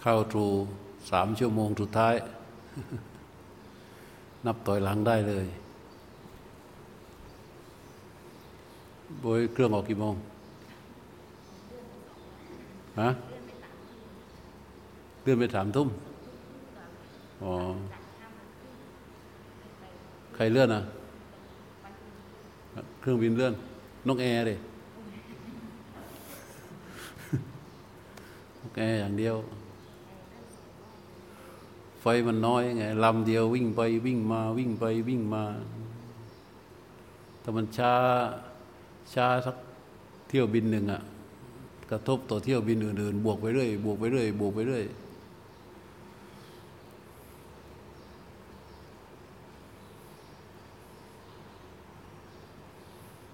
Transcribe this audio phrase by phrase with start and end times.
[0.00, 0.44] เข้าทู
[1.10, 2.14] สามชั่วโมงสุดท้าย
[4.46, 5.46] นับต่อยหลังได้เลย
[9.22, 10.14] บยเครื่องออกกี่โมง
[13.00, 13.10] ฮะ
[15.22, 15.88] เลื่อนไปสามทุ่ม
[17.42, 17.52] อ๋อ
[20.34, 20.82] ใครเลื่อนอะ
[23.00, 23.54] เครื่องบินเลื่อน
[24.08, 24.58] นกแอร์เลย
[28.60, 29.36] นกแอร์อย่างเดียว
[32.00, 35.44] ไฟมันน้อยไงลำเดียววิ่งไปวิ่งมาวิ่งไปวิ่งมา
[37.42, 37.92] ถ้ามันช้า
[39.14, 39.56] ช้าสัก
[40.28, 41.02] เที่ยวบินหนึ่งอะ
[41.90, 44.84] กระทบต่อเที่ยวบินอื่นๆบวกไปเรื่อยบวกไปเรื่อยบวกไปเรื่อย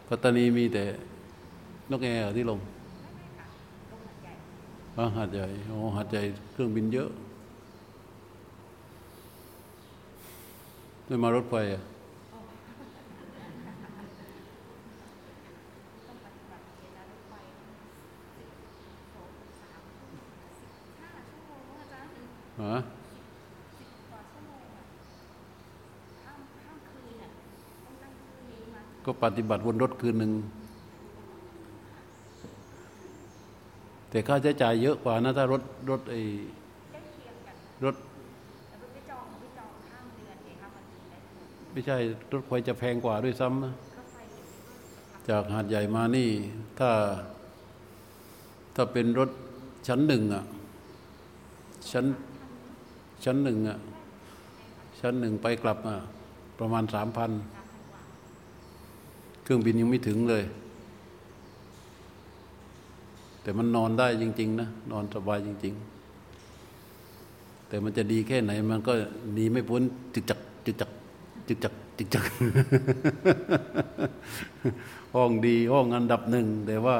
[0.08, 0.84] ปัตตานีมีแต่
[1.90, 2.58] นกแอร์ที่ลง
[4.96, 7.10] อ๋อหาดใหญ่โอ้หาดใหญ่เครื่องบินเยอะ
[11.06, 11.80] ไม่มารถไฟอะ
[22.62, 22.76] ฮะ
[29.04, 30.32] ก็ปฏิบัติบนรถคืนหนึ่ง
[34.10, 36.20] แต่ค่าใช้จ่ายเยอะกว่านะ ถ้ารถรถไอ้
[37.84, 37.96] รถ
[41.76, 41.98] ไม่ใช่
[42.32, 43.74] รถไฟจะแพงกว่าด้วยซ้ำนะ
[45.28, 46.28] จากหาดใหญ่มานี่
[46.78, 46.90] ถ้า
[48.74, 49.30] ถ้าเป็นรถ
[49.88, 50.44] ชั้นหนึ่งอะ
[51.92, 52.06] ชั้น
[53.24, 53.78] ชั้นหนึ่งอะ
[55.00, 55.96] ชั้นหนึ่งไปกลับอะ
[56.58, 57.30] ประมาณสามพัน
[59.42, 60.44] เครื่องบินยังไม่ถึงเลย
[63.42, 65.74] แต่มันนอนได้จริง ๆ นะ นอนสบายจริง
[66.90, 68.92] ๆ แต่มันจะดีแค่ไหนมันก็
[69.32, 69.82] หนีไม่พ้น
[70.14, 70.90] จึกจักจึกจัก
[71.48, 72.24] จึกจักจึกจัก
[75.14, 76.96] ห้องดีห้องอันดับหนึ่งแต่ว่า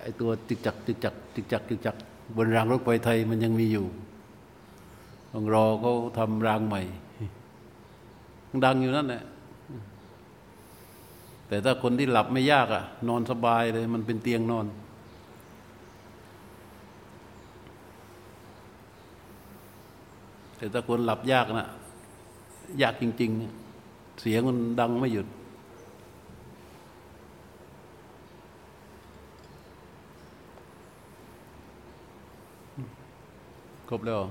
[0.00, 1.96] ไอ้ตัวจึกจักจึกจักจึกจักจึกจัก
[2.36, 3.86] บนรางรถไฟไทยมันยังมีอยู่
[5.32, 6.82] ต้องรอเขาทำรางใหม่
[8.64, 9.24] ดังอยู่นั่นแหละ
[11.48, 14.66] แต่ถ้าคนที่หลับไม่ยากอะ่ะ นอนสบายเลย มันเป็นเตียงนอน
[20.56, 21.68] แต่ถ้าคนหลับยากนะ
[22.82, 25.26] ยากจริงๆเสียงมันดังไม่หยุด
[33.88, 34.22] ครบแล้ว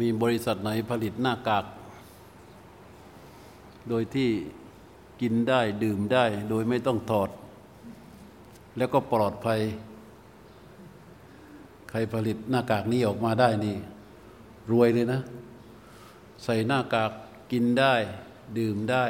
[0.00, 1.64] มีบริษัทไหนผลิตหน้ากาก
[3.88, 4.30] โดยที่
[5.20, 7.30] กินได้ดื่มได้ โดยไม่ต้องถอด
[8.76, 9.60] แล้วก็ปลอดภัย
[11.90, 13.76] ใครผลิตหน้ากากนี้ออกมาได้นี่
[14.72, 15.20] รวยเลยนะ
[16.44, 17.12] ใส่หน้ากาก
[17.52, 17.94] กินได้
[18.58, 19.04] ดื่มได้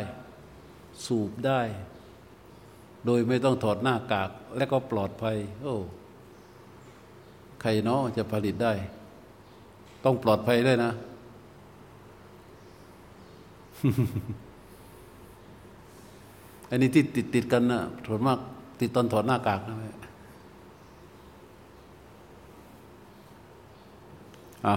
[1.07, 1.61] สูบได้
[3.07, 5.75] โดยไม่ต้องถอดหน้ากาก และก็ปลอดภัย โอ้
[7.61, 8.73] ใครเนาะจะผลิตได้
[10.05, 10.93] ต้องปลอดภัยด้วยนะ
[16.71, 18.38] อันนี้ที่ติดติดกันนะส่วนมาก
[18.81, 19.77] ติดตอนถอดหน้ากากนะ
[24.66, 24.75] อะ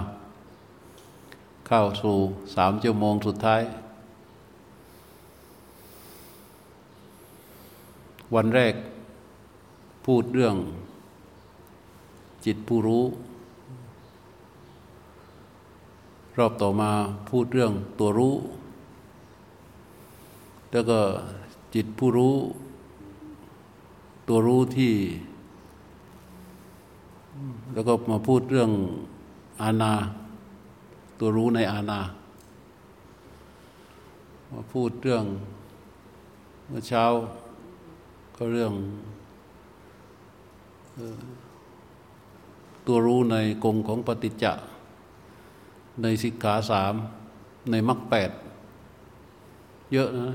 [1.66, 2.16] เข้าสู่
[2.54, 3.62] สามชั่วโมงสุดท้าย
[8.34, 8.74] วันแรก
[10.06, 10.56] พูดเรื่อง
[12.44, 13.04] จิตผู้รู้
[16.38, 16.90] รอบต่อมา
[17.30, 18.34] พูดเรื่องตัวรู้
[20.72, 20.98] แล้วก็
[21.74, 22.36] จิตผู้รู้
[24.28, 24.94] ตัวรู้ที่
[27.72, 28.70] แล้วก็มาพูดเรื่อง
[29.62, 29.92] อาณา
[31.18, 32.00] ตัวรู้ในอาณา
[34.52, 35.24] มาพูดเรื่อง
[36.68, 37.04] เมื่อเช้า
[38.36, 38.72] ก็เรื่อง
[42.86, 44.52] ตัวรู้ในกงของปฏิจจะ
[46.02, 46.94] ในสิกขาสาม
[47.70, 48.30] ในมรรคแปด
[49.92, 50.30] เยอะนะ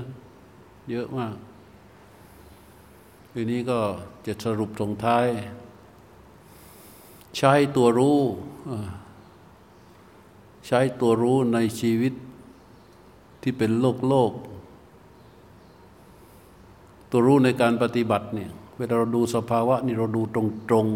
[0.90, 1.34] เยอะมาก
[3.32, 3.78] ทีนี้ก็
[4.26, 5.26] จะสรุปตรงท้าย
[7.36, 8.18] ใช้ตัวรู้
[10.66, 12.12] ใช้ตัวรู้ในชีวิต
[13.42, 14.32] ที่เป็นโลกโลก
[17.10, 20.86] ตัวรู้ในการปฏิบัติเนี่ยเวลาเราดูสภาวะนี่เราดูตรงตรง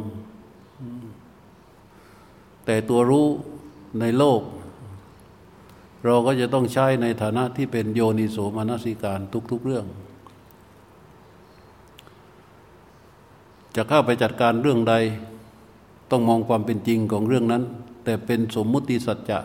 [2.64, 3.26] แต่ตัวรู้
[4.00, 4.40] ในโลก
[6.04, 9.20] เราก็จะต้องใช้ในฐานะที่เป็นโยนิโสมนสิการ
[9.50, 9.86] ทุก ๆเรื่อง
[13.76, 14.94] จะเข้าไปจัดการเรื่องใด
[16.10, 17.62] ต้องมองความเป็นจริงของเรื่องนั้น
[18.04, 19.40] แต่เป็นสมมุติสัจจะ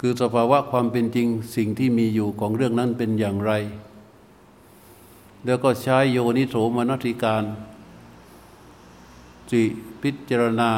[0.00, 3.52] คือสภาวะความเป็นจริงสิ่งที่มีอยู่ของเรื่องนั้นเป็นอย่างไร
[5.44, 7.44] แล้วก็ใช้โยนิโสมนสิการ
[9.50, 9.62] จิ
[10.02, 10.70] พิจารณา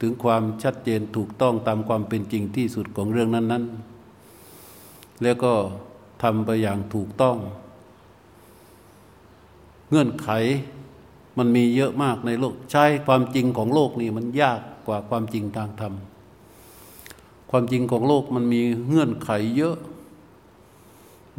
[0.00, 3.64] ถึงความชัดเจนถูกต้องตามความเป็นจริงที่สุดของเรื่องนั้น
[4.42, 5.52] ๆ แล้วก็
[6.22, 7.36] ทำไปอย่างถูกต้อง
[9.90, 10.28] เงื่อนไข
[11.38, 15.94] มันมีเยอะมากในโลก ใช้ความจริงของโลกนี่มันยากกว่าความจริงทางธรรม
[17.50, 19.76] ความจริงของโลกมันมีเงื่อนไขเยอะ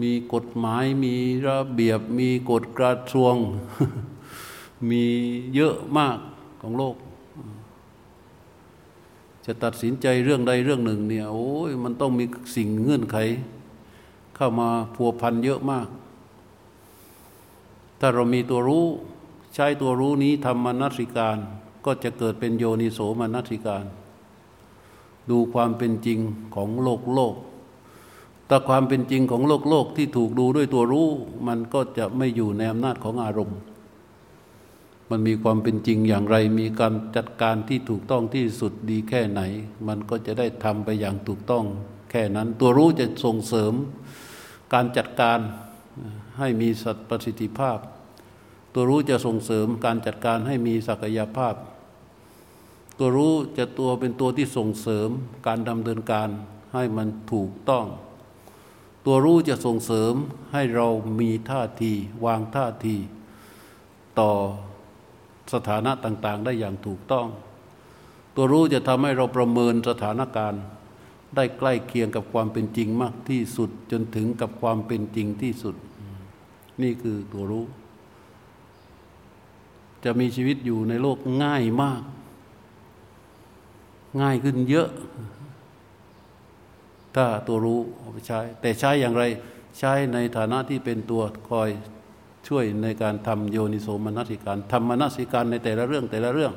[0.01, 1.13] มีกฎหมายมี
[1.47, 3.35] ระเบียบ มีกฎกระทรวง
[4.89, 5.03] มี
[5.55, 6.17] เยอะมาก
[6.61, 6.95] ของโลก
[9.49, 13.17] จะตัดสินใจเรื่องใดเรื่องหนึ่งเนี่ยโอ้ยมันต้องมีสิ่งเงื่อนไข
[14.35, 15.87] เข้ามาพัวพันเยอะมาก
[17.99, 18.85] ถ้าเรามีตัวรู้
[19.55, 21.37] ใช้ตัวรู้นี้ทำมนัสิการ
[21.85, 23.85] ก็จะเกิดเป็นโยนิโสมนัสิการ
[25.29, 26.19] ดูความเป็นจริง
[26.55, 27.35] ของโลกโลก
[28.47, 31.07] แต่ความเป็นจริงของโลกโลกที่ถูกดูด้วยตัวรู้
[31.47, 33.59] มันก็จะไม่อยู่ในอำนาจของอารมณ์
[35.09, 39.41] มันมีความเป็นจริงอย่างไร มีการจัดการที่ถูกต้องที่สุดดีแค่ไหน
[39.87, 41.65] มันก็จะได้ทำไปอย่างถูกต้อง
[42.11, 43.73] แค่นั้น ตัวรู้จะส่งเสริม
[44.73, 45.39] การจัดการ
[46.39, 47.77] ให้มีสัตประสิทธิภาพ
[48.73, 51.55] ตัวรู้จะส่งเสริมการจัดการให้มีศักยภาพ
[52.97, 55.09] ตัวรู้จะตัวเป็นตัวที่ส่งเสริม
[55.47, 56.29] การดำเนินการ
[56.73, 57.85] ให้มันถูกต้อง
[59.05, 60.13] ตัวรู้จะส่งเสริม
[60.53, 60.87] ให้เรา
[61.19, 61.93] มีท่าที
[62.25, 62.95] วางท่าที
[64.19, 64.31] ต่อ
[65.53, 67.27] สถานะต่างๆ ได้อย่างถูกต้อง
[68.35, 70.63] ตัวรู้จะทำให้เราประเมินสถานการณ์
[71.35, 75.75] ได้ใกล้เคียงกับความเป็นจริงมากที่สุดจนถึงกับความเป็นจริงที่สุด
[76.81, 77.65] นี่คือตัวรู้
[80.03, 82.01] จะมีชีวิตอยู่ในโลกง่ายมาก
[84.21, 84.89] ง่ายขึ้นเยอะ
[87.15, 89.23] ถ้าตัวรู้เอาไปใช้ แต่ใช้อย่างไร
[89.79, 91.69] ใช้ในฐานะที่เป็นตัวคอย
[92.47, 96.53] ช่วยในการทำโยนิโสมนสิการทำมนสิการในแต่ละเรื่องแต่ละเรื่อง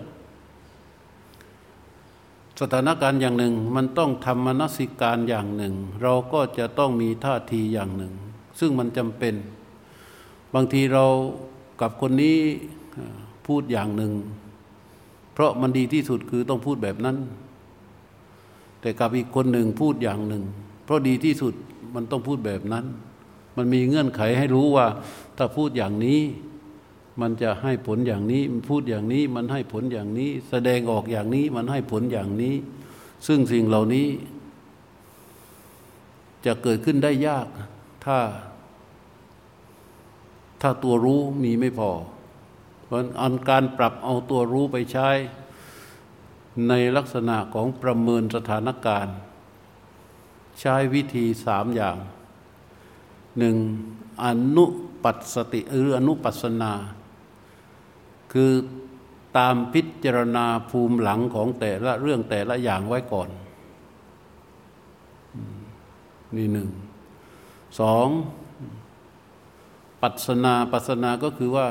[2.60, 8.12] สถานการณ์อย่างหนึ่งมันต้องทำมนสิการอย่างหนึ่ง เราก็จะต้องมีท่าทีอย่างหนึ่ง
[8.60, 9.34] ซึ่งมันจำเป็น
[10.54, 11.04] บางทีเรา
[11.80, 12.36] กับคนนี้
[13.46, 14.12] พูดอย่างหนึ่ง
[15.32, 17.16] เพราะมันดีที่สุดคือต้องพูดแบบนั้น
[18.80, 20.42] แต่กับอีกคนหนึ่งพูดอย่างหนึ่ง
[20.84, 21.54] เพราะดีที่สุด
[21.94, 22.84] มันต้องพูดแบบนั้น
[23.60, 24.86] มันมีเงื่อนไขให้รู้ว่า
[25.36, 26.20] ถ้าพูดอย่างนี้
[27.20, 32.54] มันจะให้ผลอย่างนี้พูดอย่างนี้มันให้ผลอย่างนี้ แสดงออกอย่างนี้มันให้ผลอย่างนี้
[33.26, 34.08] ซึ่งสิ่งเหล่านี้
[36.46, 37.46] จะเกิดขึ้นได้ยาก
[38.04, 38.18] ถ้า
[40.60, 41.90] ถ้าตัวรู้มีไม่พอ
[42.84, 45.08] เพราะอันการปรับเอาตัวรู้ไปใช้
[46.68, 49.14] ในลักษณะของประเมินสถานการณ์
[50.60, 51.96] ใช้วิธีสามอย่าง
[53.38, 53.56] หนึ่ง
[54.24, 54.64] อนุ
[55.02, 56.72] ปัสติหรืออนุปัสนา
[58.32, 58.52] คือ
[59.36, 63.28] ตามพิจารณาภูมิหลังของแต่ละเรื่องแต่ละอย่างไว้ก่อน
[66.36, 66.68] นี่หนึ่ง
[67.80, 68.08] สอง
[70.02, 71.68] ปัสนาปัสนาก็คือว่า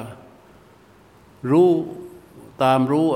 [1.51, 1.69] รู้
[2.63, 3.07] ตามรู้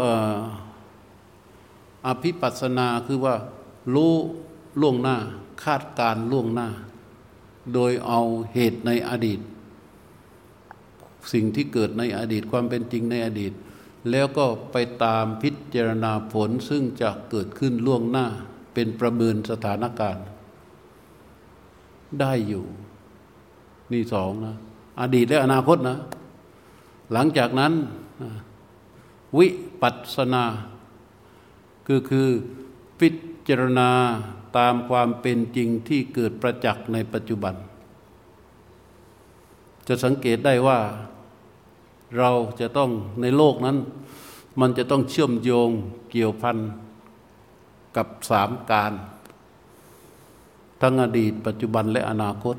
[2.07, 3.35] อภิปัสนาคือว่า
[3.93, 4.13] รู้
[4.81, 5.17] ล่วงหน้า
[5.63, 6.67] คาดการล่วงหน้า
[7.74, 8.22] โดยเอา
[8.53, 9.39] เหตุในอดีต
[11.34, 13.53] สิ่งที่เกิดในอดีตความเป็นจริงในอดีต
[14.12, 18.27] แล้วก็ไปตามพิจารณาผลซึ่งจะเกิดขึ้นล่วงหน้า
[18.74, 20.25] เป็นประเมินสถานการณ์
[22.20, 22.65] ได้อยู่
[23.91, 24.55] นี่สองนะ
[25.01, 25.98] อดีตและอนาคตนะ
[27.13, 27.74] หลังจากนั้น
[29.38, 29.48] วิ
[29.82, 30.46] ปัสนา
[31.88, 32.29] คือคือ
[33.00, 33.10] พิ
[33.48, 33.89] จารณา
[34.57, 37.55] ตามความเป็นจริงที่เกิดประจักษ์ในปัจจุบัน
[39.88, 40.79] จะสังเกตได้ว่า
[42.17, 42.89] เราจะต้อง
[43.22, 43.77] ในโลกนั้น
[44.60, 45.69] มันจะต้องเชื่อมโยง
[46.12, 46.57] เกี่ยวพัน
[47.95, 48.93] กับสามการ
[50.81, 52.55] ทั้งอดีต ปัจจุบันและอนาคต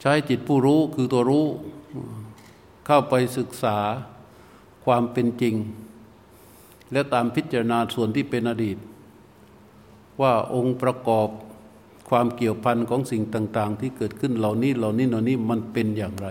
[0.00, 1.46] ใช้จิตผู้รู้คือตัวรู้
[2.86, 3.78] เข้าไปศึกษา
[4.84, 5.54] ความเป็นจริง
[6.92, 8.76] และตามพิจารณาส่วนที่เป็นอดีต
[10.20, 11.28] ว่าองค์ประกอบ
[12.08, 16.28] ความเกี่ยวพันของสิ่งต่าง ๆ ที่เกิดขึ้นเหล่านี้เหล่านี้เหล่านี้มันเป็นอย่างไร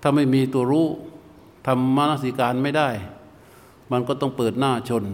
[0.00, 0.86] ถ้าไม่มีตัวรู้
[1.66, 2.88] ทำมนสิการไม่ได้
[3.90, 5.04] มันก็ต้องเปิดหน้าชน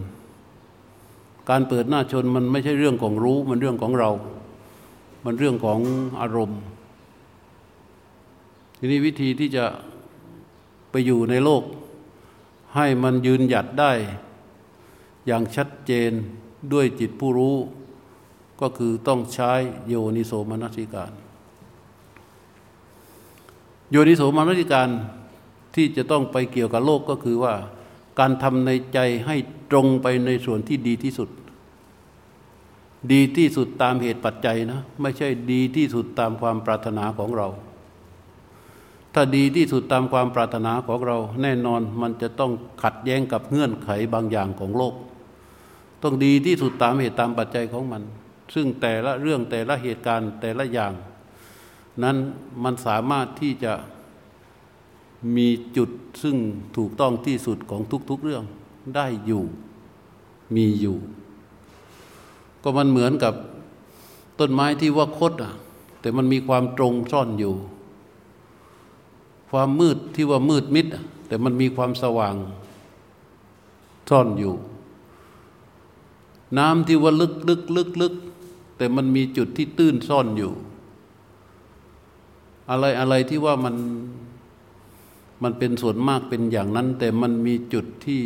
[1.51, 4.11] การเปิดหน้าชนมันไม่ใช่เรื่องของรู้มันเรื่องของเรา
[5.25, 5.81] มันเรื่องของ
[6.21, 6.61] อารมณ์
[8.79, 9.65] ทีนี้วิธีที่จะ
[10.91, 11.63] ไปอยู่ในโลก
[12.77, 13.93] ให้มันยืนหยัดได้
[15.27, 16.13] อย่างชัดเจน
[16.73, 17.57] ด้วยจิตผู้รู้
[18.61, 19.53] ก็คือต้องใช้
[19.89, 21.13] โยนิโสมนสิการ
[23.91, 24.89] โยนิโสมนสิการ
[25.75, 27.55] ที่จะต้องไปเกี่ยวกับโลกก็คือว่า
[28.19, 29.37] การทำในใจให้
[29.71, 31.29] ตรงไปในส่วนที่ดีที่สุด
[33.13, 37.49] ดีที่สุดตามเหตุปัจจัยนะ ไม่ใช่ดีที่สุดตามความปรารถนาของเรา
[39.15, 42.53] ถ้าดีที่สุดตามความปรารถนาของเรา แน่นอนมันจะต้อง
[42.83, 44.95] ขัดแย้งกับเงื่อนไขบางอย่างของโลก
[46.03, 48.03] ต้องดีที่สุดตามเหตุตามปัจจัยของมัน
[48.55, 50.93] ซึ่งแต่ละเรื่องแต่ละเหตุการณ์แต่ละอย่าง
[52.03, 52.17] นั้น
[52.65, 53.73] มันสามารถที่จะ
[55.37, 55.91] มีจุด
[56.23, 56.37] ซึ่ง
[56.77, 58.45] ถูกต้องที่สุดของทุก ๆเรื่อง
[58.97, 59.45] ได้อยู่
[60.57, 60.97] มีอยู่
[62.63, 63.35] ก็มันเหมือนกับ
[64.39, 65.53] ต้นไม้ที่ว่าคดอะ
[66.01, 67.55] แต่มันมีความตรงซ่อนอยู่
[69.51, 70.87] ความมืดที่ว่ามืดมิด
[71.29, 72.35] แต่มันมีความสว่าง
[74.11, 74.55] ซ่อนอยู่
[76.59, 78.15] น้ำที่ว่าลึกลึกลึกลึก
[78.77, 80.53] แต่มันมีจุดที่ตื้นซ่อนอยู่
[82.71, 83.77] อะไรอะไรที่ว่ามัน
[85.43, 88.23] มันเป็นส่วนมากเป็นอย่างนั้น แต่มันมีจุดที่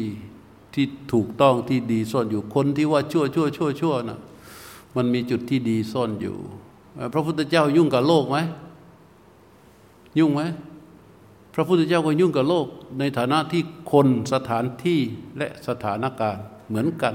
[0.75, 4.19] ที่ถูกต้องที่ดีซ่อนอยู่คนที่ว่าชั่วชั่วชั่วชั่วนะ
[4.97, 6.37] มันมีจุดที่ดีซ่อนอยู่
[7.13, 8.39] พระพุทธเจ้ายุ่งกับโลกไหม
[10.19, 10.43] ยุ่งไหม
[11.55, 12.67] พระพุทธเจ้าก็ยุ่งกับโลก
[12.99, 13.63] ในฐานะที่
[13.93, 15.01] คนสถานที่
[15.39, 17.15] และสถานการณ์เหมือนกัน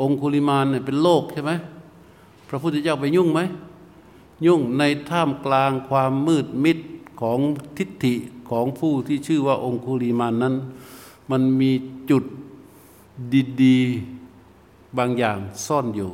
[0.00, 1.52] องคุลิมานเนี่ยเป็นโลกใช่ไหม
[2.48, 3.40] พระพุทธเจ้าไปยุ่งไหม
[4.46, 6.78] ยุ่งในท่ามกลางความมืดมิด
[7.20, 7.38] ของ
[7.76, 8.14] ทิฏฐิ
[8.50, 10.54] ของผู้ที่ชื่อว่าองคุลิมานนั้น
[11.30, 11.72] มันมี
[12.10, 12.24] จุด
[13.62, 16.10] ดีๆบางอย่างซ่อนอยู่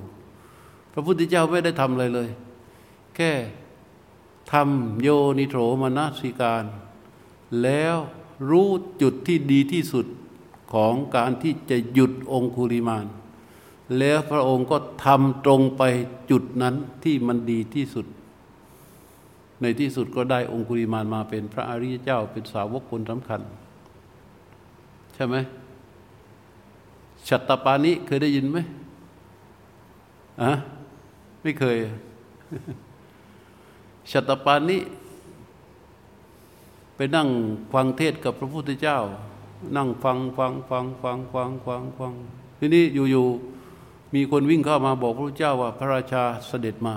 [0.92, 2.28] พระพุทธเจ้าไม่ได้ทำอะไรเลย
[3.16, 3.32] แค่
[4.52, 5.08] ทำโย
[5.38, 6.64] นิโถมนสิการ
[7.62, 7.96] แล้ว
[8.50, 8.68] รู้
[9.02, 10.06] จุดที่ดีที่สุด
[10.72, 13.06] ของการที่จะหยุดองคุลิมาน
[13.98, 15.82] แล้วพระองค์ก็ทำตรงไป
[16.30, 16.74] จุดนั้น
[17.04, 18.06] ที่มันดีที่สุด
[19.60, 23.40] ในที่สุดก็ได้องคุริมานมาเป็นพระอริยเจ้าเป็นสาวกคนสำคัญ
[25.14, 25.36] ใช่ไหม
[27.28, 28.58] ชัตตปานิเคยได้ยินไหม
[30.42, 30.52] อะ
[31.42, 31.78] ไม่เคย
[34.10, 34.78] ชัตตปานิ
[36.96, 37.28] ไปนั่ง
[37.72, 38.98] ฟังเทศกับพระพุทธเจ้า
[39.76, 42.12] นั่งฟังฟังฟังฟังฟังฟังฟัง
[42.58, 43.61] ทีนี้อยู่ๆ
[44.14, 46.96] มีคนวิ่งเข้ามาบอกพระเจ้าว่าพระราชาเสด็จมา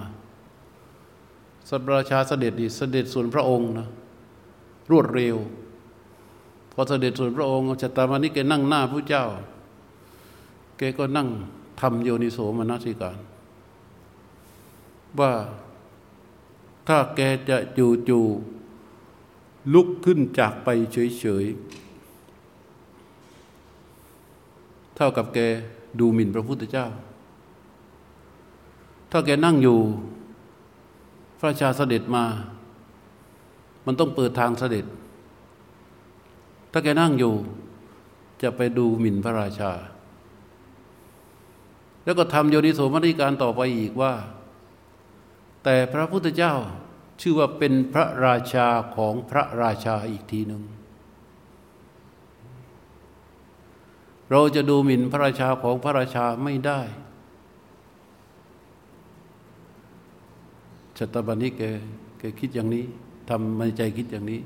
[1.70, 3.88] สัตราชาเสด็จดีเสด็จส่วนพระองค์นะ
[4.92, 5.36] รวดเร็ว
[6.74, 9.26] พอเสด็จส่วนพระองค์จัตตามานิแกนั่งหน้าพระเจ้า
[10.78, 11.28] แกก็นั่ง
[11.82, 13.18] ทำโยนิโสมนสิการ
[15.20, 15.32] ว่า
[16.88, 18.20] ถ้าแกจะจูจู
[19.74, 21.56] ลุกขึ้นจากไปเฉยๆ
[24.96, 25.40] เท่ากับแก
[26.00, 26.88] ดูหมิ่นพระพุทธเจ้า
[29.18, 29.80] ถ้าแกนั่งอยู่
[31.40, 32.26] พระราชาเสด็จมา
[33.86, 34.86] มันต้องเปิดทางเสด็จ
[36.72, 37.34] ถ้าแกนั่งอยู่
[38.42, 39.72] จะไปดูหมิ่นพระราชา
[42.04, 44.14] แล้วก็ทำโยนิโสมนิการต่อไปอีกว่า
[45.64, 46.54] แต่พระพุทธเจ้า
[47.22, 50.64] ชื่อว่าเป็นพระราชาของพระราชาอีกทีหนึ่ง
[54.32, 56.82] เราจะดูหมิ่นพระราชาของพระราชาไม่ได้
[60.98, 61.62] ชตบันิแก
[62.20, 62.86] แกคิดอย่างนี้
[63.30, 64.40] ทำในใจคิดอย่างนี้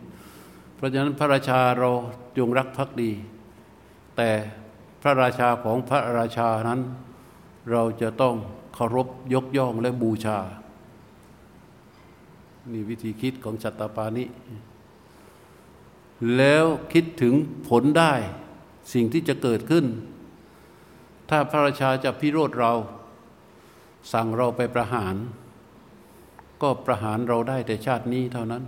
[0.76, 1.90] เพราะฉะนั้นพระราชาเรา
[2.38, 3.12] จงรักภักดี
[4.18, 4.30] แต่
[5.02, 6.82] พระราชาของพระราชานั้น
[7.72, 8.36] เราจะต้อง
[8.74, 10.40] เคารพยกย่องและบูชา
[12.72, 14.26] นี่วิธีคิดของจัตตาปานิ
[16.38, 17.34] แล้วคิดถึง
[17.68, 18.14] ผลได้
[18.94, 19.86] สิ่งที่จะเกิดขึ้น
[21.30, 22.74] ถ้าพระราชาจะพิโรธเรา
[24.14, 25.16] สั่งเราไปประหาร
[26.62, 28.64] ก็ประหารเราได้แต่ชาตินี้เท่านั้น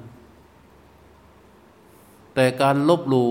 [2.36, 3.26] แต่การลบลู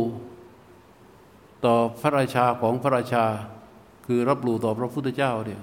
[1.64, 3.25] ต่อพระราชาของพระราชา
[4.07, 5.62] คือรับรู้ต่อพระพุทธเจ้าเนี่ย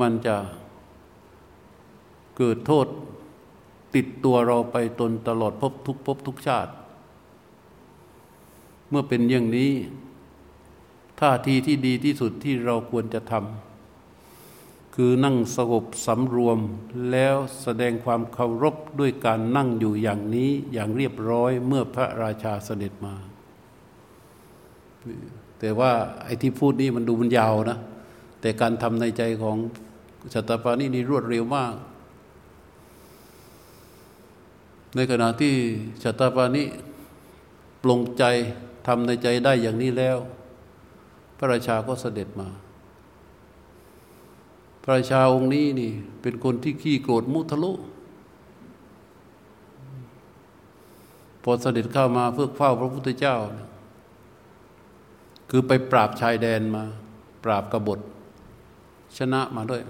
[0.00, 0.36] มันจะ
[2.36, 2.86] เกิดโทษ
[3.94, 6.72] ติดตัวเราไปตนตลอดพบทุกพบทุกชาติ
[8.88, 9.72] เมื่อเป็นอย่างนี้
[11.20, 13.73] ท่าทีที่ดีที่สุดที่เราควรจะทำ
[14.98, 16.58] คือนั่งสงบสำรวม
[17.10, 23.14] แล้วแสดงความเคารพด้วยการนั่งอยู่อย่างนี้อย่างเรียบร้อยเมื่อพระราชาเสด็จมา
[25.58, 25.92] แต่ว่า
[26.24, 27.78] ไอ้ที่พูดนี่มันดูมันยาวนะ
[28.40, 29.56] แต่การทำในใจของ
[30.32, 31.74] ชัตปานีนี่รวดเร็วมาก
[34.94, 35.54] ในขณะที่
[36.02, 36.64] ชัตปานี
[37.82, 38.24] ปลงใจ
[38.86, 40.18] ทำในใจได้อย่างนี้แล้ว
[41.38, 42.48] พระราชาก็เสด็จมา
[44.84, 45.90] พระราชาองค์นี้นี่
[46.22, 47.72] เป็นคนที่ขี้โกรธมุทะลุ
[51.42, 53.36] พอเสด็จเข้ามาเพื่อเฝ้าพระพุทธเจ้า
[55.50, 56.82] คือไปปราบชายแดนมา
[57.44, 58.00] ปราบกบฏ
[59.16, 59.82] ชนะมาด้วย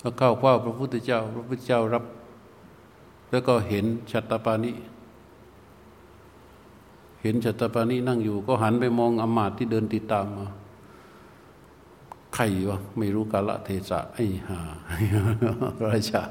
[0.00, 2.04] แล้วเข้าเฝ้าพระพุทธเจ้า พระพุทธเจ้ารับ
[3.30, 4.72] แล้วก็เห็นชัตตปานิ
[7.22, 10.46] เห็นชัตตปานินั่งอยู่ ก็หันไปมองอมาตที่เดินติดตามมา
[12.34, 14.60] ใครวะไม่รู้กาลเทศะไอ้หา
[15.78, 16.24] พระราชา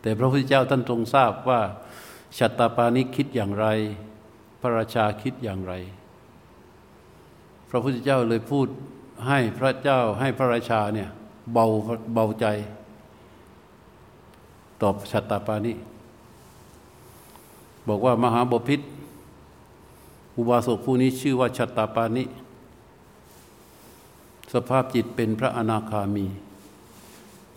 [0.00, 1.60] แต่พระพุทธเจ้าท่านทรงทราบว่า
[2.38, 3.66] ชัตตปานิคิดอย่างไร
[4.60, 5.74] พระราชาคิดอย่างไร
[7.70, 8.68] พระพุทธเจ้าเลยพูด
[9.28, 11.08] ให้พระเจ้าให้พระราชาเนี่ย
[11.52, 11.66] เบา
[12.14, 12.46] เบาใจ
[14.82, 15.72] ตอบชัตตปานิ
[17.88, 18.80] บอกว่ามหาบพิษ
[20.36, 22.24] อุบาสกผู้นี้ชื่อว่าชัตตปานิ
[24.52, 26.26] สภาพจิตเป็นพระอนาคามี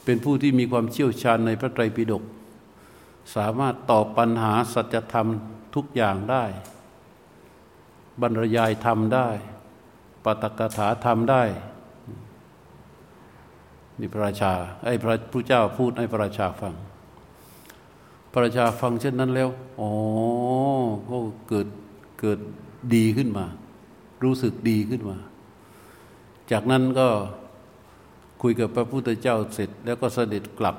[0.03, 2.23] เป็นผู้ที่มีความเชี่ยวชาญในพระไตรปิฎก
[3.35, 5.27] สามารถตอบปัญหาสัจธรรม
[5.75, 6.43] ทุกอย่างได้
[8.21, 9.29] บรรยายธรรมได้
[10.23, 11.43] ปตกถาธรรมได้
[13.99, 14.53] นี่พระราชา
[14.85, 16.73] ไอ้พระผู้เจ้าพูดให้พระราชาฟัง
[18.31, 19.91] พระราชาฟังเช่นนั้นแล้วอ๋อ
[21.09, 21.17] ก็
[21.49, 21.67] เกิด
[22.19, 22.39] เกิด
[22.95, 23.45] ดีขึ้นมา
[24.23, 25.17] รู้สึกดีขึ้นมา
[26.51, 27.07] จากนั้นก็
[28.41, 30.75] คุยกับพระพุทธเจ้าเสร็จ แล้วก็เสด็จกลับ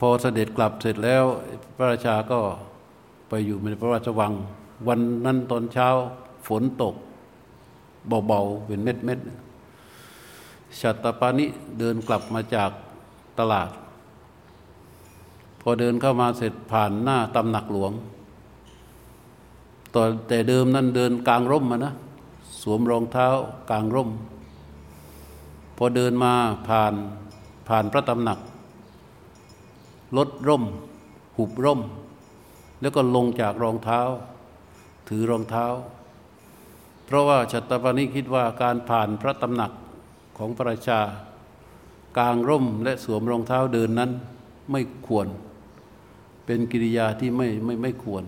[0.00, 1.24] พอเสด็จกลับเสร็จแล้ว
[1.76, 2.40] พระราชาก็
[3.28, 4.32] ไปอยู่ในพระราชวัง
[4.88, 5.88] วันนั้นตอนเช้า
[6.46, 6.94] ฝนตก
[8.26, 11.46] เบาๆ เป็นเม็ดๆชัตตปานิ
[11.78, 12.70] เดินกลับมาจาก
[13.38, 13.68] ตลาด
[15.60, 17.92] พอเดินเข้ามาเสร็จผ่านหน้าตำหนักหลวง
[19.94, 21.94] ตอนแต่เดิมนั้นเดินกลางร่มมานะ
[22.62, 23.28] สวมรองเท้า
[23.70, 24.10] กลางร่ม
[25.76, 26.32] พอเดินมา
[26.68, 26.94] ผ่าน
[27.68, 28.38] ผ่านพระตำหนัก
[30.16, 30.64] ลดร่ม
[31.36, 31.80] หุบร่ม
[32.80, 34.00] แล้วก็ลงจากรองเท้า
[35.08, 35.66] ถือรองเท้า
[37.06, 39.72] เพราะว่าชัตตปานิคิดว่าการผ่านพระตำหนัก
[40.38, 41.00] ของพระราชา
[42.18, 44.10] กลางร่มและสวมรองเท้าเดินนั้น
[44.70, 45.26] ไม่ควร
[46.46, 48.24] เป็นกิริยาที่ไม่ไม่ไม่ควร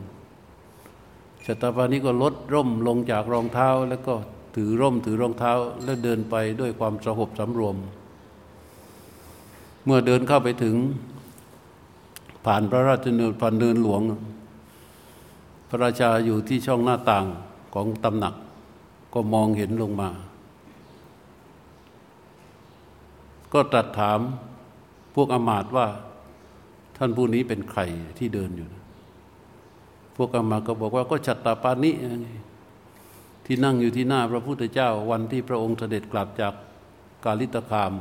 [1.45, 4.15] ชตาปานี้ก็ลดร่มลงจากรองเท้า แล้วก็
[4.57, 5.53] ถือร่มถือรองเท้า
[5.85, 7.77] แล้วเดินไปด้วยความสงบสำรวม
[9.85, 10.77] เมื่อเดินเข้าไปถึง
[12.45, 14.03] ผ่านพระราชเนินผ่านเนินหลวง
[15.69, 17.27] พระราชาอยู่ที่ช่องหน้าต่าง
[17.75, 18.35] ของตำหนัก
[19.15, 20.11] ก็มองเห็นลงมา
[23.53, 24.21] ก็ตรัสถาม
[25.15, 25.87] พวกอมาตว่า
[26.97, 27.81] ท่านผู้นี้เป็นใคร
[28.19, 28.69] ที่เดินอยู่
[30.17, 31.93] พวกอามาก็บอกว่าก็ชัตตาปานิ
[33.47, 36.55] ที่นั่งอยู่ที่หน้าพระพุทธเจ้าวันที่พระองค์เสด็จกลับจาก
[37.25, 37.93] กาลิตคาม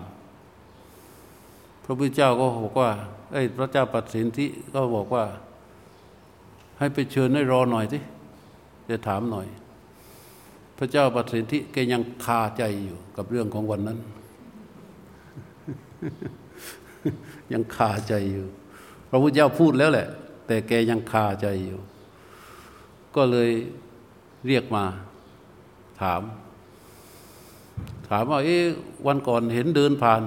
[1.83, 2.89] พระพุทธเจ้าก็บอกว่า
[3.33, 5.23] ไอ้พระเจ้าปัสสินทิก็บอกว่า
[6.77, 7.99] ให้ไปเชิญให้รอหน่อยสิ
[8.89, 9.47] จะถามหน่อย
[10.77, 13.99] พระเจ้าปัสสินทิแกยังคาใจอยู่กับเรื่องของวันนั้น
[17.53, 18.45] ยังคาใจอยู่
[19.09, 20.07] พระพุทธเจ้าพูดแล้วแหละ
[20.47, 21.79] แต่แกยังคาใจอยู่
[23.15, 23.49] ก็เลย
[24.47, 24.83] เรียกมา
[26.01, 26.21] ถาม
[28.07, 28.63] ถามว่าเอ๊ะ
[29.07, 30.21] วันก่อนเห็นเดินผ่าน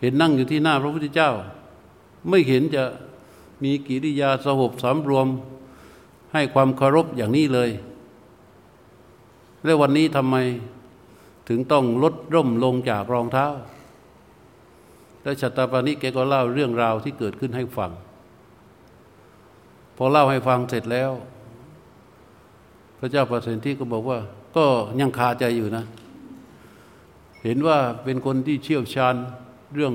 [0.00, 1.30] เห็นนั่งอยู่ที่หน้าพระพุทธเจ้า
[2.28, 2.84] ไม่เห็นจะ
[3.64, 5.26] มีกิริยาสหบสำรวม
[6.32, 7.70] ให้ความเคารพอย่างนี้เลย
[9.64, 10.36] แล้ววันนี้ทำไม
[11.48, 13.46] ถึงต้องลดร่มลงจากรองเท้า
[15.22, 17.90] แล้วชาตาปานิแกก็เล่าเรื่องราวที่เกิดขึ้นให้ฟัง
[20.00, 21.12] พอเล่าให้ฟังเสร็จแล้ว
[22.98, 24.18] พระเจ้าประสิทธิก็บอกว่า
[24.56, 24.64] ก็
[25.00, 25.84] ยังคาใจอยู่นะ
[27.44, 29.14] เห็นว่าเป็นคนที่เชี่ยวชาญ
[29.74, 29.94] เรื่อง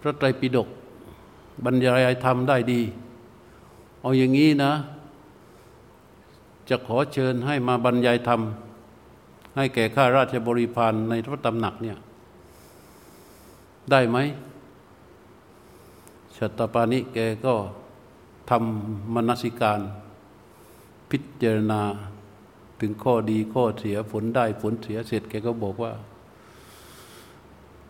[0.00, 0.68] พระไตรปิฎก
[1.64, 2.80] บรรยายธรรมได้ดี
[4.00, 4.72] เอาอย่างนี้นะ
[6.68, 8.40] จะขอเชิญให้มาบรรยายธรรม
[9.56, 11.98] ให้แก่ข้าราชบริพารในพระตำหนักเนี่ย
[13.90, 14.16] ได้ไหม
[16.36, 17.54] ชัตตปานิแกก็
[18.50, 19.80] ทำมนสิการ
[21.10, 21.82] พิจารณา
[22.80, 25.92] ถึงข้อดีข้อเสียผลได้ผลเสียเสร็จแกก็บอกว่า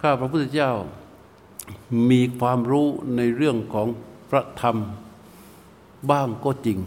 [0.00, 0.72] ข้าพระพุทธเจ้า
[2.10, 2.86] มีความรู้
[3.16, 3.88] ในเรื่องของ
[4.30, 4.76] พระธรรม
[6.10, 6.78] บ้างก็จริง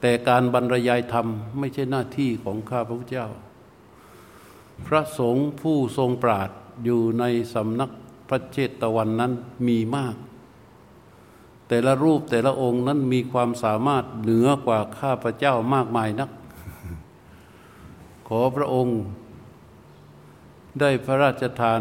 [0.00, 1.26] แต่การบรรยายธรรม
[1.58, 3.28] ไม่ใช่หน้าที่ของข้าพระพุทธเจ้า
[4.86, 6.50] พระสงฆ์ผู้ทรงปราด
[6.84, 7.90] อยู่ในสำนัก
[8.28, 9.32] พระเจตวันนั้น
[9.66, 10.16] มีมาก
[11.68, 16.30] แต่ละรูปแต่ละองค์นั้นมีความสามารถเหนือกว่าข้าพเจ้ามากมายนัก
[18.28, 18.98] ขอพระองค์
[20.80, 21.80] ได้พระราชทาน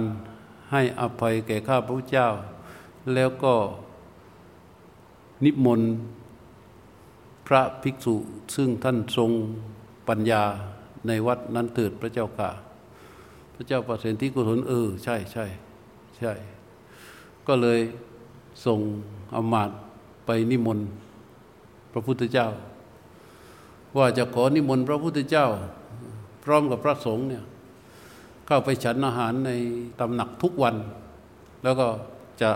[0.72, 2.28] ให้อภัยแก่ข้าพระเจ้า
[3.14, 3.56] แล้วก็
[5.44, 5.92] นิมนต์
[7.48, 8.16] พระภิกษุ
[8.56, 9.32] ซึ่งท่านทรง
[10.08, 10.44] ปัญญา
[11.08, 12.50] ในวัดนั้นเถิดพระเจ้าค่ะ
[13.56, 15.46] พระเจ้าประสิทธิกุศลเออ ใช่ใช่
[16.18, 16.34] ใช่
[17.48, 17.80] ก็เลย
[18.66, 18.80] ส่ง
[19.36, 19.72] อมาต
[20.26, 20.88] ไปนิมนต์
[21.92, 22.48] พระพุทธเจ้า
[23.98, 25.48] ว่าจะขอนิมนต์พระพุทธเจ้า
[26.44, 27.44] พร้อมกับพระสงฆ์เนี่ย
[28.46, 29.52] เข้าไปฉันอาหารใน
[30.00, 30.76] ตำหนักทุกวัน
[31.64, 31.88] แล้วก็
[32.42, 32.52] จะ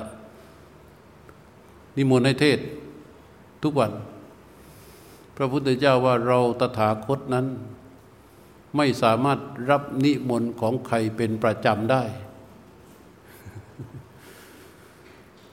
[1.98, 2.60] นิมนต์ให้เทศ
[3.64, 3.92] ทุกวัน
[5.38, 7.46] พระพุทธเจ้าว่าเราตถาคตนั้น
[8.78, 12.04] ไม่สามารถรับนิมนต์ของใครเป็นประจำได้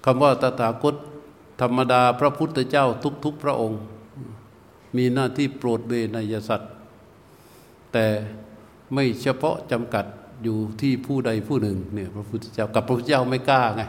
[0.08, 0.94] คำว่าตถาคต
[1.60, 2.86] ธรรมดาพระพุทธเจ้า
[3.24, 3.80] ทุกๆพระองค์
[4.96, 6.72] มีหน้าที่โปรดเวนยสัตว์
[7.92, 8.06] แต่
[8.94, 10.04] ไม่เฉพาะจำกัด
[10.42, 13.82] อยู่ที่ผู้ใดผู้หนึ่งเนี่ยพระพุทธเจ้ากับพระพุทธเจ้าไม่กล้าไง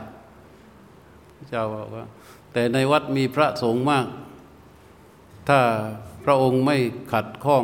[1.37, 2.05] พระเจ้าบอกว่า
[2.53, 4.05] แต่ในวัดมีพระสงฆ์มาก
[5.49, 5.59] ถ้า
[6.25, 6.77] พระองค์ไม่
[7.11, 7.63] ขัดข้อง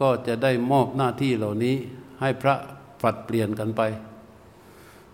[0.00, 1.76] ก็จะได้มอบหน้าที่เหล่านี้
[2.20, 2.54] ให้พระ
[3.02, 3.82] ฝัดเปลี่ยนกันไป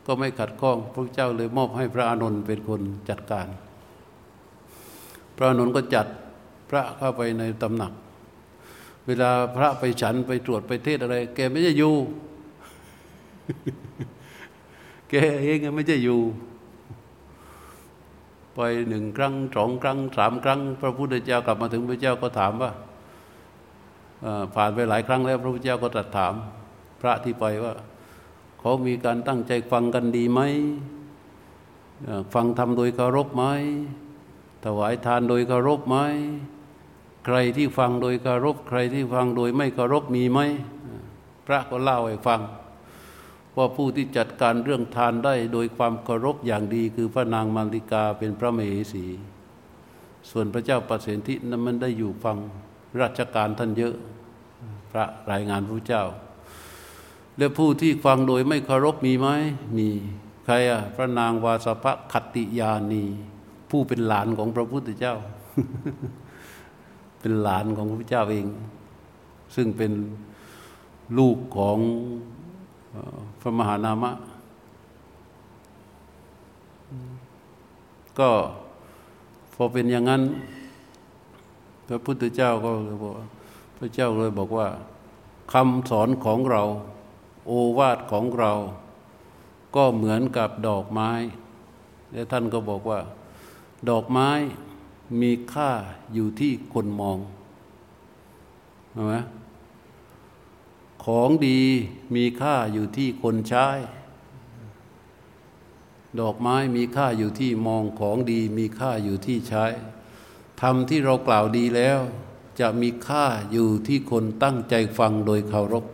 [0.06, 3.46] ก็ไม่ขัดข้องพระเจ้าเลยมอบให้พระอานนท์เป็นคนจัดการ
[5.36, 6.06] พระอานนท์ก็จัด
[6.70, 7.92] พระเข้าไปในตำหนัก
[9.06, 11.94] เวลาพระไปฉันไปตรวจไปเทศอะไร แกไม่จะอยู่
[15.10, 16.20] แกเองไม่ใช่อยู่
[18.54, 22.70] ไปหนึ่งครั้งสองครั้งสามครั้ง พระพุทธเจ้ากลับมาถึงพระเจ้าก็ถามว่า
[24.54, 26.34] ผ่านไปหลายครั้งแล้ว พระพุทธเจ้าก็ตรัสถาม
[27.00, 27.72] พระที่ไปว่า
[28.64, 30.40] เขามีการตั้งใจฟังกันดีไหม
[32.34, 33.44] ฟังทำโดยเคารพไหม
[34.64, 35.96] ถวายทานโดยเคารพไหม
[37.24, 40.40] ใครที่ฟังโดยเคารพ ใครที่ฟังโดยไม่เคารพมีไหม
[41.46, 42.40] พระก็เล่าให้ฟัง
[43.56, 49.04] ว่าผู้ที่จัดการเรื่องทานได้โดยความเคารพอย่างดี คือพระนางมาริกาเป็นพระมเหสี
[50.30, 52.38] ส่วนพระเจ้าประสิทธินั้นมันได้อยู่ฟัง
[53.00, 53.94] ราชการท่านเยอะ
[54.90, 56.04] พระรายงานพระเจ้า
[57.38, 59.28] และผู้ที่ฟังโดยไม่เคารพมีไหม
[59.76, 59.88] มี
[60.44, 63.04] ใครอะพระนางวาสภคติยานี
[63.70, 65.14] ผู้เป็นหลานของพระพุทธเจ้า
[67.20, 68.46] เป็นหลานของพระพุทธเจ้าเอง
[69.54, 69.92] ซึ่งเป็น
[71.18, 71.78] ลูกของ
[73.40, 74.12] พระมหานามะ
[78.18, 78.30] ก็
[79.54, 80.22] พอเป็นอย่างนั้น
[81.88, 83.14] พระพุทธเจ้าก็เลยบอก
[83.78, 84.66] พระเจ้าเลยบอกว่า
[85.52, 86.62] คำสอนของเรา
[87.46, 88.52] โอวาทของเรา
[89.76, 91.10] ก็เหมือนกับดอกไม้
[92.12, 93.00] และท่านก็บอกว่า
[93.88, 94.30] ดอกไม้
[95.20, 95.70] มีค่า
[96.14, 97.18] อยู่ที่คนมอง
[98.92, 99.14] เห็นไหม
[101.04, 101.60] ของดี
[102.14, 103.68] มีค่าอยู่ที่คนใช้
[106.20, 109.64] ดอกไม้มีค่าอยู่ที่มองของดีมีค่าอยู่ที่ใช้
[110.60, 112.00] ทำที่เรากล่าวดีแล้ว
[112.60, 115.84] จะมีค่าอยู่ที่คนตั้งใจฟังโดยเคารพ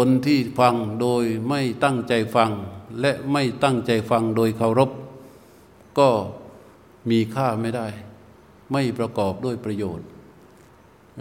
[0.00, 2.50] คนที่ฟังโดยไม่ตั้งใจฟัง
[3.00, 4.90] และไม่ตั้งใจฟังโดยเคารพ
[5.98, 6.08] ก็
[7.10, 7.86] มีค่าไม่ได้
[8.72, 10.06] ไม่ประกอบด้วยประโยชน์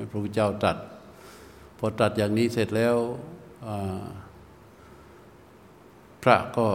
[0.09, 0.77] พระพุทธเจ้าตรัส
[1.77, 2.95] พอตัดอย่างนี้เสร็จแล้ว
[6.23, 6.67] พระก็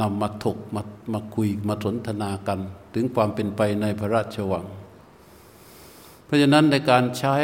[0.00, 2.58] นำมาถกมามาคุยมาสนทนากัน
[2.94, 4.66] ถึงความเป็นไปในพระราชวัง
[6.24, 7.36] เพราะฉะนั้นในการใช้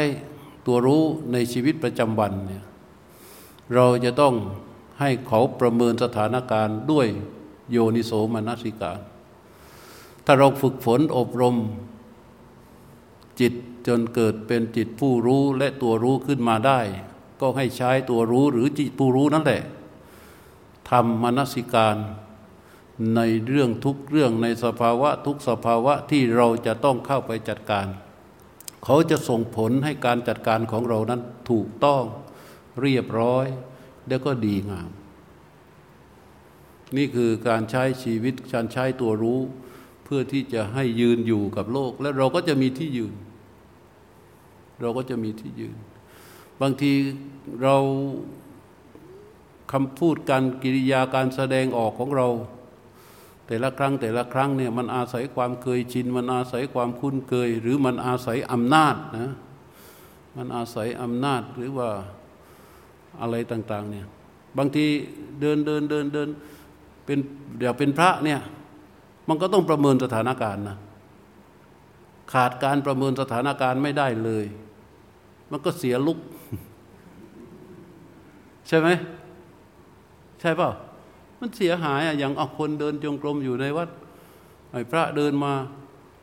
[0.65, 2.63] ตัวรู้ในชีวิตประจำวันเนี่ย
[3.73, 4.35] เราจะต้อง
[4.99, 7.07] ให้เขาประเมินสถานการณ์ด้วย
[7.71, 8.99] โยนิโสมนสิการ
[10.25, 11.55] ถ้าเราฝึกฝนอบรม
[13.39, 13.53] จิต
[13.87, 16.79] จนเกิดเป็นจิตผู้รู้และตัวรู้ขึ้นมาได้
[17.41, 19.63] ก็ให้ใช้ตัวรู้หรือจิตผู้รู้นั่นแหละ
[20.89, 21.97] ทำมนสิการ
[23.15, 27.87] ในเรื่องทุกเรื่องในสภาวะทุกสภาวะที่เราจะต้องเข้าไปจัดการ
[28.83, 32.03] เขาจะส่งผลให้การจัดการของเรานั้นถูกต้อง
[32.81, 33.45] เรียบร้อย
[34.07, 34.91] แล้วก็ดีงาม
[36.97, 39.39] นี่คือการใช้ชีวิตการใช้ตัวรู้
[40.03, 43.13] เพื่อที่จะให้ยืนอยู่กับโลก และเราก็จะมีที่ยืน
[44.81, 45.77] เราก็จะมีที่ยืน
[46.61, 46.91] บางที
[47.63, 47.75] เรา
[49.71, 52.27] คำพูดการกิริยาการแสดงออกของเรา
[53.47, 59.33] แต่ละครั้งแต่ละครั้งเนี่ยมันอาศัยความเคยชิน มันอาศัยความคุ้นเคย หรือมันอาศัยอำนาจนะ
[60.37, 61.89] มันอาศัยอำนาจหรือว่า
[63.21, 64.05] อะไรต่าง ๆ เนี่ย
[64.57, 64.85] บางที
[65.41, 66.29] เดินเดินเดินเดิน
[67.05, 67.17] เป็น
[67.57, 68.39] เดี๋ยวเป็นพระเนี่ย
[69.27, 70.77] มันก็ต้องประเมินสถานการณ์นะ
[72.33, 74.45] ขาดการประเมินสถานการณ์ไม่ได้เลย
[75.51, 76.19] มันก็เสียลุก
[78.67, 78.89] ใช่ไหม
[80.39, 80.69] ใช่เปล่า
[81.39, 83.89] มันเสียหายอะอย่างเอาคนเดินจงกรมอยู่ในวัด
[84.71, 85.53] ไอ้พระเดินมา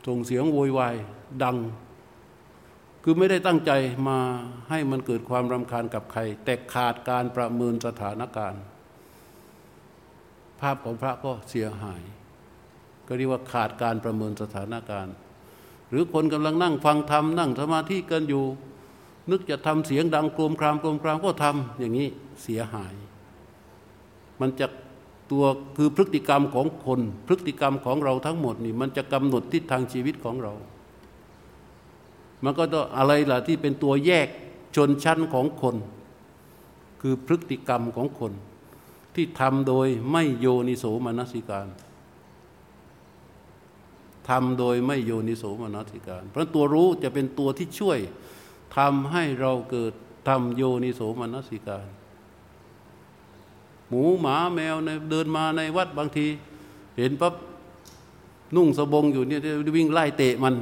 [0.06, 0.94] ส่งเสียงโวยวาย
[1.42, 1.56] ดัง
[3.08, 3.72] คือไม่ได้ตั้งใจ
[4.08, 4.18] มา
[4.70, 8.62] ให้มันเกิดความรำคาญกับใคร แต่ขาดการประเมินสถานการณ์
[10.60, 12.02] ภาพของพระก็เสียหาย
[13.06, 15.14] ก็เรียกว่าขาดการประเมินสถานการณ์
[15.90, 18.44] หรือคนกำลังนั่งฟังธรรมนั่งสมาธิกันอยู่
[19.30, 22.08] นึกจะทำเสียงดังโกรมครามโกรมครามก็ทำอย่างนี้
[22.42, 22.94] เสียหาย
[24.40, 24.66] มันจะ
[25.30, 25.44] ตัว
[25.76, 30.54] คือพฤติกรรมของคน พฤติกรรมของเราทั้งหมดนี่มันจะกำหนดทิศทางชีวิตของเรา
[32.46, 34.28] มันก็ต้องอะไรล่ะที่เป็นตัวแยก
[34.76, 35.76] ชนชั้นของคน
[37.00, 38.32] คือพฤติกรรมของคน
[39.14, 41.66] ที่ทำโดยไม่โยนิโสมนสิการ
[44.28, 47.98] ทำโดยไม่โยนิโสมนสิการ เพราะตัวรู้จะเป็นตัวที่ช่วย
[48.76, 49.92] ทำให้เราเกิด
[50.28, 51.86] ทำโยนิโสมนสิการ
[53.88, 54.76] หมูหมาแมว
[55.10, 56.26] เดินมาในวัดบางที
[56.96, 57.34] เห็นปั๊บ
[58.56, 59.40] นุ่งสบงอยู่เนี่ย
[59.76, 60.54] วิ่งไล่เตะมัน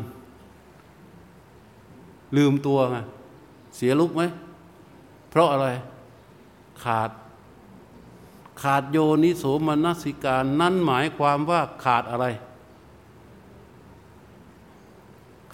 [2.36, 2.96] ลืมตัวไง
[3.76, 4.22] เสียลุกไหม
[5.30, 5.68] เพราะอะไร
[6.84, 7.10] ขาด
[8.62, 12.26] ขาดโยนิโสมนสิการ นั่นหมายความว่าขาดอะไร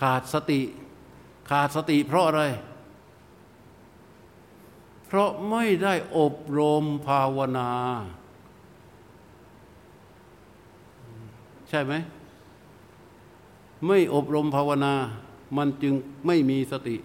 [0.01, 0.61] ขาดสติ
[1.51, 2.43] ขาดสติเพราะอะไร
[5.07, 7.71] เพราะไม่ได้อบรมภาวนา
[11.69, 11.93] ใช่ไหม
[13.87, 14.95] ไม่อบรมภาวนา
[15.57, 15.95] มันจึง
[16.27, 16.97] ไม่มีสติ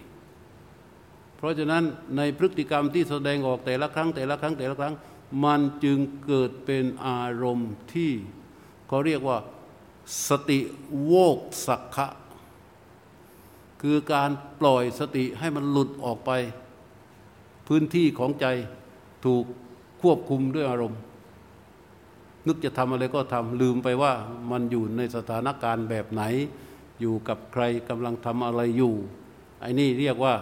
[1.36, 1.84] เพราะฉะนั้น
[2.16, 4.94] ในพฤติกรรมที่แสดงออกแต่ละครั้งแต่ละครั้งแต่ละครั้ง
[5.44, 8.12] มันจึงเกิดเป็นอารมณ์ที่
[8.88, 9.38] เขาเรียกว่า
[10.28, 10.60] สติ
[11.04, 12.08] โวกสักขะ
[13.82, 14.30] คือการ
[14.60, 16.30] ปล่อยสติให้มันหลุดออกไป
[17.66, 18.46] พื้นที่ของใจ
[19.24, 19.44] ถูก
[20.02, 21.00] ควบคุมด้วยอารมณ์
[22.46, 24.12] นึกจะทำอะไรก็ทำลืมไปว่า
[24.50, 26.22] มันอยู่ในสถานการณ์แบบไหน
[27.00, 28.94] อยู่กับใครกำลังทำอะไรอยู่
[29.60, 30.34] ไอ้นี่เรียกว่า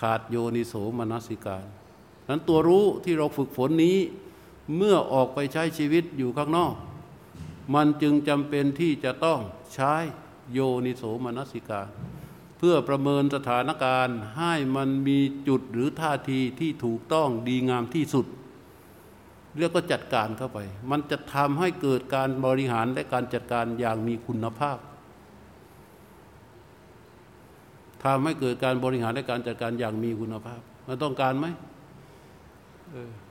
[0.00, 1.64] ขาดโยนิโสมนสิการ
[2.28, 3.96] นั้นตัวรู้ที่เราฝึกฝนนี้
[4.76, 6.74] เมื่อออกไปใช้ชีวิตอยู่ข้างนอก
[7.74, 9.40] มันจึงจำเป็นที่จะต้อง
[9.74, 9.94] ใช้
[10.52, 11.86] โยนิโสมนสิการ
[12.58, 18.26] เพื่อประเมินสถานการณ์ให้มันมีจุดหรือท่าทีที่ถูกต้องดีงามที่สุด
[19.56, 20.58] เรียกก็จัดการเข้าไป
[20.90, 24.78] มันจะทำให้เกิดการบริหารและการจัดการอย่างมีคุณภาพ
[28.04, 31.46] ทำให้เกิดการบริหารและการจัดการอย่างมีคุณภาพมันต้องการไหม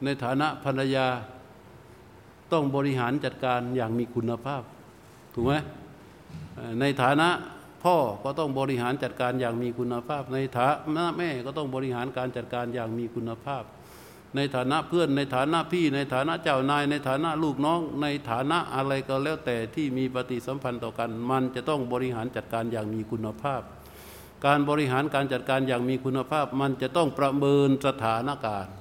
[0.04, 1.08] ในฐานะภรรยา
[2.54, 4.62] ต้องบริหารจัดการอย่างมีคุณภาพ
[5.34, 5.54] ถูกไหม
[6.82, 7.30] ในฐานะ
[7.84, 13.64] พ่อก็ต้องบริหารจัดการอย่างมีคุณภาพ ในฐานะแม่ก็ต้องบริหารการจัดการอย่างมีคุณภาพ
[14.36, 23.62] ในฐานะเพื่อนในฐานะพี่ ในฐานะเจ้านาย ในฐานะลูกน้อง ในฐานะอะไรก็แล้วแต่ที่มีปฏิสัมพันธ์ต่อกัน มันจะต้องบริหารจัดการอย่างมีคุณภาพ
[24.46, 28.74] การบริหารการจัดการอย่างมีคุณภาพมันจะต้องประเมินสถานการณ์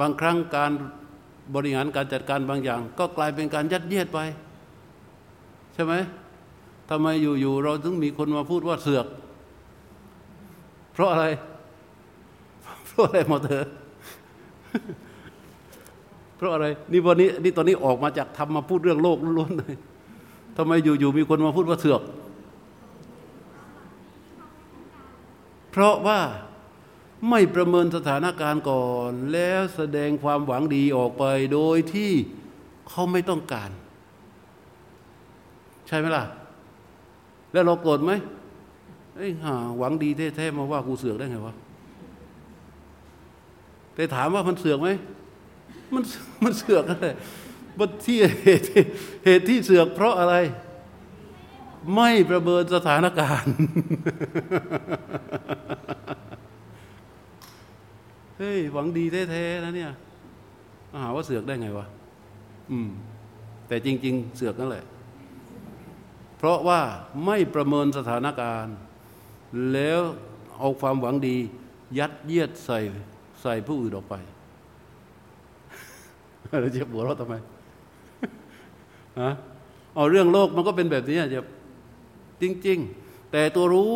[0.00, 0.72] บางครั้งการ
[1.54, 4.18] บริหารการจัดการบางอย่าง ก็กลายเป็นการยัดเยียดไป
[5.74, 5.94] ใช่ไหม
[6.90, 9.06] ทำไมอยู่ๆเราถึงมีคนมาพูดว่าเสือก
[10.92, 11.26] เพราะอะไร
[12.86, 13.64] เพราะอะไรหมดเถอ
[16.36, 19.74] เพราะอะไรนี่วันนี้นี่ตอนนี้ออกมาจากทำมาพูดเรื่องโลกล้วนเลย
[20.56, 22.02] ทำไมอยู่ๆมีคนมาพูดว่าเสือก
[25.70, 26.20] เพราะว่า
[27.30, 32.12] ไม่ประเมินสถานการณ์ก่อน แล้วแสดงความหวังดีออกไปโดยที่
[32.88, 33.70] เขาไม่ต้องการ
[35.86, 36.24] ใช่ไหมล่ะ
[37.52, 38.12] แล้วเราโกรธไหม
[39.16, 41.54] ไอ้ห่าหวังดีแท้ๆมาว่ากูเสือกได้ไงวะ
[43.94, 44.88] แต่ถามว่ามันเสือกไหม
[45.94, 46.02] มัน
[46.44, 47.06] มันเสือกอะไร
[47.78, 48.64] มันที่เหตุ
[49.24, 50.34] เหตุที่เสือกเพราะอะไร
[51.94, 53.54] ไม่ประเมินสถานการณ์
[58.38, 59.92] เฮ้ย หวังดีแท้ๆนะเนี่ย
[61.02, 61.86] หาว่าเสือกได้ไงวะ
[62.70, 62.88] อืม
[63.68, 64.84] แต่จริง ๆ เสือกนั่นแหละ
[66.38, 66.80] เพราะว่า
[67.26, 68.76] ไม่ประเมินสถานการณ์
[69.72, 70.00] แล้ว
[70.58, 71.36] เอาความหวังดี
[71.98, 72.78] ยัดเยียดใส่
[73.42, 74.14] ใส่ผู้อื่นออกไป
[76.60, 77.34] เราจะหัวเราะทำไม
[79.20, 79.30] ฮะ
[79.96, 81.40] เอาเรื่องโลกมันก็เป็นแบบนี้จะ
[82.42, 83.92] จริง ๆ แต่ตัวรู้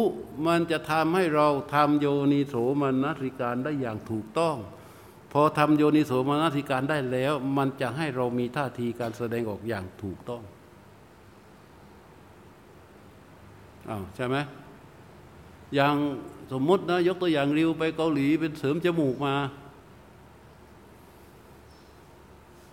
[0.47, 4.57] มันจะทำให้เราทำโยนิโสมนสิการได้อย่างถูกต้อง
[5.33, 10.43] พอทำโยนิโสมนสิการได้แล้ว มันจะให้เรามีท่าทีการแสดงออกอย่างถูกต้อง
[13.91, 14.37] อ้าวใช่ไหม
[15.75, 15.95] อย่าง
[16.53, 19.35] สมมตินะยกตัวอย่างริวไปเกาหลีเป็นเสริมจมูกมา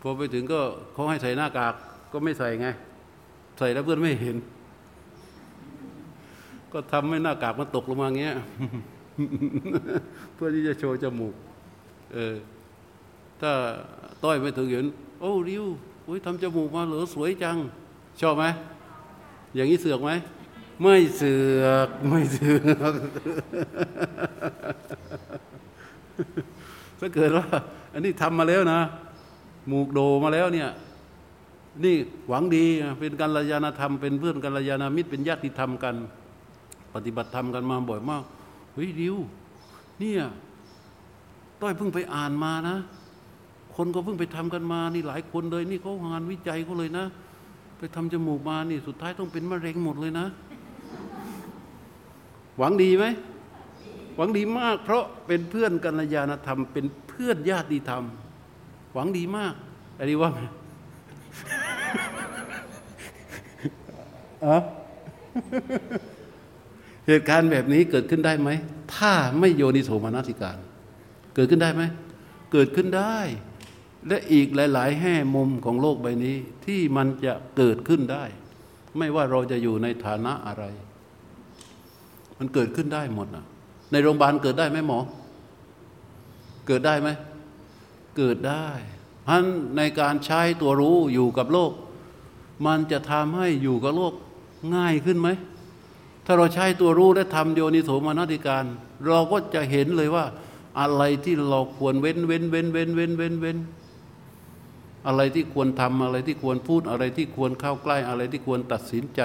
[0.01, 0.61] พอไปถึงก็
[0.93, 1.73] เขาให้ใส่หน้ากาก
[2.11, 2.67] ก็ไม่ใส่ไง
[3.57, 4.35] ใส่แล้วเพื่อนไม่เห็น
[6.73, 8.35] ก็ทำให้หน้ากากมันตกลงมาเงี้ย
[10.33, 11.35] เพื่อที่จะโชว์จมูก
[12.13, 12.35] เออ
[13.41, 13.51] ถ้า
[14.23, 14.85] ต้อยไม่ถึงเห็น
[15.19, 15.65] โอ้ริว
[16.05, 17.57] โอ้ยทำจมูกมาเหลือสวยจัง
[18.21, 18.43] ชอบไหม
[19.55, 20.11] อย่างนี้เสือกไหม
[20.81, 22.59] ไม่เสือกไม่เสือ
[22.91, 22.93] ก
[26.99, 27.45] ถ้าเกิดว่า
[27.93, 28.79] อันนี้ทำมาแล้วนะ
[29.67, 30.69] หมูกโดมาแล้วเนี่ย
[31.83, 31.95] นี่
[32.27, 32.65] หวังดี
[32.99, 35.95] เป็นกัลยาณธรรมเป็นเพื่อนกัลยาณมิตรเป็นญาติธรรมกัน
[36.93, 38.23] ปฏิบัติธรรมกันมาบ่อยมาก
[38.73, 39.15] เฮ้ยดิว
[39.99, 40.21] เนี่ย
[41.61, 42.77] ต้อยเพิ่งไปอ่านมานะ
[43.75, 47.05] คนก็เพิ่งไปทำกันมานี่หลายคนเลย นี่เขางานวิจัยเขาเลยนะ
[47.77, 50.25] ไปทำจมูกมานี่สุดท้ายต้องเป็นมะเร็งหมดเลยนะ
[52.57, 53.05] หวังดีไหม
[54.15, 58.03] หวังดีมาก เพราะเป็นเพื่อนกัลยาณธรรม เป็นเพื่อนญาติธรรม
[58.93, 59.53] หวังดีมาก
[59.97, 60.41] อะไรว่าไง
[67.09, 68.49] เหตุการณ์แบบนี้เกิดขึ้นได้ไหม
[68.95, 70.57] ถ้าไม่โยนิโสมนสิการ
[71.35, 71.83] เกิดขึ้นได้ไหม
[72.51, 73.17] เกิดขึ้นได้
[74.07, 78.23] และอีกหลาย ๆ แห่มุมของโลกใบนี้ที่มันจะเกิดขึ้นได้
[78.97, 80.63] ไม่ว่าเราจะอยู่ในฐานะอะไร
[82.37, 83.45] มันเกิดขึ้นได้หมดนะ
[83.91, 84.99] ในโรงพยาบาลเกิดได้ไหมหมอ
[86.67, 87.09] เกิดได้ไหม
[88.17, 88.67] เกิดได้
[89.23, 89.43] เพราะ
[89.77, 91.71] ในการใช้ตัวรู้อยู่กับโลก
[92.65, 94.13] มันจะทำให้อยู่กับโลก
[94.75, 95.29] ง่ายขึ้นไหม
[96.31, 98.65] ถ้าเราใช้ตัวรู้และทำโยนิโสมนติการ
[99.07, 100.25] เราก็จะเห็นเลยว่า
[100.79, 103.57] อะไรที่เราควรเว้นเว้นเว้นเว้นเว้นเว้นเว้น
[105.07, 109.21] อะไรที่ควรทำอะไรที่ควรพูดอะไรที่ควรเข้าใกล้อะไรที่ควรตัดสินใจ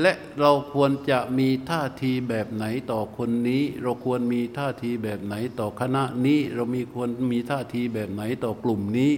[0.00, 9.12] และเราควรจะมีท่าทีแบบไหนต่อคนนี้ เราควรมีท่าทีแบบไหนต่อคณะนี้ เรามีควรมีท่าทีแบบไหนต่อกลุ่มนี้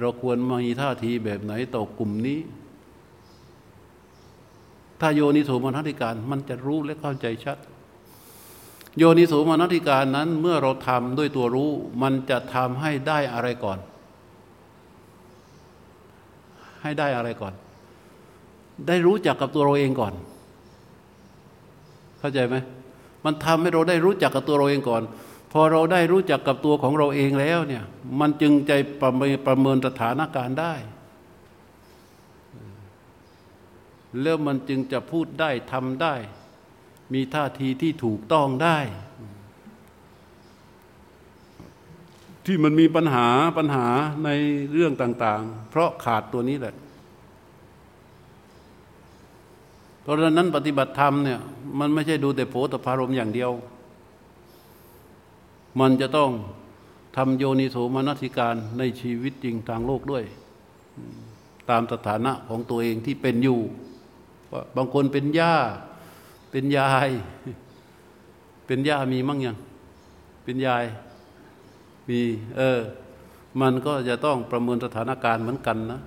[0.00, 2.38] เราควรมีท่าทีแบบไหนต่อกลุ่มนี้
[5.04, 7.58] ถ้าโยนิโสมนสิการมันจะรู้และเข้าใจชัด
[8.98, 11.70] โยนิโสมนสิการนั้นเมื่อเราทำด้วยตัวรู้
[12.02, 13.78] มันจะทำให้ได้อะไรก่อน
[16.82, 17.54] ให้ได้อะไรก่อน
[18.88, 20.14] ได้รู้จักกับตัวเราเองก่อน
[22.18, 22.56] เข้าใจไหม
[23.24, 25.02] มันทำให้เราได้รู้จักกับตัวเราเองก่อน
[25.52, 27.84] พอเราได้รู้จักกับตัวของเราเองแล้วเนี่ย
[28.20, 30.74] มันจึงใจประเมินสถานการณ์ได้
[34.20, 36.14] แล้วมันจึงจะพูดได้ทำได้
[37.12, 38.78] มีท่าทีที่ถูกต้องได้
[42.46, 43.86] ที่มันมีปัญหาปัญหา
[44.24, 44.28] ใน
[44.72, 46.74] เรื่องต่าง ๆ เพราะขาดตัวนี้แหละ
[50.02, 51.40] เพราะฉะนั้นปฏิบัติธรรมเนี่ย
[51.78, 53.50] มันไม่ใช่ดูแต่โผฏฐารมอย่างเดียว
[55.80, 56.30] มันจะต้อง
[57.16, 60.24] ทำโยนิโสมนสิการในชีวิตจริงทางโลกด้วย
[61.70, 63.60] ตามสถานะของตัวเองที่เป็นอยู่
[64.76, 65.54] บางคนเป็นย่า
[66.50, 67.10] เป็นยาย
[68.66, 69.56] เป็นย่ามีมั่งยัง
[70.44, 70.84] เป็นยาย
[72.08, 72.20] มี
[72.56, 72.80] เออ
[73.60, 76.00] มันก็จะต้องประเมินสถานการณ์เหมือนกันนะ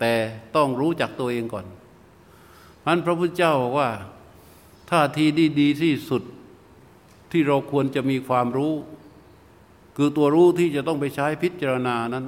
[0.00, 0.12] แต่
[0.56, 1.66] ต้องรู้จักตัวเองก่อน
[2.84, 3.90] มันพระพุทธเจ้าบอกว่า
[4.90, 6.22] ท่าทีดีดีที่สุด
[7.30, 8.74] ที่เราควรจะมีความรู้
[9.96, 12.26] คือตัวรู้ที่จะต้องไปใช้พิจารณานั้น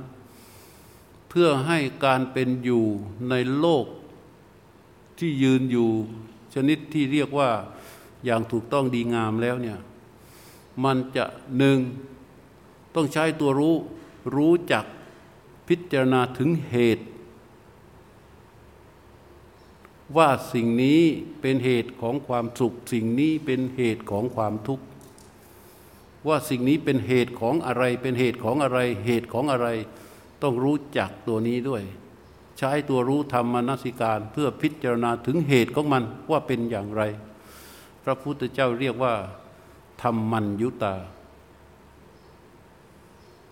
[1.28, 2.84] เพื่อให้การเป็นอยู่
[3.30, 3.86] ในโลก
[5.18, 5.88] ที่ยืนอยู่
[6.54, 7.50] ชนิดที่เรียกว่า
[8.24, 9.78] อย่างถูกต้องดีงามแล้วเนี่ย
[10.84, 11.24] มันจะ
[11.58, 11.78] หนึ่ง
[12.94, 13.76] ต้องใช้ตัวรู้
[14.36, 14.84] รู้จัก
[15.68, 17.04] พิจารณาถึงเหตุ
[20.16, 21.00] ว่าสิ่งนี้
[21.40, 24.84] เป็นเหตุของความสุข สิ่งนี้เป็นเหตุของความทุกข์
[26.28, 29.68] ว่าสิ่งนี้เป็นเหตุของอะไร เป็นเหตุของอะไร เหตุของอะไร
[30.42, 31.82] ต้องรู้จักตัวนี้ด้วย
[32.58, 37.02] ใช้ตัวรู้ธรรมนสิการ เพื่อพิจารณาถึงเหตุของมันว่าเป็นอย่างไร
[38.04, 39.14] พระพุทธเจ้าเรียกว่า
[40.02, 40.94] ธรรมัญยุตา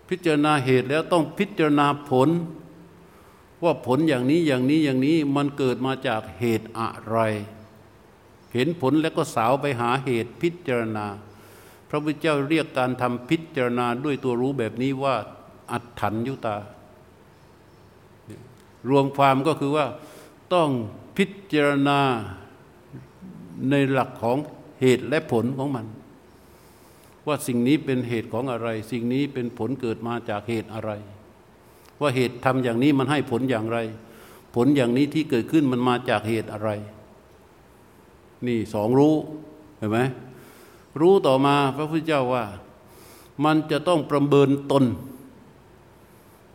[0.09, 2.29] พิจารณาเหตุแล้วต้องพิจารณาผล
[3.65, 7.19] ว่าผลอย่างนี้อย่างนี้อย่างนี้มันเกิดมาจากเหตุอะไร
[8.55, 11.07] เห็นผลแล้วก็สาวไปหาเหตุพิจารณา
[11.89, 15.15] พระพุทธเจ้าเรียกการทำพิจารณาด้วยตัวรู้แบบนี้ว่า
[15.73, 16.57] อัตถัญยุตา
[18.89, 19.87] รวมความก็คือว่า
[20.55, 20.71] ต้อง
[21.17, 22.01] พิจารณา
[23.71, 24.39] ในหลักของ
[24.81, 25.87] เหตุและผลของมัน
[27.27, 30.91] ว่าสิ่งนี้เป็นเหตุของอะไร สิ่งนี้เป็นผลเกิดมาจากเหตุอะไร
[32.01, 33.79] ว่าเหตุทำอย่างนี้มันให้ผลอย่างไร
[34.55, 36.71] ผลอย่างนี้ที่เกิดขึ้นมันมาจากเหตุอะไร
[38.47, 39.15] นี่สองรู้
[39.79, 39.99] เห็นไหม
[41.01, 42.45] รู้ต่อมาพระพุทธเจ้าว่า
[43.45, 44.85] มันจะต้องประเมินตน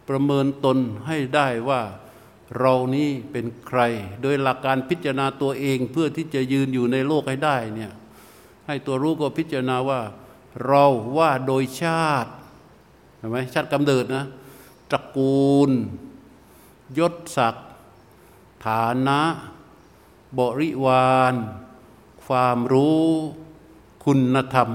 [0.09, 1.82] ประเมินตนให้ได้ว่า
[2.59, 3.79] เรานี้เป็นใคร
[4.21, 7.91] โดยหลักการพิจารณาตัวเองเพื่อที่จะยืนอยู่ในโลกให้ได้เนี่ย
[8.67, 10.01] ให้ตัวรู้ก็พิจารณาว่า
[10.65, 10.85] เรา
[11.17, 12.31] ว่าโดยชาติ
[13.17, 14.25] เห็นไหมชาติกำเนิดนะ
[14.91, 15.71] ตระกูล
[16.99, 17.67] ยศศักดิ์
[18.65, 19.21] ฐานะ
[20.39, 21.33] บริวาร
[22.25, 23.07] ความรู้
[24.05, 24.69] คุณธรรม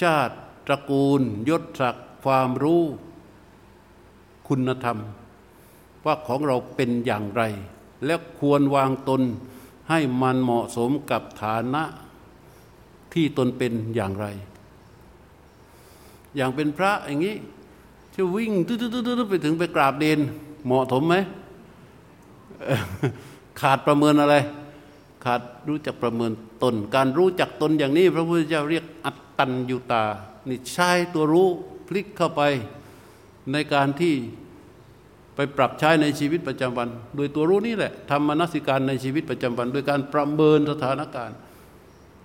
[0.00, 0.34] ชาติ
[0.66, 2.82] ตระกูล ยศศักดิ์ความรู้
[4.48, 4.98] คุณธรรม
[6.04, 7.42] ว่าของเราเป็นอย่างไร
[8.04, 9.22] และควรวางตน
[9.90, 11.82] ให้มันเหมาะสมกับฐานะ
[13.12, 14.26] ที่ตนเป็นอย่างไร
[16.36, 17.36] อย่างเป็นพระอย่างนี้
[18.14, 18.76] จะวิ่งตื้
[19.24, 20.20] อๆไปถึงไปกราบเดน
[20.64, 21.14] เหมาะสมไหม
[23.60, 24.36] ขาดประเมินอะไร
[25.24, 26.32] ขาดรู้จักประเมิน
[26.62, 30.04] ตน การรู้จักตนอย่างนี้ พระพุทธเจ้าเรียกอัตตัญญูตา
[30.48, 31.48] นี่ใช้ตัวรู้
[31.86, 32.42] พลิกเข้าไป
[33.52, 34.14] ในการที่
[35.34, 41.36] ไปปรับใช้ในชีวิตประจำวัน โดยตัวรู้นี่แหละทำมนสิการในชีวิตประจำวัน โดยการประเมินสถานการณ์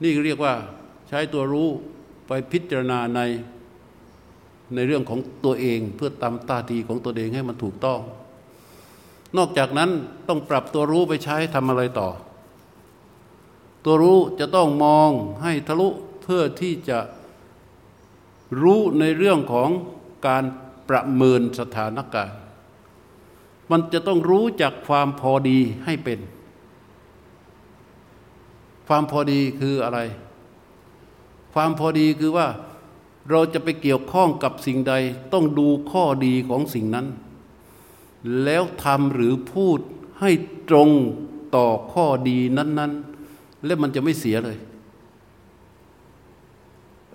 [0.03, 0.53] นี่เรียกว่า
[1.09, 1.70] ใช้ตัวรู้
[2.28, 3.22] ไปพิจารณาใน
[4.76, 7.99] ในเรื่องของตัวเองเพื่อตามตาทีของตัวเองให้มันถูกต้อง
[9.38, 9.89] นอกจากนั้น
[10.28, 12.09] ต้องปรับตัวรู้ไปใช้ทำอะไรต่อ
[13.86, 15.09] ตัวรู้จะต้องมอง
[15.43, 15.88] ให้ทะลุ
[16.24, 16.99] เพื่อที่จะ
[18.61, 19.70] รู้ในเรื่องของ
[20.28, 20.43] การ
[20.89, 22.37] ประเมินสถานการณ์
[23.71, 26.19] มันจะต้องรู้จากความพอดีให้เป็น
[28.87, 29.99] ความพอดีคืออะไร
[31.53, 32.47] ความพอดีคือว่า
[33.29, 34.93] เราจะไปเกี่ยวข้องกับสิ่งใด
[35.33, 37.07] ต้องดูข้อดีของสิ่งนั้น
[38.43, 39.79] แล้วทำหรือพูด
[40.19, 40.31] ให้
[40.69, 40.89] ตรง
[41.55, 42.91] ต่อข้อดีนั้น
[43.27, 44.57] ๆ และมันจะไม่เสียเลย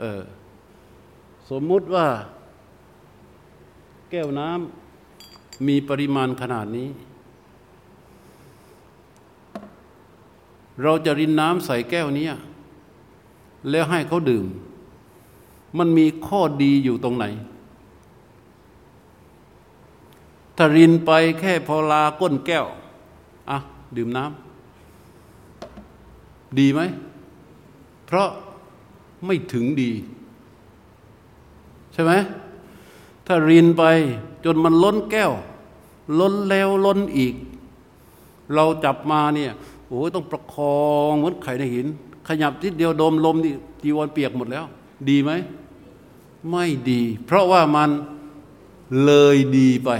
[0.00, 0.22] เออ
[1.50, 2.06] สมมุติว่า
[4.14, 6.88] ก้วน้ำมีปริมาณขนาดนี้
[10.82, 12.26] เราจะรินน้ำใส่แก้วนี้
[13.70, 14.46] แล้วให้เขาดื่ม
[15.78, 17.24] มันมีข้อดีอยู่ตรงไหน
[20.56, 21.10] ถ้ารินไป
[21.40, 22.66] แค่พอลาก้นแก้ว
[23.50, 23.58] อะ
[23.96, 26.80] ดื่มน้ำดีไหม
[28.06, 28.28] เพราะ
[29.26, 29.90] ไม่ถึงดี
[31.92, 32.12] ใช่ไหม
[33.26, 33.84] ถ้ารินไป
[34.44, 35.32] จนมันล้นแก้ว
[36.20, 37.34] ล้นแล้วล้นอีก
[38.54, 39.52] เราจับมาเนี่ย
[39.88, 40.78] โอ้ยต้องประคอ
[41.10, 41.86] งเหมือนไข่ในหิน
[42.28, 43.52] ขยับทีเดียวดมลมนี่
[43.82, 44.64] จีวรเปียกหมดแล้ว
[45.08, 45.30] ดีไหม
[46.50, 47.90] ไม่ดี เพราะว่ามัน
[49.04, 49.90] เลยดีไป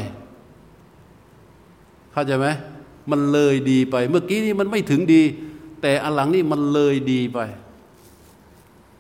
[2.13, 2.47] เข้าใจไหม
[3.11, 5.23] มันเลยดีไป เมื่อกี้นี้มันไม่ถึงดี
[5.83, 7.39] แต่อันหลังนี่มันเลยดีไป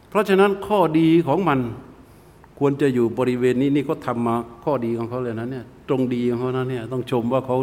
[0.09, 1.61] เพราะฉะนั้นข้อดีของมัน
[2.59, 7.59] ควรจะอยู่บริเวณนี้นี่เขาทำมาข้อดีของเขาเลยนะเนี่ยตรงดีของเขานะเนี่ยต้องชมว่าเขา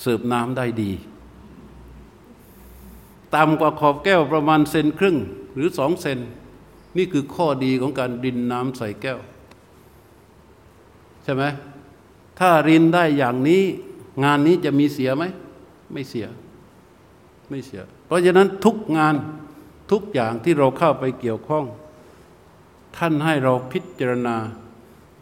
[0.00, 0.92] เสิร์ฟน้ำได้ดี
[3.34, 5.16] ต่ำกว่าขอบแก้วประมาณเซนครึ่ง
[5.54, 6.18] หรือสองเซน
[6.96, 9.18] นี่คือข้อดีของการรินน้ำใส่แก้ว
[11.24, 11.44] ใช่ไหม
[12.38, 13.62] ถ้ารินได้อย่างนี้
[14.24, 15.24] งานนี้จะมีเสียไหม
[15.92, 16.26] ไม่เสีย
[17.50, 19.14] ไม่เสีย เพราะฉะนั้นทุกงาน
[19.90, 21.64] ทุกอย่างที่เราเข้าไปเกี่ยวข้อง
[22.96, 24.36] ท่านให้เราพิจารณา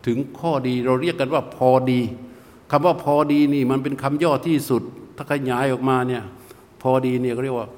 [0.07, 2.01] ถึงข้อดีเราเรียกกันว่าพอดี
[2.70, 4.83] คำว่าพอดีนี่มันเป็นคำย่อที่สุด
[5.16, 6.22] ถ้าขยายออกมาเนี่ย
[6.83, 7.68] พอดีเนี่ยก็เรียกว่า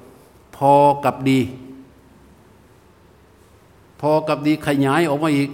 [0.57, 0.73] พอ
[1.05, 1.39] กับดี
[4.01, 5.49] พอกับดีขยายออกมาอีก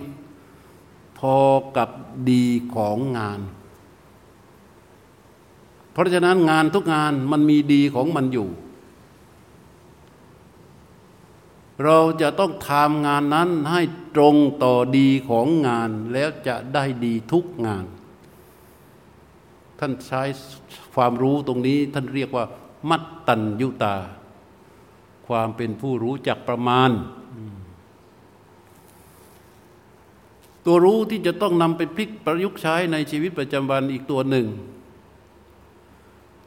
[1.19, 1.35] พอ
[1.77, 1.89] กับ
[2.29, 3.39] ดีของงาน
[5.91, 8.47] เพราะฉะนั้นงานทุกงานมันมีดีของมันอยู่
[11.83, 13.81] เราจะต้องทำงานนั้นให้
[14.15, 17.85] ตรงต่อดีของงานแล้วจะได้ดีทุกงาน
[19.79, 20.23] ท่านใช้
[20.95, 22.45] ความรู้ตรงนี้ท่านเรียกว่า
[22.89, 23.95] มัตตัญยุตา
[25.27, 26.91] ความเป็นผู้รู้จักประมาณ
[30.65, 34.47] ตัวรู้ที่จะต้องนำไปพลิกประยุกต์ใช้ในชีวิตประจำวันอีกตัวหนึ่ง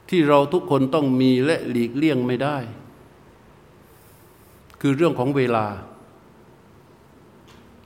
[0.08, 2.56] ที่เราทุกคนต้องมีและหลีกเลี่ยงไม่ได้
[4.80, 5.66] คือเรื่องของเวลา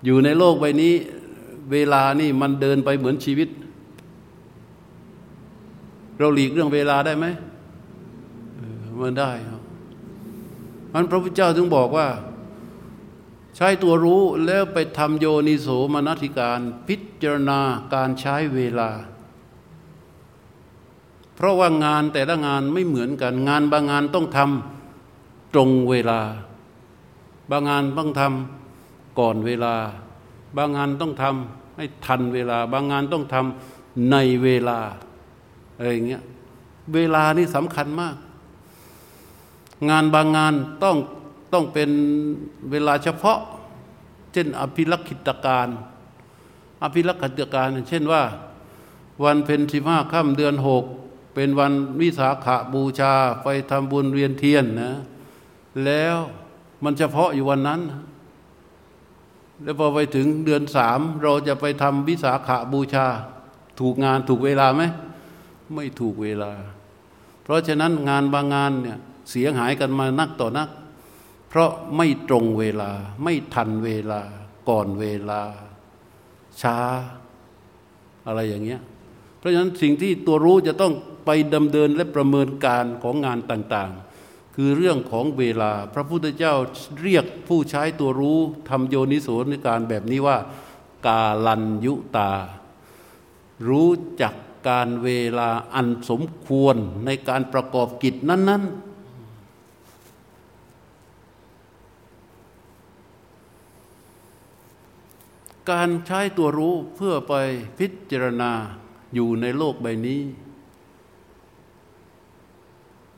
[0.05, 0.95] อยู่ในโลกใบนี้
[1.73, 3.49] เวลานี่มันเดินไปเหมือนชีวิต
[6.19, 7.27] เราหลีกเรื่องเวลาได้ไหม
[9.01, 9.61] มันได้ครับ
[10.93, 12.09] มันพระพุทธเจ้าถึงบอกว่า
[13.57, 17.61] ใช้ตัวรู้แล้วไปทำโยนิโสมนสิการพิจารณา
[17.95, 18.91] การใช้เวลา
[21.35, 26.21] เพราะว่างานแต่ละงานไม่เหมือนกัน งานบางงานต้องทำตรงเวลา
[27.51, 29.75] บางงานต้องทำก่อนเวลา
[30.57, 34.79] บางงานต้องทำให้ทันเวลา บางงานต้องทำในเวลา
[35.77, 36.23] อะไรอย่างเงี้ย
[36.95, 38.17] เวลานี่สำคัญมาก
[39.91, 40.97] งานบางงานต้อง
[41.53, 41.91] ต้องเป็น
[42.71, 43.39] เวลาเฉพาะ
[44.33, 45.69] เช่น อภิรักขิตการ
[46.83, 48.23] อภิรักขิตการ เช่นว่า
[49.25, 50.85] วันเพ็ญสิบห้าค่ำเดือนหก
[51.35, 54.93] เป็นวันวิสาขบูชา ไปทำบุญเรียนเทียนนะ
[55.85, 56.17] แล้ว
[56.85, 57.81] มันเฉพาะอยู่วันนั้น
[59.63, 63.07] แล้วพอไปถึงเดือนสามเราจะไปทำวิสาขาบูชา
[63.81, 64.83] ถูกงานถูกเวลาไหม
[65.75, 66.53] ไม่ถูกเวลา
[67.43, 68.99] เพราะฉะนั้นงานบางงานเนี่ย
[69.31, 70.69] เสียหายกันมานักต่อนัก
[71.49, 72.91] เพราะไม่ตรงเวลา
[73.25, 74.21] ไม่ทันเวลา
[74.69, 75.43] ก่อนเวลา
[76.63, 76.79] ช้า
[78.27, 78.81] อะไรอย่างเงี้ย
[79.39, 80.93] เพราะฉะนั้นสิ่งที่ตัวรู้จะต้อง
[81.27, 84.10] ไปดำเนินและประเมินการของงานต่าง ๆ
[84.63, 86.55] คือเรื่องของเวลา พระพุทธเจ้า
[87.03, 88.39] เรียกผู้ใช้ตัวรู้
[88.69, 90.37] ทำโยนิโสในการแบบนี้ว่า
[91.07, 92.33] กาลันยุตา
[93.69, 93.91] รู้
[94.23, 94.35] จัก
[94.69, 95.09] การเว
[95.39, 98.91] ลาอันสมควรในการประกอบกิจนั้น ๆ
[105.71, 107.35] การใช้ตัวรู้เพื่อไป
[107.79, 108.53] พิจารณา
[109.15, 110.23] อยู่ในโลกใบนี้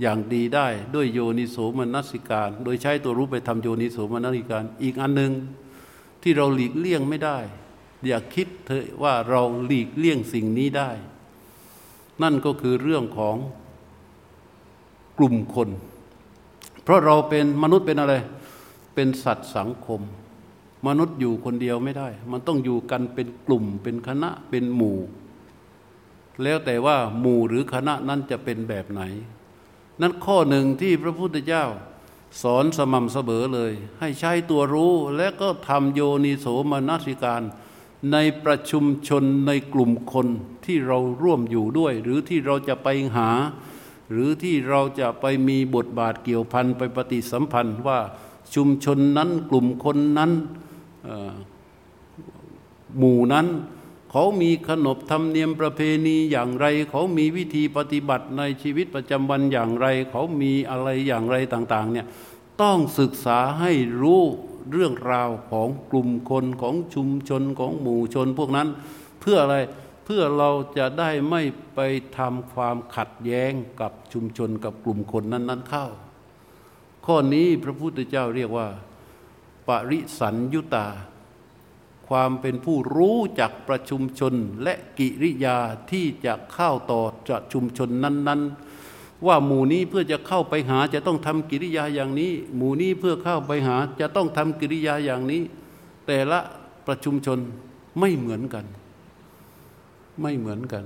[0.00, 5.32] อย่างดีได้ด้วยโยนิโสมนสิการ โดยใช้ตัวรู้ไปทำโยนิโสมนสิการ อีกอันหนึ่ง
[6.22, 7.38] ที่เราหลีกเลี่ยงไม่ได้
[8.06, 10.90] อย่าคิดเถอะว่าเราหลีกเลี่ยงสิ่งนี้ได้
[12.22, 13.36] นั่นก็คือเรื่องของ
[15.18, 15.68] กลุ่มคน
[16.82, 18.14] เพราะเราเป็นมนุษย์เป็นอะไร
[18.94, 20.00] เป็นสัตว์สังคม
[20.86, 24.98] มนุษย์อยู่คนเดียวไม่ได้ มันต้องอยู่กันเป็นกลุ่มเป็นคณะเป็นหมู่
[26.42, 29.02] แล้วแต่ว่าหมู่หรือคณะนั้นจะเป็นแบบไหน
[30.02, 31.64] นั้นข้อหนึ่งที่พระพุทธเจ้า
[32.42, 37.42] สอนสม่ำเสมอเลย ให้ใช้ตัวรู้และก็ทำโยนิโสมนสิการ
[38.12, 40.26] ในประชุมชนในกลุ่มคน
[40.64, 43.30] ที่เราร่วมอยู่ด้วย หรือที่เราจะไปหา
[44.10, 47.98] หรือที่เราจะไปมีบทบาทเกี่ยวพันไปปฏิสัมพันธ์ว่า
[48.54, 50.30] ชุมชนนั้นกลุ่มคนนั้น
[52.98, 53.46] หมู่นั้น
[54.12, 62.06] เขามีขนบธรรมเนียมประเพณีอย่างไร เขามีวิธีปฏิบัติในชีวิตประจำวันอย่างไร เขามีอะไรอย่างไรต่าง ๆ เนี่ย
[62.62, 64.22] ต้องศึกษาให้รู้
[64.72, 68.68] เรื่องราวของกลุ่มคนของชุมชนของหมู่ชนพวกนั้น
[69.20, 69.56] เพื่ออะไร
[70.04, 71.42] เพื่อเราจะได้ไม่
[71.74, 71.80] ไป
[72.18, 75.86] ทำความขัดแย้งกับชุมชนกับกลุ่มคนนั้น ๆ เข้า
[77.06, 78.68] ข้อนี้พระพุทธเจ้าเรียกว่า
[79.68, 80.86] ปริสัญยุตา
[82.12, 85.56] ความเป็นผู้รู้จักประชุมชนและกิริยา
[85.90, 88.42] ที่จะเข้าต่อประชุมชนนั้น
[88.84, 95.42] ๆ ว่าหมู่นี้เพื่อจะเข้าไปหาจะต้องทำกิริยาอย่างนี้ หมู่นี้เพื่อเข้าไปหาจะต้องทำกิริยาอย่างนี้
[96.06, 96.40] แต่ละ
[96.86, 97.38] ประชุมชน
[98.00, 98.64] ไม่เหมือนกัน
[100.22, 100.84] ไม่เหมือนกัน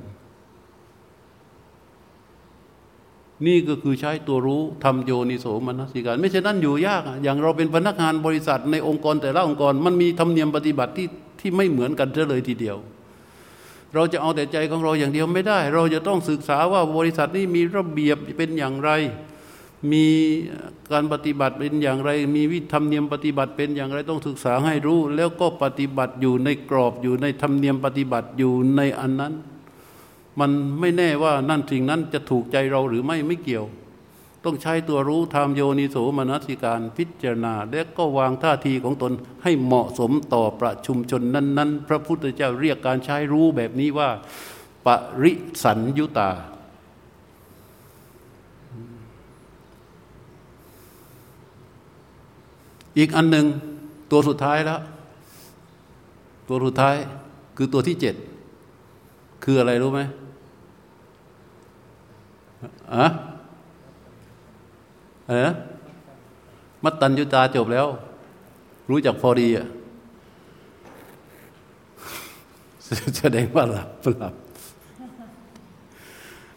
[3.45, 11.09] นี่ก็คือใช้ตัวรู้ทำโยนิโสมนสิการ ไม่ใช่นั่นอยู่ยาก อย่างเราเป็นพนักงานบริษัทในองค์กรแต่ละองค์กร มันมีธรรมเนียมปฏิบัติที่
[11.41, 12.77] ที่ไม่เหมือนกันเลยทีเดียว
[13.95, 18.91] เราจะเอาแต่ใจของเราอย่างเดียวไม่ได้ เราจะต้องศึกษาว่าบริษัทนี้มีระเบียบเป็นอย่างไร
[19.93, 20.07] มี
[20.93, 29.33] การปฏิบัติเป็นอย่างไร มีวิธรรมเนียมปฏิบัติเป็นอย่างไรต้องศึกษาให้รู้ แล้วก็ปฏิบัติอยู่ในกรอบอยู่ในธรรมเนียมปฏิบัติอยู่ในอันนั้น
[30.41, 33.67] มันไม่แน่ว่านั่นสิ่งนั้นจะถูกใจเราหรือไม่ไม่เกี่ยว
[34.45, 39.13] ต้องใช้ตัวรู้ทำโยนิโสมนสิการพิจารณา และก็วางท่าทีของตน
[39.43, 44.11] ให้เหมาะสมต่อประชุมชนนั้น ๆ พระพุทธเจ้าเรียกการใช้รู้แบบนี้ว่า
[44.87, 44.89] ป
[45.23, 45.33] ริ
[45.65, 46.31] สัญยุตา
[52.99, 53.47] อีกอันหนึ่ง
[54.11, 54.81] ตัวสุดท้ายแล้ว
[56.49, 56.97] ตัวสุดท้าย
[57.57, 58.15] คือตัวที่เจ็ด
[59.49, 60.01] คืออะไรรู้ไหม
[62.95, 63.07] อะ
[65.27, 65.57] อะไรนะ
[66.85, 67.87] มัตตัญญุตาจบแล้ว
[68.91, 69.67] รู้จักพอดีอะ
[73.19, 73.89] แสดงว่าหลับ
[74.21, 74.35] หลับ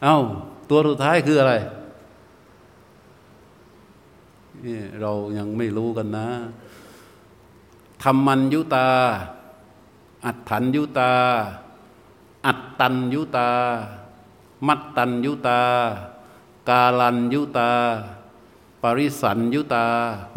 [0.04, 0.18] เอา้า
[0.70, 1.54] ตัวสุดท้ายคืออะไร
[4.66, 6.28] นี่เรายังไม่รู้กันนะ
[8.04, 8.88] ธรรมัญยุตา
[10.26, 11.14] อัตถัญยุตา
[12.46, 13.50] อัตตัญยุตา
[14.68, 15.62] มัตตัญยุตา
[16.70, 17.70] กาลัญยุตา
[18.82, 19.86] ปริสันยุตา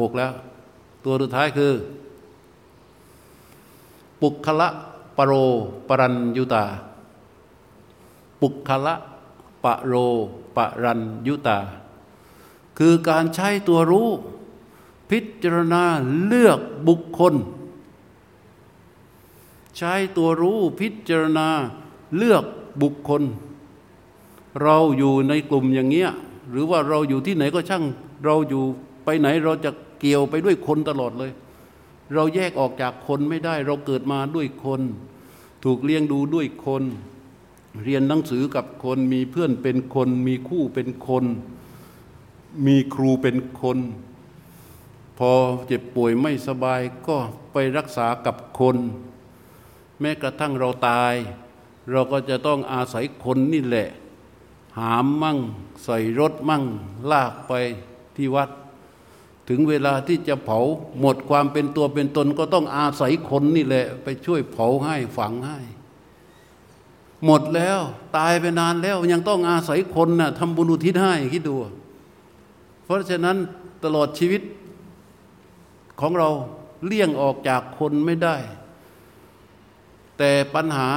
[0.01, 0.33] หกแล้ว
[1.05, 1.73] ตัวสุดท้ายคือ
[4.21, 4.69] ปุคละ
[5.17, 5.33] ปโร
[5.89, 6.65] ปรัญยุตา
[8.41, 8.95] ปุคละ
[9.65, 9.95] ปะโร
[10.57, 11.59] ปรัญยุตา
[12.79, 14.09] คือการใช้ตัวรู้
[15.11, 15.83] พิจารณา
[16.27, 17.35] เลือกบุคคล
[19.77, 21.49] ใช้ตัวรู้พิจารณา
[22.17, 22.45] เลือก
[22.83, 23.23] บุคคล
[24.63, 26.11] เราอยู่ในกลุ่มอย่างเงี้ย
[26.51, 27.85] หรือว่าเราอยู่ที่ไหนก็ช่าง
[28.25, 28.65] เราอยู่
[29.05, 31.33] ไปไหนเราจะเกี่ยวไปด้วยคนตลอดเลย
[32.15, 34.81] เราแยกออกจากคนไม่ได้ เราเกิดมาด้วยคน
[35.65, 36.83] ถูกเลี้ยงดูด้วยคน
[37.85, 41.25] เรียนหนังสือกับคนมีเพื่อนเป็นคน มีคู่เป็นคน
[42.67, 43.79] มีครูเป็นคน
[45.19, 45.33] พอ
[45.67, 47.17] เจ็บป่วยไม่สบายก็
[47.53, 48.77] ไปรักษากับคน
[50.01, 51.15] แม้กระทั่งเราตาย
[51.91, 53.89] เราก็จะต้องอาศัยคนนี่แหละ
[54.79, 55.39] หามมั่ง
[55.85, 56.63] ใส่รถมั่ง
[57.11, 57.53] ลากไป
[58.17, 58.51] ที่วัด
[59.49, 60.59] ถึงเวลาที่จะเผา
[61.01, 65.59] หมดความเป็นตัวเป็นตน ก็ต้องอาศัยคนนี่แหละ ไปช่วยเผาให้ฝังให้
[67.25, 67.81] หมดแล้ว
[68.17, 71.57] ตายไปนานแล้วยังต้องอาศัยคนนะ่ะทำบุญอุทิศให้คิดดู
[72.85, 73.37] เพราะฉะนั้น
[73.85, 74.43] ตลอดชีวิต
[76.01, 76.29] ของเรา
[76.87, 78.37] เลี่ยงออกจากคนไม่ได้
[80.19, 80.91] แต่ปัญหา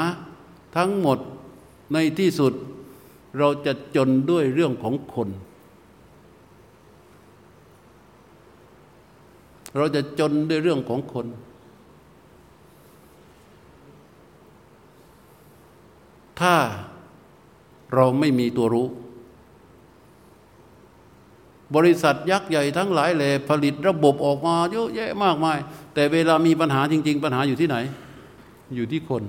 [0.76, 1.20] ทั้งหมด
[1.94, 2.54] ในที่สุด
[3.38, 5.30] เราจะจนด้วยเรื่องของคน
[9.78, 11.28] เราจะจนด้วยเรื่องของคน
[16.42, 16.56] ถ้า
[17.94, 18.88] เราไม่มีตัวรู้
[21.76, 25.58] บริษัทยักษ์ใหญ่ทั้งหลายแหล่ผลิตระบบออกมาเยอะแยะมากมาย
[25.94, 27.78] แต่เวลามีปัญหาจริง ๆ ปัญหาอยู่ที่ไหน
[28.76, 29.24] อยู่ที่คน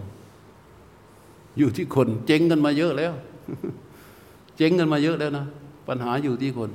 [1.59, 3.13] อยู่ที่คน เจ๊งกันมาเยอะแล้ว
[4.57, 5.47] เจ๊งกันมาเยอะแล้วนะ
[5.89, 6.71] ปัญหาอยู่ที่คน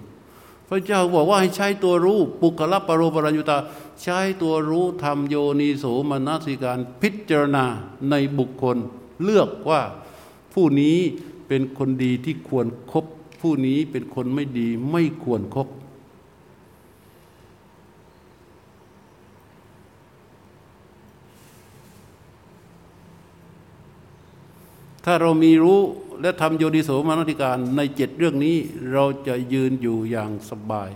[0.68, 3.58] พระเจ้าบอกว่าให้ใช้ตัวรู้ ปุคละปรโรปรัญญุตา
[4.02, 7.66] ใช้ตัวรู้ทำโยนิโสมนสิการพิจารณา
[8.10, 8.78] ในบุคคล
[9.24, 9.82] เลือกว่า
[10.54, 10.98] ผู้นี้
[11.48, 13.06] เป็นคนดีที่ควรครบ
[13.42, 15.68] ผู้นี้เป็นคนไม่ดีไม่ควรครบ
[25.06, 25.80] ถ้าเรามีรู้
[26.22, 28.56] และทำโยนิโสมนสิการในเจ็ดเรื่องนี้
[28.94, 30.90] เราจะยืนอยู่อย่างสบาย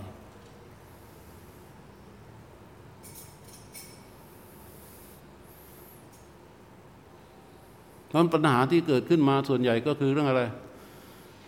[8.06, 10.42] เพราะปัญหาที่เกิดขึ้นมาส่วนใหญ่ก็คือเรื่องอะไร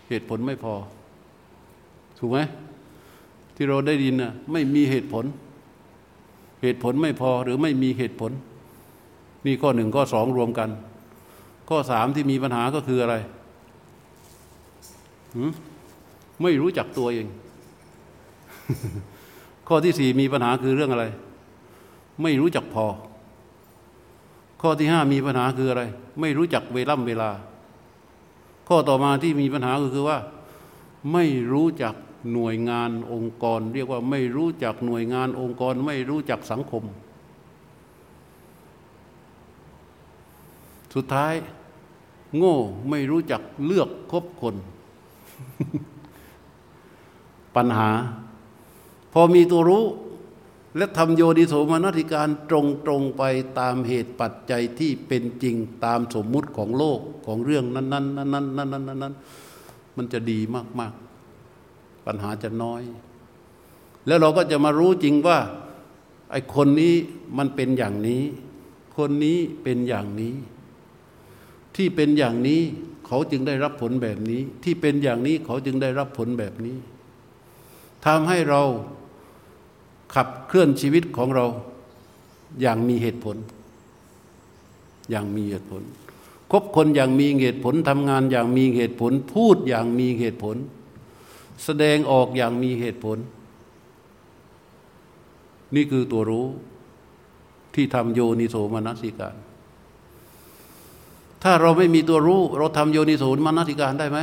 [0.08, 0.74] เหตุผลไม่พอ
[2.18, 2.38] ถูกไหม
[3.54, 5.24] ที่เราได้ยินน่ะไม่มีเหตุผล
[6.62, 8.32] เหตุผลไม่พอหรือไม่มีเหตุผล
[9.46, 10.68] นี่ข้อหนึ่งข้อสองรวมกัน
[11.68, 13.16] ข้อสามที่มีปัญหาก็คืออะไร
[16.42, 17.26] ไม่รู้จักตัวเอง
[19.68, 21.06] ข้อที่สี่มีปัญหาคือเรื่องอะไร
[22.22, 22.86] ไม่รู้จักพอ
[24.62, 25.82] ข้อที่ห้ามีปัญหาคืออะไร
[26.20, 27.30] ไม่รู้จักเวล่ำเวลา
[28.68, 30.18] ข้อต่อมาที่มีปัญหาก็คือว่า
[31.12, 31.94] ไม่รู้จัก
[32.32, 36.84] หน่วยงานองค์กร เรียกว่าไม่รู้จักหน่วยงานองค์กร ไม่รู้จักสังคม
[40.94, 41.34] สุดท้าย
[42.36, 42.56] โง่
[42.88, 44.56] ไม่รู้จักเลือกคบคน
[47.56, 47.90] ปัญหา
[49.12, 49.84] พอมีตัวรู้
[50.76, 53.22] และทำโยนิโสมนสิการตรงตรงไป
[53.58, 59.14] ตามเหตุปัจจัยที่เป็นจริงตามสมมุติของโลกของเรื่องนั้นนั้นนั้นนั้นนั้นนั้นนั้น
[59.96, 60.38] มันจะดี
[60.78, 60.92] มาก
[61.48, 62.82] ๆ ปัญหาจะน้อย
[64.06, 65.38] แล้วเราก็จะมารู้จริงว่า
[66.30, 66.94] ไอ้คนนี้
[67.38, 68.22] มันเป็นอย่างนี้
[68.96, 70.34] คนนี้เป็นอย่างนี้
[71.78, 72.60] ที่เป็นอย่างนี้
[73.06, 76.76] เขาจึงได้รับผลแบบนี้ ที่เป็นอย่างนี้เขาจึงได้รับผลแบบนี้
[78.06, 78.62] ทำให้เรา
[80.14, 81.46] ขับเคลื่อนชีวิตของเรา
[82.60, 83.36] อย่างมีเหตุผล
[85.10, 85.82] อย่างมีเหตุผล
[86.50, 90.56] คบคนอย่างมีเหตุผลทำงานอย่างมีเหตุผล พูดอย่างมีเหตุผล
[91.64, 93.18] แสดงออกอย่างมีเหตุผล
[95.74, 96.46] นี่คือตัวรู้
[97.74, 99.34] ที่ทำโยนิโสมนสิการ
[101.42, 104.18] ถ้าเราไม่มีตัวรู้ เราทำโยนิโสมนสิการได้ไหม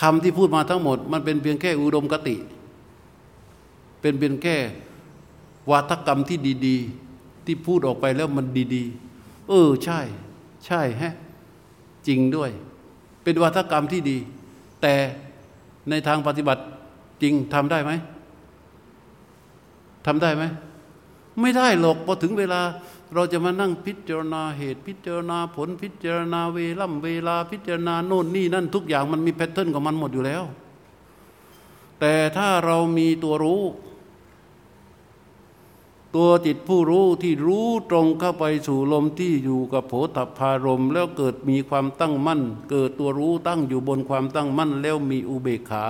[0.00, 2.36] คำที่พูดมาทั้งหมด มันเป็นเพียงแค่อุดมกติ
[4.00, 4.56] เป็นเพียงแค่
[5.70, 6.76] วาทกรรมที่ดี
[7.12, 10.00] ๆ ที่พูดออกไปแล้วมันดีๆ เออใช่
[10.66, 11.14] ใช่ฮะ
[12.06, 12.50] จริงด้วย
[13.22, 14.16] เป็นวาทกรรมที่ดี
[14.82, 14.94] แต่
[15.90, 16.62] ในทางปฏิบัติ
[17.22, 17.92] จริงทำได้ไหม
[20.06, 20.44] ทำได้ไหม
[21.40, 22.60] ไม่ได้หรอกพอถึงเวลา
[23.14, 30.42] เราจะมานั่งพิจารณาเหตุพิจารณาผลพิจารณาเวล่ำเวลาพิจารณาโน่นนี่นั่นทุกอย่างมันมีแพทเทิร์นของมันหมดอยู่แล้ว
[32.00, 33.62] แต่ถ้าเรามีตัวรู้
[36.16, 42.40] ตัวจิตผู้รู้ที่รู้ตรงเข้าไปสู่ลมที่อยู่กับโผฏฐารมแล้วเกิดมีความตั้งมั่น
[42.70, 45.84] เกิดตัวรู้ตั้งอยู่บนความตั้งมั่น แล้วมีอุเบกขา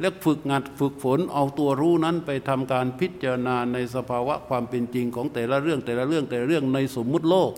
[0.00, 7.52] แล้วฝึกงัดฝึกฝนเอาตัวรู้นั้นไปทำการพิจารณาในสภาวะความเป็นจริงของแต่ละเรื่องแต่ละเรื่องแต่ละเรื่องในสมมุติโลก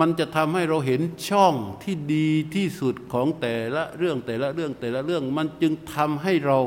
[0.00, 6.58] มันจะทำให้เราเห็นช่องที่ดีที่สุดของแต่ละเรื่องแต่ละเรื่องแต่ละเรื่อง มันจึงทำให้เรา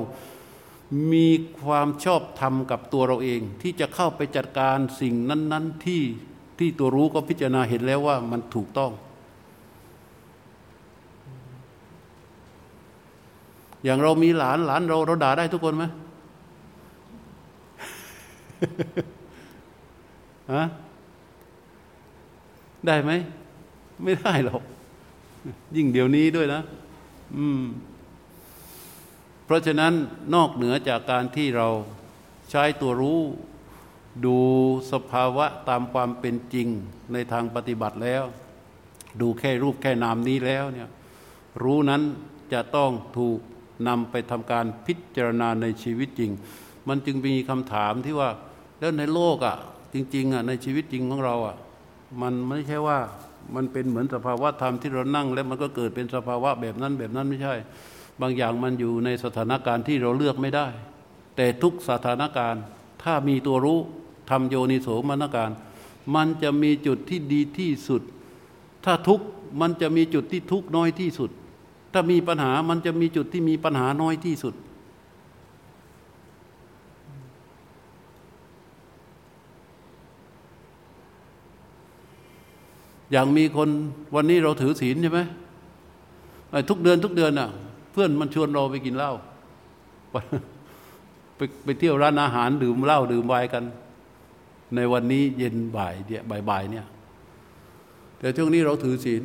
[1.14, 1.28] มี
[1.62, 6.04] ความชอบธรรมกับตัวเราเอง ที่จะเข้าไปจัดการสิ่งนั้น ๆที่
[6.60, 8.92] ที่ตัวรู้ก็พิจารณาเห็นแล้วว่ามันถูกต้อง
[13.84, 15.84] อย่างเรามีหลานหลานเราเราด่าได้ทุกคนไหม
[20.54, 20.64] ฮะ
[22.86, 23.12] ได้ไหม
[24.04, 24.64] ไม่ได้หรอก
[25.76, 26.62] ยิ่งเดี๋ยวนี้ด้วยนะ
[27.36, 27.64] อืม
[29.46, 29.94] เพราะฉะนั้น
[30.36, 31.68] นอกเหนือจากการที่เรา
[32.50, 33.22] ใช้ตัวรู้
[34.26, 34.38] ดู
[34.92, 36.68] สภาวะตามความเป็นจริง
[37.14, 38.24] ในทางปฏิบัติแล้ว
[39.22, 40.90] ดูแค่รูปแค่นามนี้แล้วเนี่ย
[41.64, 42.02] รู้นั้น
[42.54, 43.40] จะต้องถูก
[43.88, 46.32] นำไปทำการพิจารณาในชีวิตจริง
[46.88, 48.30] มันจึงมีคำถามที่ว่า
[48.80, 49.58] แล้วในโลกอะ่ะ
[49.94, 51.56] จริงๆอะ่ะในชีวิตจริงของเราอะ่ะ
[52.22, 53.00] มันไม่ใช่ว่า
[53.56, 57.56] มันเป็นเหมือนสภาวะธรรมที่เรานั่ง แล้วมันก็เกิดเป็นสภาวะแบบนั้นแบบนั้นไม่ใช่
[58.22, 60.68] บางอย่างมันอยู่ในสถานการณ์ที่เราเลือกไม่ได้
[61.36, 62.64] แต่ทุกสถานการณ์
[63.04, 63.80] ถ้ามีตัวรู้
[64.30, 65.52] ทำโยนิโสมนการ
[66.16, 68.02] มันจะมีจุดที่ดีที่สุด
[68.86, 69.22] ถ้าทุก
[69.62, 71.32] มันจะมีจุดที่ทุกน้อยที่สุด
[71.94, 74.54] ถ้ามีปัญหามันจะมีจุดที่มีปัญหาน้อยที่สุด
[83.12, 83.70] อย่างมีคน
[84.16, 85.22] วันนี้เราถือศีลใช่ไหม
[86.70, 87.50] ทุกเดือนทุกเดือนอะ
[87.92, 89.12] เพื่อนมันชวนเราไปกินเหล้า
[90.12, 90.16] ไป
[91.64, 93.64] ไปเที่ยวร้านอาหารดื่มเหล้าดื่มไวน์กัน
[94.76, 96.86] ในวันนี้เย็นบ่ายเดี่ยบ่ายๆเนี่ย
[98.20, 99.22] แต่ช่วงนี้เราถือศีล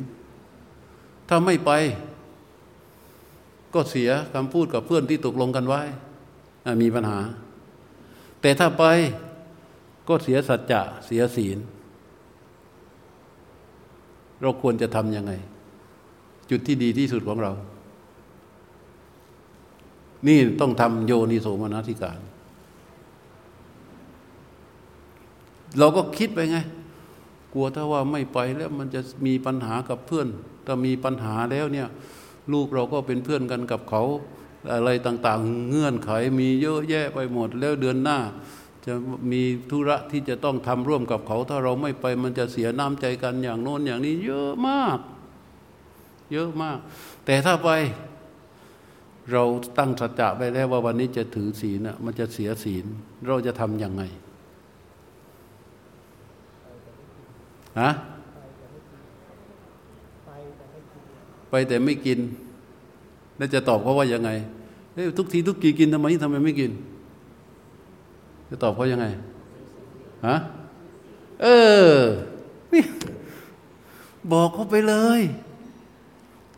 [1.29, 1.71] ถ้าไม่ไป
[3.75, 5.81] ก็เสียคำพูดกับเพื่อนที่ตกลงกันไว้
[6.81, 7.19] มีปัญหา
[8.41, 8.83] แต่ถ้าไป
[10.07, 11.57] ก็เสียสัจจะเสียศีล
[14.41, 15.33] เราควรจะทำยังไง
[16.49, 17.51] จุดที่ดีที่สุดของเรา
[20.27, 22.19] นี่ต้องทำโยนิโสมนสิการ
[25.79, 26.57] เราก็คิดไปไง
[27.53, 30.27] กลัวถ้าว่าไม่ไปแล้วมันจะมีปัญหากับเพื่อน
[30.65, 31.87] ถ้ามีปัญหาแล้วเนี่ย
[32.53, 34.03] ลูกเราก็เป็นเพื่อนกันกับเขา
[34.73, 38.19] อะไรต่างๆ เงื่อนไขมีเยอะแยะไปหมดแล้วเดือนหน้า
[38.85, 38.93] จะ
[39.31, 44.99] มีธุระที่จะต้องทำร่วมกับเขา ถ้าเราไม่ไปมันจะเสียน้ำใจกันอย่างโน้นอย่างนี้ เยอะมาก
[46.33, 46.77] เยอะมาก
[47.25, 47.69] แต่ถ้าไป
[49.31, 49.43] เรา
[49.77, 52.85] ตั้งสัจจะไปแล้วว่าวันนี้จะถือศีลมันจะเสียศีล
[53.27, 54.03] เราจะทำยังไง
[57.81, 57.91] ฮะ
[61.55, 62.19] ไปแต่ไม่กิน
[63.37, 64.29] แล้วจะตอบเขาว่ายังไง
[64.93, 66.71] เอ้ทุกทีทุกกีกินทำไมทำไมไม่กิน
[68.49, 69.05] จะตอบเขายังไง
[70.27, 70.35] ฮะ
[71.41, 71.47] เอ
[71.93, 71.95] อ
[74.33, 75.21] บอกเขาไปเลย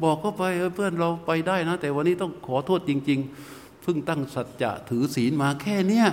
[0.04, 3.20] บอกเขาไปเออเพื่อนเราไปได้นะ แต่วันนี้ต้องขอโทษจริง
[3.52, 6.08] ๆ เพิ่งตั้งสัจจะถือศีลมาแค่เนี้ย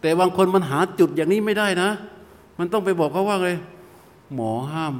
[0.00, 1.90] แต่บางคนมันหาจุดอย่างนี้ไม่ได้นะ
[2.58, 3.48] มันต้องไปบอกเขาว่าไง
[4.34, 4.96] หมอห้าม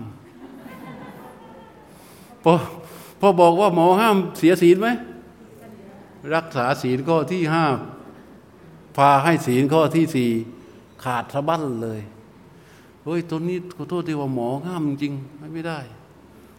[2.49, 2.55] พอ
[3.20, 4.88] พอบอกว่าหมอห้ามเสียศีลไหม
[6.34, 7.64] รักษาศีลข้อที่ห้า
[8.97, 10.30] พาให้ศีลข้อที่สี่
[11.05, 12.01] ขาดสะบั้นเลย
[13.05, 15.12] เฮ้ยตัวนี้ขอโทษที่ว่าหมอห้ามจริง
[15.55, 15.78] ไม่ได้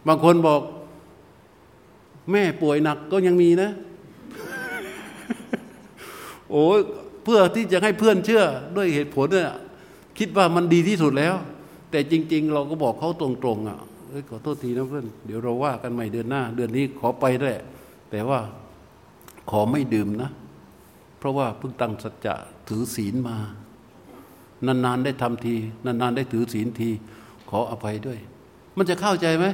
[0.06, 0.60] บางคนบอก
[2.32, 3.70] แม่ป่วยหนักก็ยังมีนะ
[6.50, 6.62] โอ้
[7.24, 8.42] เพื่อที่จะให้เพื่อนเชื่อ
[8.76, 9.54] ด้วยเหตุผลเนี่ย
[10.18, 11.34] คิดว่ามันดีที่สุดแล้ว
[11.90, 13.80] แต่จริง ๆ เราก็บอกเขาตรงๆอะ
[14.10, 17.50] เอ้ยขอโทษทีนะเพื่อนเดี๋ยวเราว่ากันใหม่เดือนหน้า เดือนนี้ขอไปได้
[18.10, 18.38] แต่ว่า
[19.50, 20.30] ขอไม่ดื่มนะ
[21.18, 22.34] เพราะว่าเพิ่งตั้งสัจจะ
[22.68, 23.36] ถือศีลมา
[24.66, 25.54] นานๆได้ทำที
[25.84, 26.90] นานๆได้ถือศีลที
[27.50, 28.18] ขออภัยด้วย
[28.76, 29.46] มันจะเข้าใจไหม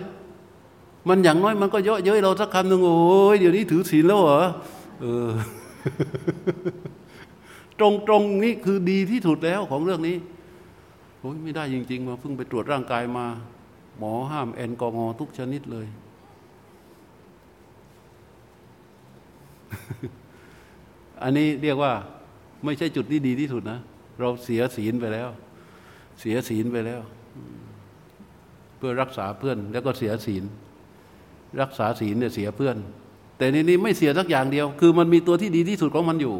[1.08, 2.98] มันอย่างน้อยมันก็เยอะเย้ยเราสักคำหนึ่งโอ้
[3.34, 4.42] ยเดี๋ยวนี้ถือศีลแล้วเหรอ
[5.00, 5.30] เออ
[7.78, 10.16] ตรงตรงนี้คือดีที่สุดแล้วของเรื่องนี้
[11.20, 13.26] โอ้ยไม่ได้จริง ๆ มาเพิ่งไปตรวจร่างกายมา
[13.98, 15.86] หมอห้ามแอลกอฮอล์ทุกชนิดเลย
[21.22, 21.92] อันนี้เรียกว่า
[22.64, 23.78] ไม่ใช่จุดที่ดีที่สุดนะ
[24.20, 25.28] เราเสียศีลไปแล้ว
[26.20, 27.00] เสียศีลไปแล้ว
[28.76, 30.44] เพื่อรักษาเพื่อน แล้วก็เสียศีล
[31.60, 32.76] รักษาศีลเนี่ยเสียเพื่อน
[33.38, 36.36] แต่ในนี้ไม่เสียสักอย่างเดียว คือมันมีตัวที่ดีที่สุดของมันอยู่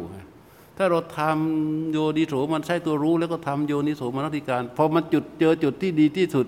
[0.77, 6.45] ถ้าเราทำโยนิโสมันใช้ตัวรู้ แล้วก็ทำโยนิโสมนสิการพอมันจุดเจอจุดที่ดีที่สุด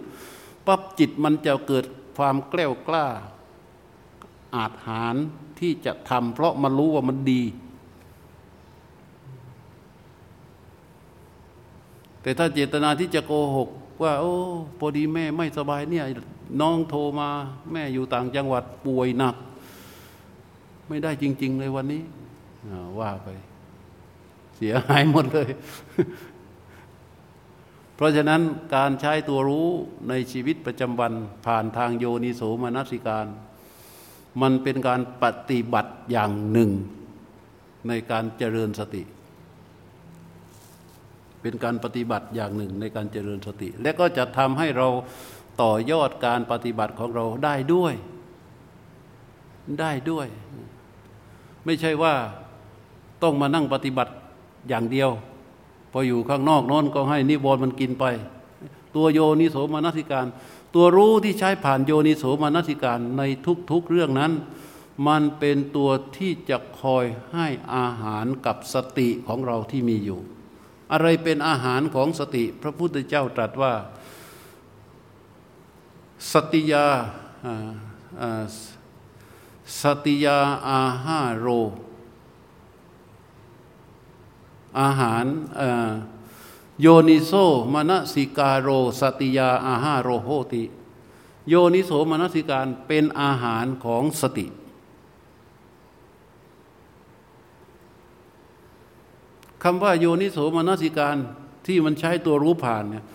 [0.68, 1.86] ปั๊บจิตมันจะเกิด
[2.18, 3.06] ความแกล้วกล้า
[4.56, 5.16] อาจหาร
[5.60, 7.42] ที่จะทำเพราะมันรู้ว่ามันดี
[12.22, 13.70] แต่ถ้าเจตนาที่จะโกหก
[14.04, 14.34] ว่า โอ้
[14.80, 16.06] พอดีแม่ไม่สบายเนี่ย
[16.62, 17.30] น้องโทรมา
[17.72, 19.36] แม่อยู่ต่างจังหวัดป่วยหนัก
[20.88, 22.04] ไม่ได้จริง ๆ เลยวันนี้
[23.00, 23.28] ว่าไป
[24.56, 25.50] เสียหายหมดเลย
[27.98, 28.42] เพราะฉะนั้น
[28.76, 29.68] การใช้ตัวรู้
[30.10, 31.14] ในชีวิตประจำวัน
[31.46, 33.26] ผ่านทางโยนิโสมนสิการ
[34.42, 36.72] มันเป็นการปฏิบัติอย่างหนึ่ง
[37.88, 39.04] ในการเจริญสติ
[41.42, 44.88] เป็นการปฏิบัติอย่างหนึ่งในการเจริญสติ และก็จะทำให้เรา
[45.62, 47.94] ต่อยอดการปฏิบัติของเราได้ด้วย
[49.80, 50.28] ได้ด้วย
[51.66, 52.14] ไม่ใช่ว่า
[53.24, 54.14] ต้องมานั่งปฏิบัติ
[54.70, 55.10] อย่างเดียว
[55.98, 58.06] ออยู่ข้างนอกน้นก็ให้นิวรณ์มันกินไป
[58.96, 60.28] ตัวโยนิโสมนสิการ
[60.76, 63.22] ตัวรู้ที่ใช้ผ่านโยนิโสมนสิการใน
[63.72, 64.32] ทุกๆเรื่องนั้น
[65.08, 70.20] มันเป็นตัวที่จะคอยให้อาหารกับสติของเราที่มีอยู่
[70.92, 73.74] อะไรเป็นอาหารของสติ พระพุทธเจ้าตรัสว่า
[76.32, 76.88] สติยา
[79.82, 80.38] สติยา
[80.70, 81.48] อาหาโร
[84.80, 85.26] อาหาร
[86.82, 87.32] โยนิโส
[87.74, 88.70] มนสิกาโร
[89.00, 90.64] สติยาอาหาโรโหติ
[91.50, 94.48] โยนิโสมนสิการเป็นอาหารของสติ
[99.64, 101.18] คำว่าโยนิโสมนสิการ
[101.68, 103.06] ที่มันใช้ตัวรู้ผ่านเนี่ย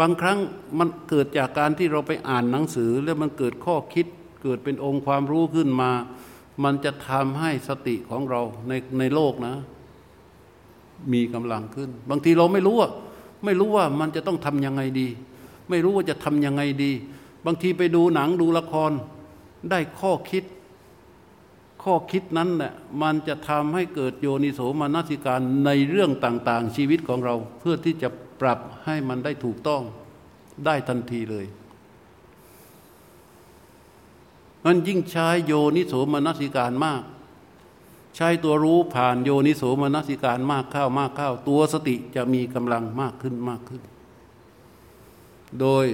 [0.00, 0.38] บางครั้ง
[0.78, 4.06] มันเกิดจากการที่เราไปอ่านหนังสือ แล้วมันเกิดข้อคิด
[4.42, 5.90] เกิดเป็นองค์ความรู้ขึ้นมา
[6.64, 9.54] มันจะทำให้สติของเราในในโลกนะ
[11.12, 12.88] มีกำลังขึ้น บางทีเราไม่รู้ว่า
[13.44, 15.08] ไม่รู้ว่ามันจะต้องทำยังไงดี
[15.70, 16.92] ไม่รู้ว่าจะทำยังไงดี
[17.46, 18.90] บางทีไปดูหนังดูละคร
[19.70, 20.44] ได้ข้อคิด
[21.82, 22.72] ข้อคิดนั้นเนี่ย
[23.02, 28.08] มันจะทำให้เกิดโยนิโสมนสิการในเรื่องต่างๆ ชีวิตของเราเพื่อที่จะ
[28.40, 29.82] ปรับให้มันได้ถูกต้อง
[30.66, 31.46] ได้ทันทีเลย
[34.64, 37.02] มันยิ่งใช้โยนิโสมนสิการมาก
[38.16, 43.82] ใช้ตัวรู้ผ่านโยนิโสมนสิการมากเข้ามากเข้า ตัวสติจะมีกำลังมากขึ้นมากขึ้น
[45.60, 45.86] โดย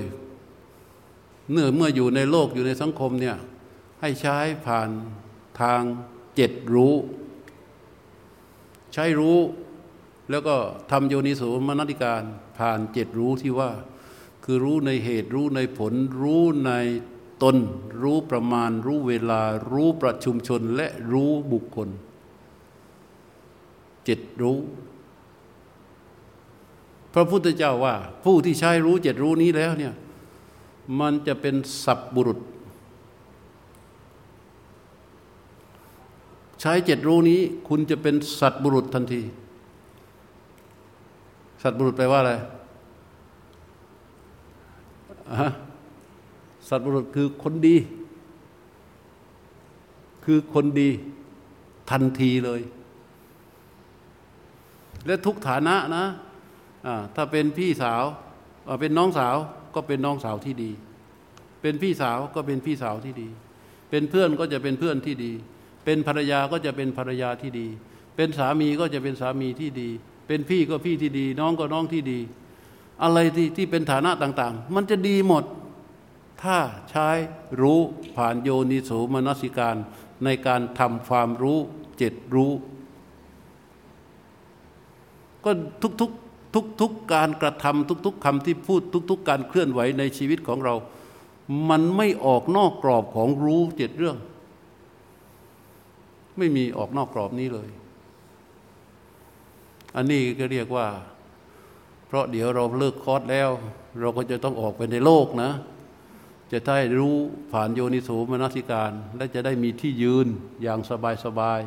[1.50, 3.36] เมื่อเมื่ออยู่ในโลกอยู่ในสังคมเนี่ย
[4.00, 4.88] ให้ใช้ผ่าน
[5.60, 5.82] ทาง
[6.36, 6.94] เจ็ดรู้
[8.94, 9.38] ใช้รู้
[10.30, 10.56] แล้วก็
[10.90, 12.22] ทำโยนิโสมนติการ
[12.58, 13.70] ผ่านเจ็ดรู้ที่ว่า
[14.44, 16.72] คือรู้ในเหตุรู้ในผล รู้ใน
[17.42, 17.56] ตน
[18.02, 19.42] รู้ประมาณ รู้เวลา
[19.72, 21.88] รู้ประชุมชนและรู้บุคคล
[24.08, 24.58] จ็ดรู้
[27.14, 27.94] พระพุทธเจ้าว่า
[28.24, 29.94] ผู้ที่ใช้รู้เจ็ดรู้นี้แล้วเนี่ย
[31.00, 31.54] มันจะเป็น
[31.84, 32.38] สับบุรุษ
[36.60, 39.22] ใช้เจ็ดรู้นี้คุณจะเป็นสัตบุรุษทันที
[41.62, 42.32] สัตบุรุษแปลว่าอะไร
[46.68, 47.76] สัตบุรุษคือคนดี
[50.24, 50.88] คือคนดี
[51.90, 52.60] ทันทีเลย
[55.06, 56.06] และทุกฐานะนะ
[57.16, 58.04] ถ้าเป็นพี่สาว
[58.80, 59.36] เป็นน้องสาว
[59.74, 60.70] ก็เป็นน้องสาวที่ดี
[61.62, 63.28] เป็นพี่สาวก็เป็นพี่สาวที่ดี
[63.90, 65.32] เป็นเพื่อนก็จะเป็นเพื่อนที่ดี
[65.84, 67.66] เป็นภรรยาก็จะเป็นภรรยาที่ดี
[68.16, 69.88] เป็นสามีก็จะเป็นสามีที่ดี
[70.26, 72.20] เป็นพี่ก็พี่ที่ดี น้องก็น้องที่ดี
[73.02, 75.44] อะไรที่ที่เป็นฐานะต่าง ๆ มันจะดีหมด
[76.42, 76.58] ถ้า
[76.90, 77.08] ใช้
[77.60, 77.80] รู้
[78.16, 79.76] ผ่านโยนิโสมนสิการ
[80.24, 81.58] ในการทำความรู้
[81.98, 82.52] เจ็ดรู้
[85.44, 85.50] ก็
[86.00, 88.80] ทุกๆทุกๆการกระทำทุก ๆคำที่พูด
[89.10, 90.74] ทุก ๆ การเคลื่อนไหวในชีวิตของเรา
[91.70, 94.16] มันไม่ออกนอกกรอบของรู้เจ็ดเรื่อง
[96.38, 97.68] ไม่มีออกนอกกรอบนี้เลย
[99.96, 100.86] อันนี้ก็เรียกว่า
[102.06, 103.50] เพราะเดี๋ยวเราเลิกคอร์สแล้ว
[104.00, 105.50] เราก็จะต้องออกไปในโลกนะ
[106.52, 107.16] จะได้รู้
[107.52, 110.26] ผ่านโยนิสูมนสิการ และจะได้มีที่ยืน
[110.62, 111.60] อย่างสบายสบาย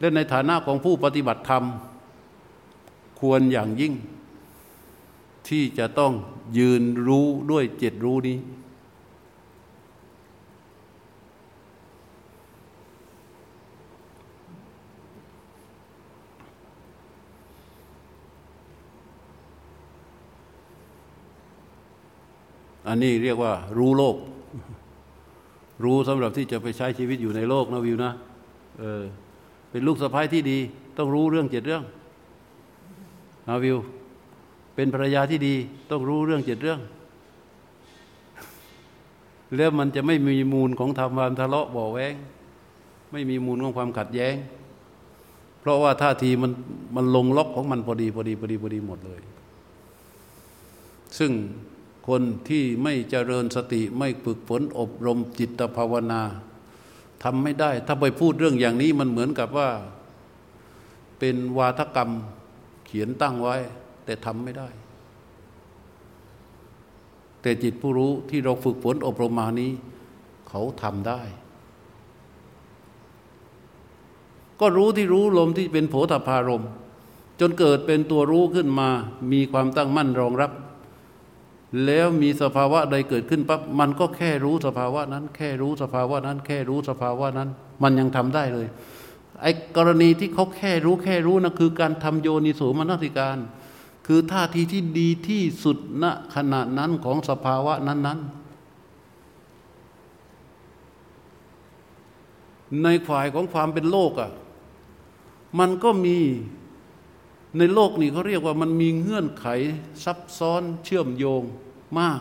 [0.00, 1.64] และในฐานะของผู้ปฏิบัติธรรม
[3.20, 3.94] ควรอย่างยิ่ง
[5.48, 6.12] ที่จะต้อง
[6.58, 8.38] ยืนรู้ด้วยเจ็ดรู้นี้
[22.88, 24.16] อันนี้เรียกว่ารู้โลก
[25.84, 28.12] รู้สำหรับที่จะไปใช้ชีวิตอยู่ในโลกนะวิวนะ
[28.80, 29.04] เออ
[29.70, 30.58] เป็นลูกสะพ้ายที่ดี
[30.96, 31.82] ต้องรู้เรื่องเจ็ดเรื่อง
[33.48, 33.78] นะวิว
[34.74, 35.54] เป็นภรรยาที่ดี
[35.90, 36.80] ต้องรู้เรื่องเจ็ดเรื่อง
[39.56, 42.14] แล้วมันจะไม่มีมูลของธรรมความทะเลาะบ่อแว้ง
[43.12, 44.34] ไม่มีมูลของความขัดแย้ง
[45.60, 46.52] เพราะว่าท่าทีมัน
[46.96, 49.20] มันลงล็อกของมันพอดีพอดีพอดีพอดีหมดเลย
[51.18, 51.32] ซึ่ง
[52.08, 56.22] คนที่ไม่เจริญสติไม่ฝึกฝนอบรมจิตภาวนา
[57.22, 59.68] ทำไม่ได้ ถ้าไปพูดเรื่องอย่างนี้มันเหมือนกับว่า
[61.18, 62.10] เป็นวาทกรรม
[62.86, 63.56] เขียนตั้งไว้
[64.04, 64.68] แต่ทำไม่ได้
[67.42, 69.72] แต่จิตผู้รู้ที่เราฝึกฝนอบรมมานี้
[70.48, 71.20] เขาทำได้
[74.60, 76.64] ก็รู้ที่รู้ลมที่เป็นโผฏฐารม
[77.40, 78.88] จนเกิดเป็นตัวรู้ขึ้นมา
[79.32, 80.52] มีความตั้งมั่นรองรับ
[81.84, 87.48] แล้วมีสภาวะใดเกิดขึ้นปั๊บมันก็แค่รู้สภาวะนั้น แค่รู้สภาวะนั้น แค่รู้สภาวะนั้น
[87.82, 88.66] มันยังทำได้เลย
[89.42, 93.38] ไอ้กรณีที่เขาแค่รู้แค่รู้นะคือการทำโยนิโสมนสิการ
[94.06, 96.04] คือท่าทีที่ดีที่สุดณ
[96.34, 98.46] ขณะนั้นของสภาวะนั้น ๆ
[102.82, 104.30] ในฝ่ายของความเป็นโลกอะ่ะ
[105.58, 106.18] มันก็มี
[107.58, 109.46] ในโลกนี้เขาเรียกว่ามันมีเงื่อนไข
[110.04, 111.42] ซับซ้อนเชื่อมโยง
[111.98, 112.20] มาก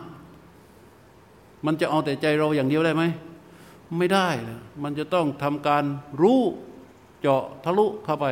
[1.66, 3.04] มันจะเอาแต่ใจเราอย่างเดียวได้ไหม
[3.98, 4.28] ไม่ได้
[4.84, 5.84] มันจะต้องทำการ
[6.22, 6.42] รู้
[7.22, 8.26] เจาะทะลุเข้าไป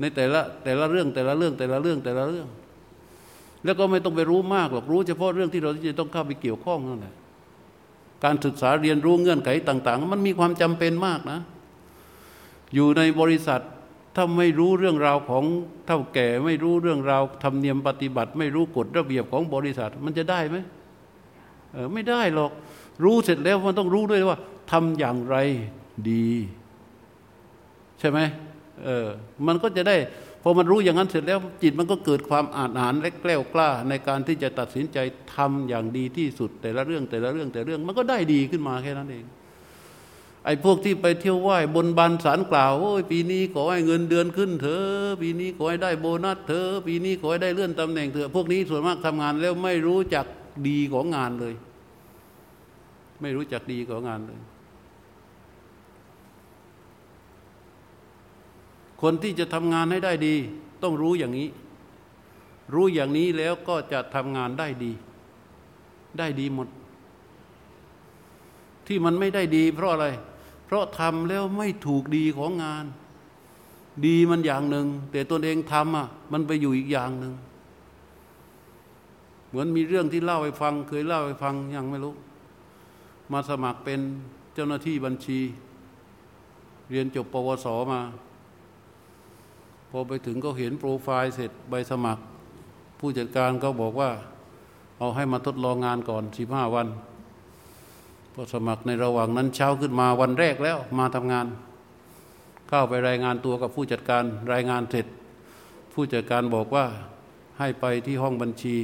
[0.00, 2.48] ในแต่ละแต่ละเรื่องแต่ละเรื่องแต่ละเรื่องแต่ละเรื่อง
[3.64, 7.14] แล้วก็ไม่ต้องไปรู้มากหรอกรู้เฉพาะเรื่องที่เราจะต้องเข้าไปเกี่ยวข้องนั่นแหละ
[8.24, 11.40] การศึกษาเรียนรู้เงื่อนไขต่าง ๆ มันมีความจำเป็นมากนะ
[12.74, 13.60] อยู่ในบริษัท
[14.14, 15.44] ถ้าไม่รู้เรื่องราวของ
[15.86, 20.56] เท่าแก่ ไม่รู้เรื่องราวธรรมเนียมปฏิบัติ ไม่รู้กฎระเบียบของบริษัท มันจะได้ไหม
[21.72, 22.52] เออไม่ได้หรอก
[23.04, 24.38] รู้เสร็จแล้วมันต้องรู้ด้วยว่า
[24.70, 25.36] ทำอย่างไร
[26.10, 26.28] ดี
[28.00, 28.18] ใช่ไหม
[28.84, 29.06] เออ
[29.46, 29.96] มันก็จะได้
[30.42, 34.98] พอมันรู้อย่างนั้นเสร็จแล้ว จิตมันก็เกิดความอาจหารและแกล้วกล้า ในการที่จะตัดสินใจ
[35.34, 39.24] ทำอย่างดีที่สุด แต่ละเรื่องแต่ละเรื่องแต่ละเรื่องมันก็ได้ดีขึ้นมาแค่นั้นเอง
[40.44, 50.26] ไอ้พวกที่ไปเที่ยวไหว้บนบานสารกล่าวโอ้ยปีนี้ขอให้เงินเดือนขึ้นเถอะปีนี้ขอให้ได้โบนัสเถอะปีนี้ขอให้ได้เลื่อนตำแหน่งเถอะพวกนี้ส่วนมากทำงานแล้วไม่รู้จัก
[50.68, 51.54] ดีของงานเลย
[53.20, 54.40] ไม่รู้จักดีของงานเลย
[59.02, 60.34] คนที่จะทำงานให้ได้ดี
[60.82, 61.48] ต้องรู้อย่างนี้
[62.74, 64.92] รู้อย่างนี้แล้วก็จะทำงานได้ดี
[66.18, 66.68] ได้ดีหมด
[68.86, 70.06] ที่มันไม่ได้ดีเพราะอะไร
[70.70, 72.84] เพราะทำแล้วไม่ถูกดีของงาน
[74.06, 77.32] ดีมันอย่างหนึ่ง แต่ตนเองทำอะมันไปอยู่อีกอย่างหนึ่ง
[79.48, 82.14] เหมือนมีเรื่องที่เล่าให้ฟัง เคยเล่าให้ฟังยังไม่รู้
[83.32, 84.00] มาสมัครเป็น
[84.54, 85.38] เจ้าหน้าที่บัญชี
[86.90, 88.00] เรียนจบปวสมา
[89.90, 92.22] พอไปถึงก็เห็นโปรไฟล์เสร็จใบสมัคร
[92.98, 94.10] ผู้จัดการก็บอกว่า
[94.98, 101.46] เอาให้มาทดลองงานก่อนสิบห้าวัน็สมัครในระหว่างนั้นเช้าขึ้นมาวันแรกแล้วมาทำงาน
[102.68, 105.06] เข้าไปรายงานตัวกับผู้จัดการรายงานเสร็จ
[105.92, 106.84] ผู้จัดการบอกว่า
[107.58, 108.76] ให้ไปที่ห้องบัญชี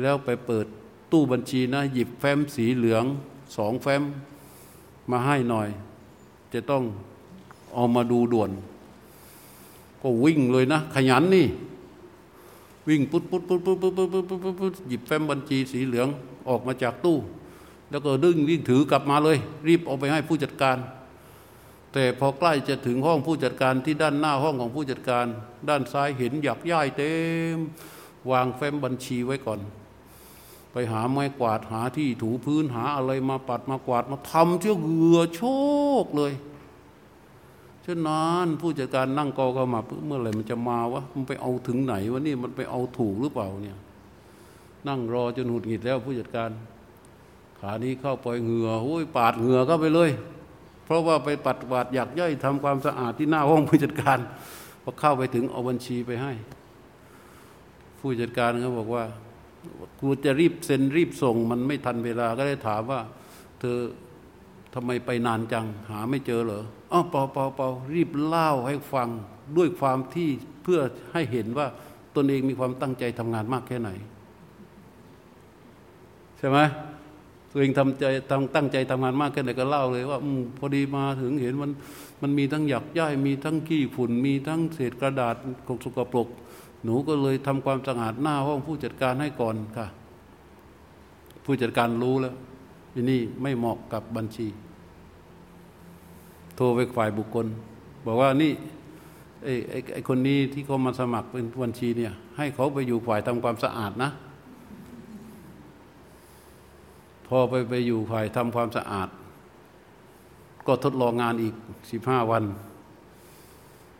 [0.00, 0.66] แล้วไปเปิด
[1.12, 3.04] ตู้บัญชีนะ หยิบแฟ้มสีเหลือง
[3.56, 4.02] สองแฟ้ม
[5.10, 5.68] มาให้หน่อย
[6.52, 6.82] จะต้อง
[7.74, 8.50] เอามาดูด่วน
[10.02, 11.46] ก็วิ่งเลยนะ ขยันนี่
[12.88, 14.14] วิ่งปุ๊บปุ๊บปุ๊บปุ๊บปุ๊บปุ๊บ
[14.60, 16.08] ปุ๊บหยิบแฟ้มบัญชีสีเหลือง
[16.48, 17.16] ออกมาจากตู้
[17.90, 19.38] แล้วก็ดึงวิ่งถือกลับมาเลย
[19.68, 20.76] รีบเอาไปให้ผู้จัดการ
[21.92, 25.26] แต่พอใกล้จะถึงห้องผู้จัดการที่ด้านหน้าห้องของผู้จัดการ
[25.68, 27.12] ด้านซ้ายเห็นหยักย่ายเต็
[27.56, 27.58] ม
[28.30, 29.60] วางแฟ้มบัญชีไว้ก่อน
[30.72, 35.42] ไปหาไม้กวาดหาที่ถูพื้นหาอะไรมาปัดมากวาดมาทำเชื่อเหือโช
[36.04, 36.32] กเลย
[37.82, 43.78] เช่นนั้นผู้จัดการนั่งกอเข้ามาเมื่อไหร่มันจะมาวะมันไปเอาถึงไหนวะนี่มันไปเอาถูกหรือเปล่าเนี่ย
[44.88, 46.50] นั่งรอจนหุดหงิดแล้วผู้จัดการ
[47.60, 50.10] ขานี้เข้าไปเหงื่อโอ้ยปาดเหงื่อเข้าไปเลย
[50.84, 54.18] เพราะว่าไปปัดวาดอยากย่อยทำความสะอาดที่หน้าห้องผู้จัดการ
[54.82, 56.32] พอเข้าไปถึงเอาบัญชีไปให้
[57.98, 59.04] ผู้จัดการเขาบอกว่า
[60.00, 63.00] กูจะรีบเซ็นรีบส่ง มันไม่ทันเวลาก็ได้ถามว่า
[63.60, 63.78] เธอ
[64.74, 69.08] ทำไมไปนานจัง หาไม่เจอเหรออ๋อเปล่าเปล่าเปล่ารีบเล่าให้ฟัง
[69.56, 70.28] ด้วยความที่
[70.62, 70.80] เพื่อ
[71.12, 71.66] ให้เห็นว่า
[72.16, 73.90] ตนเองมีความตั้งใจทำงานมากแค่ไหน
[76.38, 76.58] ใช่ไหม
[77.52, 80.26] ตัวเองทำใจตั้งตั้งใจทำงานมากแค่ไหนก็เล่าเลยว่าอ
[80.58, 81.70] พอดีมาถึงเห็นมัน
[82.22, 85.36] มันมีทั้งหยักย่ายมีทั้งขี้ฝุ่น มีทั้งเศษกระดาษ
[85.68, 86.28] กสกปรก
[86.84, 89.86] หนูก็เลยทำความสะอาดหน้าห้องผู้จัดการให้ก่อนค่ะ
[91.44, 92.34] ผู้จัดการรู้แล้ว
[92.94, 94.46] อันนี้ไม่เหมาะกับบัญชี
[96.56, 97.46] โทรไปฝ่ายบุคคล
[98.06, 98.52] บอกว่านี่
[99.44, 99.54] ไอ้
[99.94, 104.10] ไอ้คนนี้ที่เขามาสมัครเป็นบัญชีเนี่ย ให้เขาไปอยู่ฝ่ายทำความสะอาดนะ
[107.30, 109.08] พอไปไปอยู่ฝ่ายทำความสะอาด
[110.66, 111.54] ก็ทดลองงานอีก
[111.90, 112.44] สิบห้าวัน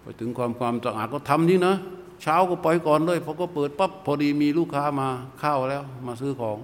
[0.02, 1.74] ไปถึงความความสะอาดก็ทำนี่นะ
[2.22, 5.08] เช้าก็ปล่อยก่อนเลยพอก็เปิดปั๊บพอดีมีลูกค้ามา
[5.40, 6.58] เข้าแล้วมาซื้อของ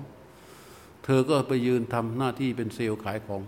[1.05, 3.43] เธอก็ไปยืนทำหน้าที่เป็นเซลล์ขายของ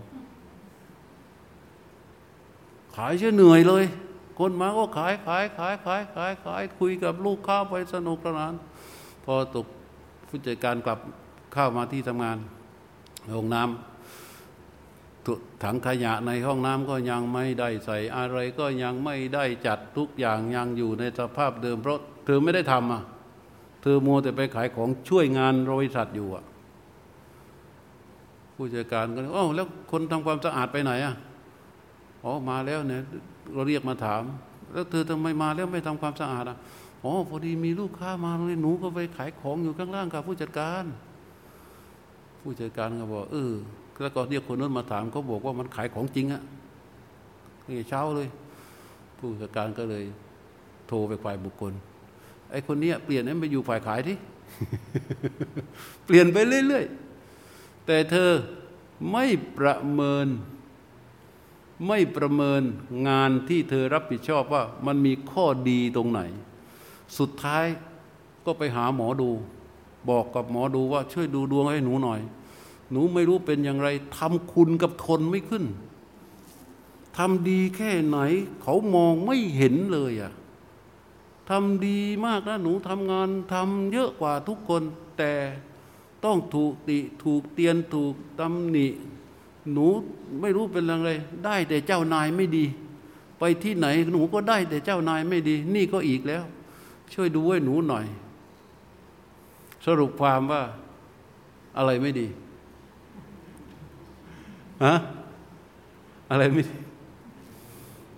[2.95, 3.83] ขายเชื่อเหนื่อยเลย
[4.39, 8.53] คนมาก็ขายขายขายขายขายขายคุยกับลูกค้าไปสนุกสนาน
[9.25, 9.65] พอตก
[10.27, 10.99] ผู้จัดการกลับ
[11.53, 12.37] เข้ามาที่ทำงาน
[13.33, 23.01] ห้องน้ำถังขยะในห้องน้ำก็ยังไม่ได้ใส่อะไรก็ยังไม่ได้จัดทุกอย่างยังอยู่ในสภาพเดิม เพราะเธอไม่ได้ทำอะ
[23.81, 26.43] เธอมัวแต่ไปขายของช่วยงานบริษัทอยู่อะ
[28.55, 31.15] ผู้จัดการก็อ๋อแล้วคนทำความสะอาดไปไหนอะ
[32.23, 33.01] อ๋อมาแล้วเนี่ย
[33.53, 34.23] เราเรียกมาถาม
[34.71, 36.57] แล้วเธอทำไมมาแล้วไม่ทำความสะอาดอะ
[37.03, 40.83] อ๋อพอดีมีลูกค้ามาเลยหนูก็ไปขายของอยู่ข้างล่างกับผู้จัดการ
[42.41, 43.53] ผู้จัดการก็บอกเออ
[44.01, 46.41] แล้วก็เรียกคนนั้นมาถามเขาบอกว่ามันขายของจริงอะ
[47.67, 48.27] นี่เช้าเลย
[49.17, 50.03] ผู้จัดการก็เลย
[50.87, 51.73] โทรไปฝ่ายบุคคล
[52.51, 54.17] ไอ้คนนี้เปลี่ยนให้ไปอยู่ฝ่ายขายที่
[56.05, 56.37] เปลี่ยนไป
[56.67, 58.31] เรื่อยๆ แต่เธอ
[59.11, 59.25] ไม่
[59.57, 60.27] ประเมิน
[61.87, 62.61] ไม่ประเมิน
[63.07, 66.21] งานที่เธอรับผิดชอบว่ามันมีข้อดีตรงไหน
[67.17, 67.65] สุดท้าย
[68.45, 69.29] ก็ไปหาหมอดู
[70.09, 72.21] บอกกับหมอดูว่าช่วยดูดวงให้หนูหน่อย
[72.91, 73.87] หนูไม่รู้เป็นอย่างไร
[74.17, 75.65] ทำคุณกับคนไม่ขึ้น
[77.17, 78.17] ทำดีแค่ไหน
[78.61, 80.31] เขามองไม่เห็นเลยอะ
[81.49, 84.81] ทำดีมากนะหนูทำงานทำเยอะกว่าทุกคน
[85.17, 85.33] แต่
[86.23, 88.87] ต้องถูกติถูกเตียนถูกตำหนิ
[89.71, 89.85] หนู
[90.41, 91.09] ไม่รู้เป็นอะไร
[91.45, 92.65] ได้แต่เจ้านายไม่ดี
[93.39, 96.43] ไปที่ไหนหนูก็ได้แต่เจ้านายไม่ดี นี่ก็อีกแล้ว
[97.13, 98.05] ช่วยดูให้หนูหน่อย
[99.85, 100.63] สรุปความว่า
[101.77, 102.27] อะไรไม่ดี
[104.85, 104.95] ฮะ
[106.31, 106.77] อะไรไม่ดี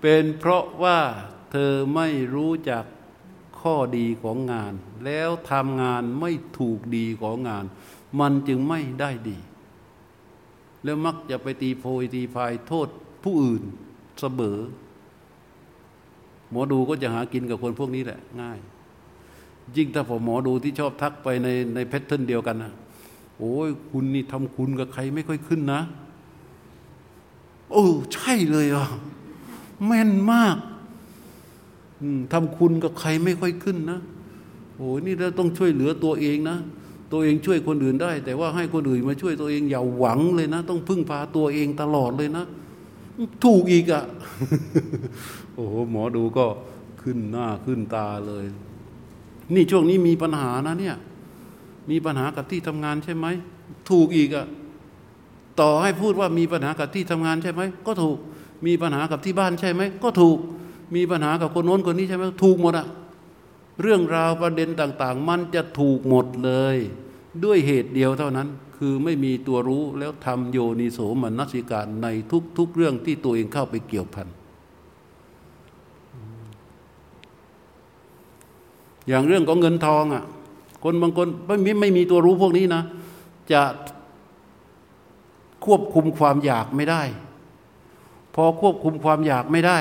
[0.02, 1.00] เป็นเพราะว่า
[1.52, 2.86] เธอไม่รู้จัก
[3.60, 4.74] ข้อดีของงาน
[5.06, 7.66] แล้วทำงานไม่ถูกดีของงาน
[8.20, 9.38] มันจึงไม่ได้ดี
[10.84, 12.88] แล้วมักจะไปตีโพยตีพายโทษ
[13.24, 13.64] ผู้อื่น
[14.20, 14.60] เสมอ
[16.50, 18.60] หมอดูก็จะหากินกับคนพวกนี้แหละ ง่าย
[19.76, 22.72] ยิ่งถ้าผมหมอดูที่ชอบทักไปในในแพทเทิร์นเดียวกันนะ
[23.38, 25.82] โอ้ยคุณนี่ทำคุณกับใครไม่ค่อยขึ้นนะ
[27.72, 28.88] โอ้ใช่เลยอะ
[29.86, 30.58] แม่นมาก
[32.34, 34.00] ทำคุณกับใครไม่ค่อยขึ้นนะ
[34.76, 36.58] โอ้นี่เราต้องช่วยเหลือตัวเองนะ
[37.12, 42.46] ตัวเองช่วยคนอื่นได้ แต่ว่าให้คนอื่นมาช่วยตัวเองอย่าหวังเลยนะ ต้องพึ่งพาตัวเองตลอดเลยนะ
[43.46, 44.04] ถูกอีกอะ่ะ
[45.54, 46.46] โอ้โหหมอดูก็
[47.02, 48.46] ขึ้นหน้าขึ้นตาเลย
[49.56, 50.96] นี่ช่วงนี้มีปัญหานะเนี่ย
[51.90, 53.26] มีปัญหากับที่ทำงานใช่ไหม
[53.90, 54.48] ถูกอีกอะ
[55.60, 58.18] ต่อให้พูดว่ามีปัญหากับที่ทำงานใช่ไหม ก็ถูก
[58.66, 60.38] มีปัญหากับที่บ้านใช่ไหม ก็ถูก
[60.96, 62.88] มีปัญหากับคนโน้นคนนี้ใช่ไหมถูกหมดอะ
[63.82, 66.78] เรื่องราวประเด็นต่าง ๆ มันจะถูกหมดเลย
[67.44, 68.48] ด้วยเหตุเดียวเท่านั้น
[68.78, 72.08] คือไม่มีตัวรู้แล้วทำโยนิโสมนัสิการใน
[72.58, 74.28] ทุก ๆ เรื่องที่ตัวเองเข้าไปเกี่ยวพัน
[79.08, 80.24] อย่างเรื่องของเงินทองอะ
[80.84, 82.84] คนบางคนไม่มีไม่มีตัวรู้พวกนี้นะ
[83.52, 83.62] จะ
[85.66, 87.02] ควบคุมความอยากไม่ได้
[88.36, 89.80] พอควบคุมความอยากไม่ได้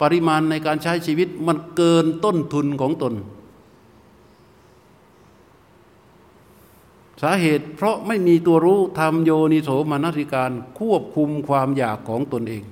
[0.00, 3.14] ปริมาณในการใช้ชีวิตมันเกินต้นทุนของตน
[7.22, 12.64] สาเหตุเพราะไม่มีตัวรู้ทำโยนิโสมนสิการ ควบคุมความอยากของตนเอง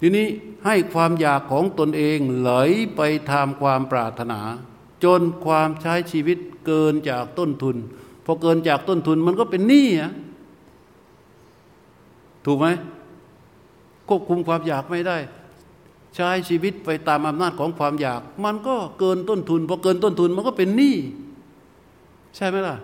[0.00, 0.26] ทีนี้
[0.66, 2.50] ให้ความอยากของตนเองไหล
[2.96, 3.00] ไป
[3.30, 4.40] ทำความปรารถนา
[5.04, 7.76] จนความใช้ชีวิตเกินจากต้นทุน
[8.24, 10.12] พอเกินจากต้นทุนมันก็เป็นหนี้อะ
[12.46, 12.66] ถูกไหม
[14.08, 15.16] ควบคุมความอยากไม่ได้
[16.16, 20.96] ใช้ชีวิตไปตามอำนาจของความอยาก มันก็เกินต้นทุนพอเกินต้นทุนมันก็เป็นหนี้
[22.36, 22.76] ใช่ไหมล่ะ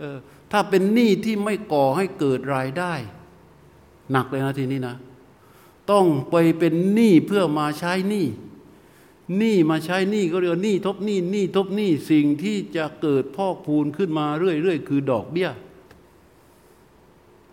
[0.00, 0.16] ออ
[0.52, 2.92] ถ้าเป็นหนี้ที่ไม่ก่อให้เกิดรายได้
[4.12, 4.96] หนักเลยนะทีนี้นะ
[5.90, 8.26] ต้องไปเป็นหนี้เพื่อมาใช้หนี้
[9.36, 15.50] หนี้มาใช้หนี้ก็เรียกหนี้ทบหนี้หนี้ทบหนี้สิ่งที่จะเกิดพอกพูนขึ้นมาเรื่อยๆคือดอกเบี้ย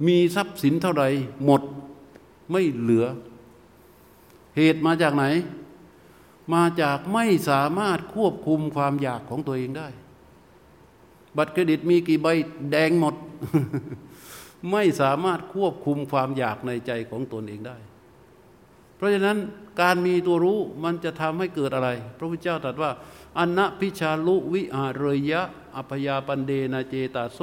[0.07, 1.07] มีทรัพย์สินเท่าไหร่
[1.45, 1.61] หมด
[2.51, 3.05] ไม่เหลือ
[4.57, 5.26] เหตุมาจากไหน
[6.53, 9.88] มาจากไม่สามารถควบคุมความอยากของตัวเองได้
[11.38, 12.27] บัตรเครดิตมีกี่ใบ
[12.72, 13.15] แดงหมด
[14.72, 17.77] ไม่สามารถควบคุมความอยากในใจของตนเองได้
[18.95, 19.38] เพราะฉะนั้น
[19.82, 22.91] การมีตัวรู้มันจะทำให้เกิดอะไร พระพุทธเจ้าตรัสว่า
[23.40, 25.41] อนนพิชาลุวิอาเรยะ
[25.76, 27.40] อภยาปันเดนาเจตาโซ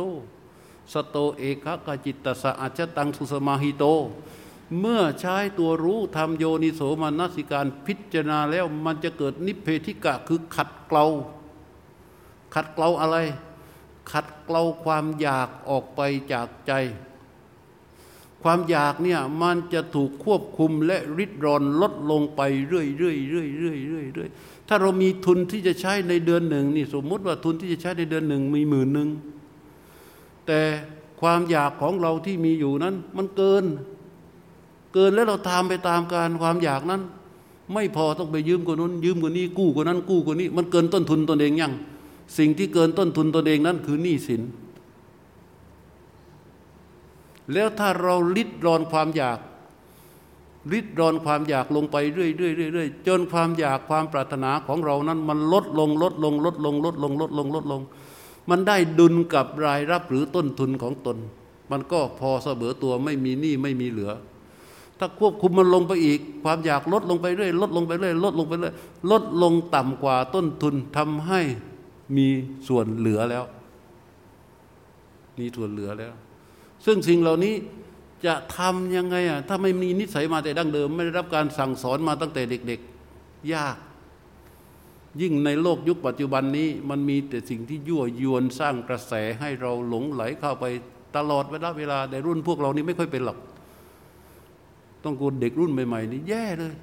[0.92, 3.84] สโตเอกกจิตตสะอัจตังสุสมาหิโต
[4.80, 11.04] เมื่อใช้ตัวรู้ทำโยนิโสมนสิการพิจารณาแล้วมันจะเกิดนิเพธิกะคือขัดเกลา
[12.54, 13.16] ขัดเกลาอะไร
[14.12, 16.00] ขัดเกลาความอยากออกไป
[16.32, 16.72] จากใจ
[18.42, 24.28] ความอยากเนี่ยมันจะถูกควบคุมและริดรอนลดลงไปเรื่อยเรื่อยเรื่อยเรื่อยเรื่อยเรื่อย
[24.68, 29.08] ถ้าเรามีทุนที่จะใช้ในเดือนหนึ่งนี่สมมติว่าทุนที่จะใช้ในเดือนหนึ่งมีหมื่นหนึ่ง
[30.46, 30.60] แต่
[31.20, 33.64] ความอยากของเราที่มีอยู่นั้น มันเกิน
[34.94, 37.02] เกินแล้วเราทำไปตามการความอยากนั้น
[37.74, 41.72] ไม่พอต้องไปยืมคนนู้น ยืมคนนี้กู้คนนั้นกู้คนนี้ มันเกินต้นทุนตนเองยัง
[42.38, 44.42] สิ่งที่เกินต้นทุนตนเองนั้นคือหนี้สิน
[47.52, 49.38] แล้วถ้าเราลิดรอนความอยาก
[50.72, 57.82] ริดรอนความอยากลงไปเรื่อยๆเรื่อยๆจนความอยากความปรารถนาของเรานั้นมันลดลงลดลงลดลงลดลงลดลงลดลง
[58.50, 61.16] มันได้ดุลกับรายรับหรือต้นทุนของตน
[61.70, 64.12] มันก็พอเสมอตัวไม่มีหนี้ไม่มีเหลือ
[64.98, 68.74] ถ้าควบคุมมันลงไปอีก ความอยากลดลงไปเรื่อยลดลงไปเรื่อยลดลงไปเรื่อย
[69.10, 71.40] ลดลงต่ำกว่าต้นทุนทำให้
[72.16, 72.26] มี
[72.68, 73.44] ส่วนเหลือแล้ว
[75.38, 76.12] มีส่วนเหลือแล้ว
[76.84, 77.54] ซึ่งสิ่งเหล่านี้
[78.26, 83.76] จะทำยังไงอะถ้าไม่มีนิสัยมาแต่ดั้งเดิม ไม่ได้รับการสั่งสอนมาตั้งแต่เด็กๆ ยาก
[85.20, 90.64] ยิ่งในโลกยุคปัจจุบันนี้ มันมีแต่สิ่งที่ยั่วยวนสร้างกระแสให้เราหลงไหลเข้าไป
[91.16, 93.38] ตลอดเวลาเวลาในรุ่นพวกเรานี่ไม่ค่อยเป็นหรอก
[95.04, 96.74] ต้องกูเด็กรุ่นใหม่ๆนี่แย่เลย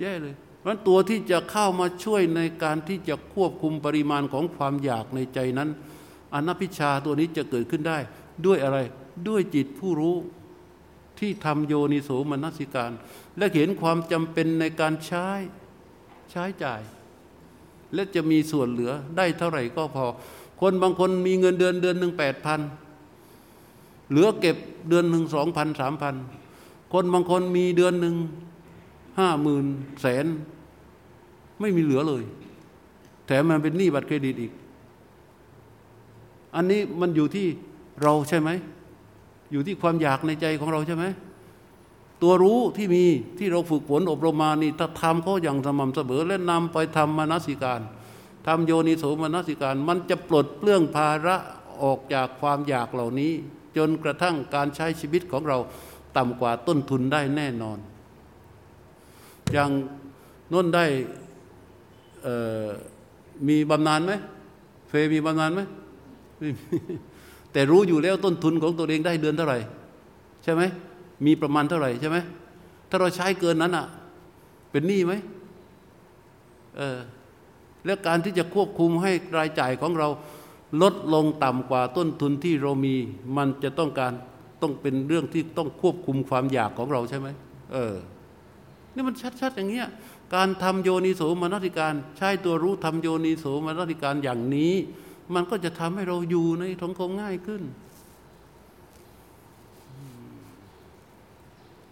[0.00, 5.68] แย่เลยเพราะตัวที่จะเข้ามาช่วยในการที่จะควบคุมปริมาณของความอยากในใจนั้น
[6.34, 7.98] อนัพิชาตัวนี้จะเกิดขึ้นได้
[8.46, 8.78] ด้วยอะไร
[9.28, 10.16] ด้วยจิตผู้รู้
[11.18, 12.92] ที่ทำโยนิโสมนสิการ
[13.36, 15.28] และเห็นความจำเป็นในการใช้
[16.30, 16.80] ใช้จ่าย
[17.94, 20.06] และจะมีส่วนเหลือได้เท่าไหร่ก็พอ
[20.60, 22.60] คนบางคนมีเงินเดือนเดือนหนึ่งแปดพัน
[24.10, 24.56] เหลือเก็บ
[24.88, 26.14] เดือนหนึ่งสองพันสามพัน
[26.92, 28.16] คนบางคนมีเดือนหนึ่ง
[29.18, 29.66] ห้าหมื่น
[30.00, 30.26] แสน
[31.60, 32.22] ไม่มีเหลือเลย
[33.26, 34.52] แถมมันเป็นหนี้บัตรเครดิตอีก
[36.54, 37.46] อันนี้มันอยู่ที่
[38.02, 38.50] เราใช่ไหม
[39.52, 41.04] อยู่ที่ความอยากในใจของเราใช่ไหม
[42.22, 43.04] ตัวรู้ที่มี
[43.38, 47.80] ที่เราฝึกฝนอบรมมานี่ถ้าทำเขาอย่างสม่ำเสมอและนำไปทำมนสิการ
[48.46, 51.36] ทำโยนิโสมนสิการ มันจะปลดเปลื้องภาระ
[51.82, 53.32] ออกจากความอยากเหล่านี้
[53.76, 55.58] จนกระทั่งการใช้ชีวิตของเรา
[56.16, 57.78] ต่ำกว่าต้นทุนได้แน่นอน
[59.52, 59.70] อย่าง
[60.52, 60.84] น้นได้
[63.48, 64.12] มีบำนาญไหม
[64.88, 65.60] เฟมีบำนาญไหม
[67.54, 69.58] แต่รู้อยู่แล้วต้นทุนของตัวเองได้เดือนเท่าไหร่
[70.44, 70.62] ใช่ไหม
[71.26, 72.16] มีประมาณเท่าไหร่ใช่ไหม
[72.90, 73.86] ถ้าเราใช้เกินนั้นอะ
[74.70, 75.12] เป็นหนี้ไหม
[76.76, 76.98] เออ
[77.84, 80.08] แล้วการที่จะควบคุมให้รายจ่ายของเรา
[80.82, 82.94] ลดลงต่ำกว่าต้นทุนที่เรามี
[83.36, 84.12] มันจะต้องการ
[84.62, 87.28] ต้องเป็นเรื่องที่ต้องควบคุมความอยากของเราใช่ไหม
[87.72, 87.94] เออ
[88.94, 89.88] นี่มันชัดๆอย่างเงี้ย
[90.34, 94.74] การทำโยนิโสมนสิการ ใช้ตัวรู้ทำโยนิโสมนสิการอย่างนี้
[95.34, 97.62] มันก็จะทำให้เราอยู่ในทงคงง่ายขึ้น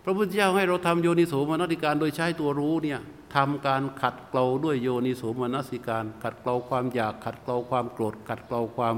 [0.04, 3.00] พระพุทธเจ้าให้เราทำโยนิโสมนสิการโดยใช้ตัวรู้เนี่ย
[3.34, 8.96] ทำการขัดเกลาด้วยโยนิโสมนสิการ ขัดเกลาความอยาก ขัดเกลาความโกรธ ขัดเกลาความ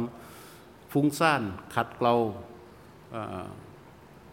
[0.93, 1.43] ฟุ้งซ่าน
[1.75, 2.15] ขัดเกลา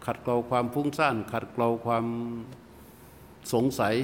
[0.06, 2.06] ขัดเกลาความฟุ้งซ่าน ขัดเกลาความ
[3.54, 3.96] สงสัย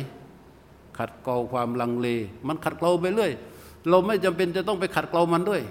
[0.97, 2.07] ขัดเกลาความลังเล
[2.47, 3.31] มันขัดเกลาไปเรื่อย
[3.89, 5.61] เราไม่จำเป็นจะต้องไปขัดเกลามันด้วย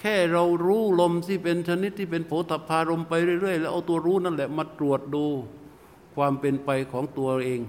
[0.00, 5.24] แค่เรารู้ลมที่เป็นชนิดที่เป็นโผฏฐารมไปเรื่อย ๆ แล้วเอาตัวรู้นั่นแหละมาตรวจดู
[6.14, 7.60] ความเป็นไปของตัวเอง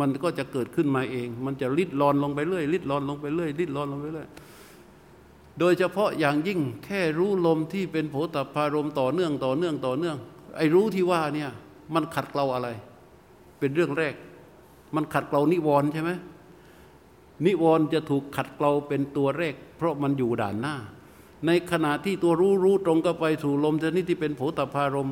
[0.00, 4.28] มันก็จะเกิดขึ้นมาเอง มันจะลิดรอนลงไปเรื่อยลิดรอนลงไปเรื่อยลิดรอนลงไปเรื่อย
[5.58, 10.16] โดยเฉพาะอย่างยิ่งแค่รู้ลมที่เป็นโผฏฐารมต่อเนื่องต่อเนื่องต่อเนื่อง
[10.56, 11.50] ไอ้รู้ที่ว่าเนี่ย
[11.94, 12.68] มันขัดเกลาอะไร
[13.58, 14.14] เป็นเรื่องแรก
[14.94, 16.10] มันขัดเกลานิวรณ์ใช่ไหม
[17.46, 20.74] นิวรณ์จะถูกขัดเกลาเป็นตัวแรก เพราะมันอยู่ด่านหน้า
[21.46, 25.10] ในขณะที่ตัวรู้รู้ตรงก็ไปสู่ลมชนิดที่เป็นโผตพารม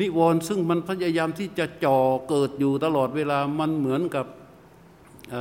[0.00, 1.98] นิวรณ์ซึ่งมันพยายามที่จะจ่อ
[2.28, 4.26] เกิดอยู่ตลอดเวลามันเหมือนกับ
[5.30, 5.34] เ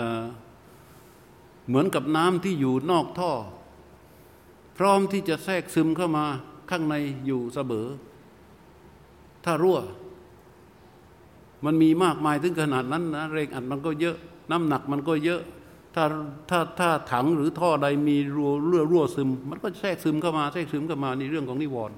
[1.68, 3.32] เหมือนกับน้ำที่อยู่นอกท่อ
[4.78, 6.26] พร้อมที่จะแทรกซึมเข้ามา
[6.70, 6.96] ข้างใน
[7.26, 7.88] อยู่เสมอ
[9.46, 9.80] ถ้ารั่ว
[11.66, 14.18] มันมีมากมายถึงขนาดนั้นนะเรงอัดมันก็เยอะ
[14.52, 15.42] น้ำหนักมันก็เยอะ
[15.96, 16.06] ถ้า
[16.50, 21.98] ถ้าถ้าถังหรือท่อใดมีรั่วรั่วรั่วซึม มันก็แทรกซึมเข้ามาแทรกซึมเข้ามาในเรื่องของนิวรณ์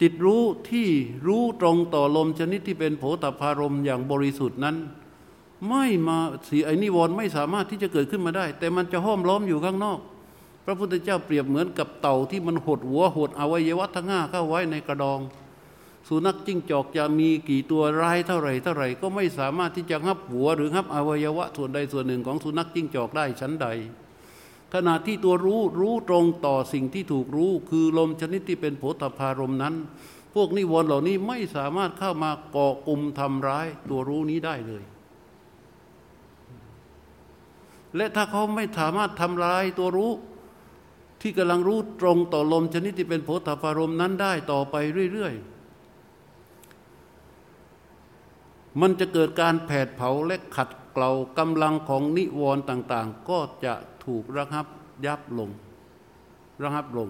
[0.00, 0.88] จิตรู้ที่
[1.26, 4.76] รู้ตรงต่อลมชนิดที่เป็นโผฏฐารมอย่างบริสุทธิ์นั้น
[5.68, 6.18] ไม่มา
[6.48, 9.98] สีไอ้นิวรณ์ไม่สามารถที่จะเกิดขึ้นมาได้ แต่มันจะห้อมล้อมอยู่ข้างนอก
[10.64, 15.20] พระพุทธเจ้าเปรียบเหมือนกับเต่าที่มันหดหัวหดอวัยวะทั้งห้าเข้าไว้ในกระดอง
[16.08, 23.66] สุนัขจิ้งจอกจะมีกี่ตัวร้ายเท่าไหร่เท่าไหร่ก็ไม่สามารถที่จะงับหัวหรืองับอวัยวะส่วนใดส่วนหนึ่งของสุนัขจิ้งจอกได้ชั้นใด
[24.74, 29.74] ขณะที่ตัวรู้รู้ตรงต่อสิ่งที่ถูกรู้ คือลมชนิดที่เป็นโผฏฐารมนั้น
[30.34, 34.84] พวกนิวรณ์เหล่านี้ไม่สามารถเข้ามาก่อกลุ่มทำร้ายตัวรู้นี้ได้เลย
[37.96, 40.12] และถ้าเขาไม่สามารถทำลายตัวรู้
[41.20, 44.76] ที่กำลังรู้ตรงต่อลมชนิดที่เป็นโผฏฐารมนั้นได้ต่อไป
[45.12, 45.53] เรื่อย ๆ
[48.80, 53.74] มันจะเกิดการแผดเผาและขัดเกลากำลังของนิวรณ์ต่างๆ ก็จะ
[54.04, 54.66] ถูกระงับ
[55.06, 55.50] ยับลง
[56.62, 57.08] ระงับลง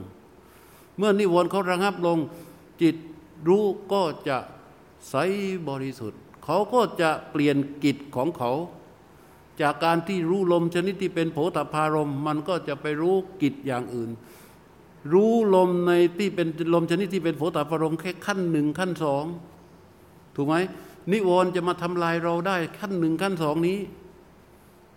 [0.97, 2.19] เมื่อนิวรณ์เขาระงับลง
[2.83, 2.97] จิต
[3.49, 4.39] รู้ก็จะ
[5.11, 5.15] ใส
[5.69, 8.53] บริสุทธิ์ เขาก็จะเปลี่ยนกิจของเขา
[9.61, 14.11] จากการที่รู้ลมชนิดที่เป็นโผฏฐารมมันก็จะไปรู้กิจอย่างอื่น
[15.13, 19.25] รู้ลมในที่เป็นลมชนิดที่เป็นโผฏฐารมแค่ขั้นหนึ่งขั้นสอง
[20.37, 20.57] ถูกไหม
[21.13, 23.79] นิวรณ์จะมาทำลายเราได้ขั้นหนึ่งขั้นสองนี้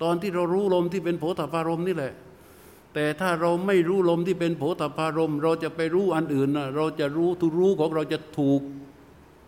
[0.01, 2.13] ตอนที่เรารู้ลมที่เป็นโผฏฐารมนี่แหละ
[2.93, 8.61] แต่ถ้าเราไม่รู้ลมที่เป็นโผฏฐารม เราจะไปรู้อันอื่นนะเราจะรู้ทุรู้ของเราจะถูก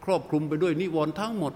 [0.04, 1.54] ครอบคลุมไปด้วยนิวรณ์ทั้งหมด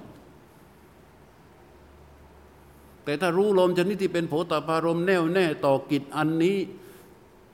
[3.04, 6.58] แต่ถ้ารู้ลมชนิดที่เป็นโผฏฐารมแน่วแน่ต่อกิจอันนี้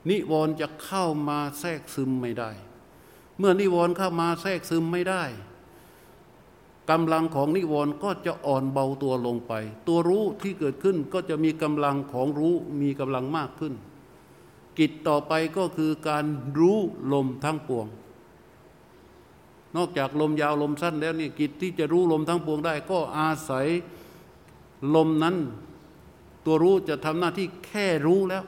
[0.10, 2.52] นิวรณ์จะเข้ามาแทรกซึมไม่ได้
[3.38, 5.24] เมื่อนิวรณ์เข้ามาแทรกซึมไม่ได้
[6.90, 9.54] กำลังของนิวรณ์ก็จะอ่อนเบาตัวลงไป
[9.88, 13.74] ตัวรู้ที่เกิดขึ้นก็จะมีกำลังของรู้มีกำลังมากขึ้น
[14.80, 16.26] กิจต่อไปก็คือการ
[16.60, 16.80] รู้
[17.14, 17.88] ลมทั้งปวง
[19.76, 23.68] นอกจากลมยาวลมสั้นแล้วนี่กิจที่จะรู้ลมทั้งปวงได้ ก็อาศัย
[24.96, 25.36] ลมนั้น
[26.46, 28.44] ตัวรู้จะทำหน้าที่แค่รู้แล้ว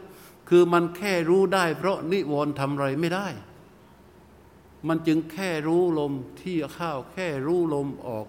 [0.50, 3.28] คือมันแค่รู้ได้ เพราะนิวรณ์ทำอะไรไม่ได้
[4.88, 8.26] มันจึงแค่รู้ลมที่เข้าแค่รู้ลมออก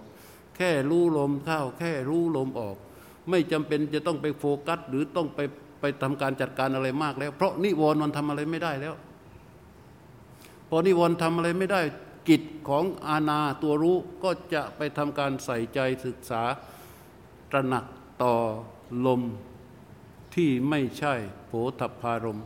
[0.57, 2.75] แค่รู้ลมเข้าแค่รู้ลมออก
[3.29, 5.39] ไม่จำเป็นจะต้องไปโฟกัส หรือต้องไป
[5.81, 8.95] ไปทำการจัดการอะไรมากแล้ว เพราะนิวรณ์มันทำอะไรไม่ได้แล้ว
[10.69, 11.81] พอนิวรณ์ทำอะไรไม่ได้
[12.29, 16.43] กิจของอาณาตัวรู้ก็จะไปทำการใส่ใจศึกษา
[17.51, 17.85] ตระหนัก
[18.23, 18.35] ต่อ
[19.05, 19.21] ลม
[20.35, 21.13] ที่ไม่ใช่
[21.45, 22.41] โผฏฐารม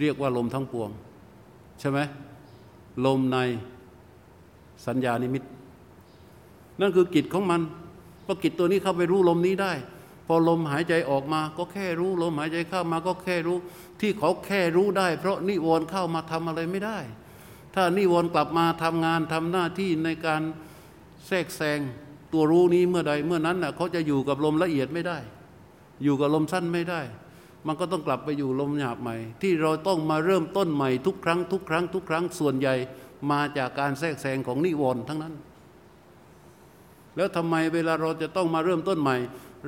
[0.00, 0.90] เรียกว่าลมทั้งปวง
[1.80, 1.98] ใช่ไหม
[3.06, 3.38] ลมใน
[4.86, 5.42] สัญญานิมิต
[6.80, 7.60] นั่นคือกิจของมัน
[8.24, 9.72] พอกิจตัวนี้เข้าไปรู้ลมนี้ได้
[10.26, 13.58] พอลมหายใจออกมาก็แค่รู้ลมหายใจเข้ามาก็แค่รู้
[14.00, 16.98] ที่เขาแค่รู้ได้ เพราะนิวรณ์เข้ามาทำอะไรไม่ได้
[17.74, 20.42] ถ้านิวรณ์กลับมาทำงานทำหน้าที่ในการ
[21.26, 21.80] แทรกแซง
[22.32, 25.18] ตัวรู้นี้เมื่อใดเมื่อนั้นน่ะเขาจะอยู่กับลมละเอียดไม่ได้
[26.02, 27.00] อยู่กับลมสั้นไม่ได้
[27.66, 32.74] มันก็ต้องกลับไปอยู่ลมหยาบใหม่ ที่เราต้องมาเริ่มต้นใหม่ทุกครั้งทุกครั้งทุกครั้งส่วนใหญ่
[33.30, 35.34] มาจากการแทรกแซงของนิวรณ์ทั้งนั้น
[37.16, 39.16] แล้วทำไมเวลาเราจะต้องมาเริ่มต้นใหม่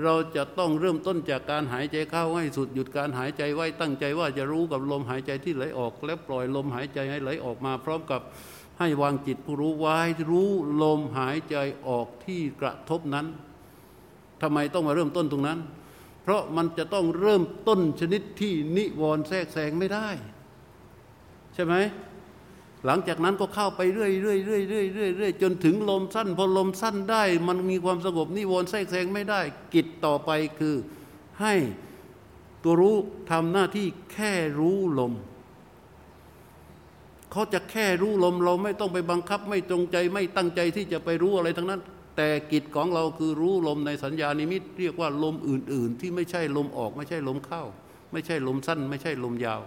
[0.05, 8.21] เราจะต้องเริ่มต้นจากการหายใจเข้าให้สุดหยุดการหายใจไว้ตั้งใจว่าจะรู้กับลมหายใจที่ไหลออก แล้วปล่อยลมหายใจให้ไหลออกมา พร้อมกับ
[8.79, 9.99] ให้วางจิตผู้รู้ไว้
[10.31, 10.51] รู้
[10.83, 11.57] ลมหายใจ
[11.89, 13.27] ออกที่กระทบนั้น
[14.43, 15.59] ทำไมต้องมาเริ่มต้นตรงนั้น
[16.27, 20.09] เพราะมันจะต้องเริ่มต้นชนิดที่นิวรณ์แทรกแซงไม่ได้
[21.55, 21.75] ใช่ไหม
[22.87, 29.41] หลังจากนั้นก็เข้าไปเรื่อยเรื่อยเรื่อยเรื่อยเรื่อยเรื่อยจนถึงลมสั้นพอลมสั้นได้ มันมีความสงบนิวรณ์แทรกแซงไม่ได้
[29.75, 30.75] กิจต่อไปคือ
[31.41, 31.55] ให้
[32.63, 32.97] ตัวรู้
[33.31, 35.13] ทำหน้าที่แค่รู้ลม
[37.31, 41.81] เขาจะแค่รู้ลมเราไม่ต้องไปบังคับไม่จงใจไม่ตั้งใจที่จะไปรู้อะไรทั้งนั้น
[42.17, 47.65] แต่กิจของเราคือรู้ลมในสัญญานิมิต เรียกว่าลมอื่น ๆ ที่ไม่ใช่ลมออก ไม่ใช่ลมเข้า
[48.13, 49.61] ไม่ใช่ลมสั้น ไม่ใช่ลมยาว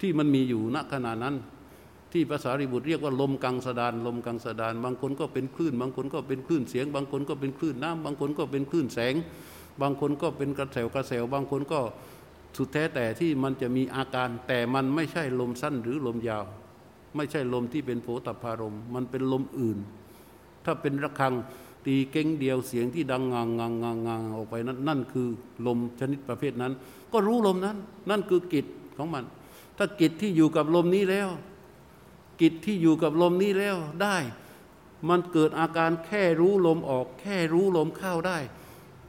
[0.00, 1.36] ที่มันมีอยู่ณขณะนั้น
[2.12, 9.14] ที่ภาษาริบุตรเรียกว่าลมกังสดานลมกังสดาน บางคนก็เป็นคลื่น บางคนก็เป็นคลื่นเสียง บางคนก็เป็นคลื่นน้ำบางคนก็เป็นคลื่นแสง
[9.82, 11.80] บางคนก็เป็นกระแสวกระแสวบางคนก็
[12.56, 16.44] สุดแท้แต่ที่มันจะมีอาการแต่มันไม่ใช่ลมสั้นหรือลมยาว
[17.16, 19.78] ไม่ใช่ลมที่เป็นโผตพารมมันเป็นลมอื่น
[20.64, 21.34] ถ้าเป็นระฆัง
[21.86, 25.28] ตีเก้งเดียวเสียงที่ดังงางงางงางงางออกไปนั้นนั่นคือ
[25.66, 26.72] ลมชนิดประเภทนั้น
[27.12, 27.76] ก็รู้ลมนั้น
[28.10, 28.66] นั่นคือกิจ
[28.96, 29.24] ของมัน
[29.76, 31.28] ถ้ากิจที่อยู่กับลมนี้แล้ว
[32.40, 34.16] กิจที่อยู่กับลมนี้แล้วได้
[35.08, 38.38] มันเกิดอาการแค่รู้ลมออก แค่รู้ลมเข้าได้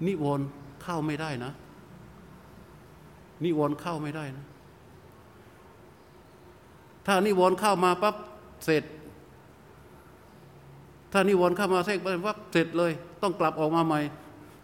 [0.05, 0.45] นิวรณ์
[0.83, 1.51] เข้าไม่ได้นะ
[3.43, 4.45] นิวรณ์เข้าไม่ได้นะ
[7.05, 8.15] ถ้านิวรณ์เข้ามาปั๊บ
[8.65, 8.83] เสร็จ
[11.11, 12.91] ถ้านิวรณ์เข้ามาแทรกไปปั๊บเสร็จเลย
[13.21, 13.99] ต้องกลับออกมาใหม่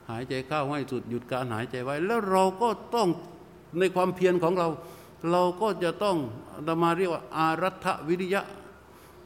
[0.09, 3.07] หายใจเข้าให้สุดหยุดการหายใจไว้ แล้วเราก็ต้อง
[3.80, 4.67] ในความเพียรของเรา
[5.31, 6.17] เราก็จะต้อง
[6.67, 8.43] ธรรมาเรียกว่าอารัฐวิริยะ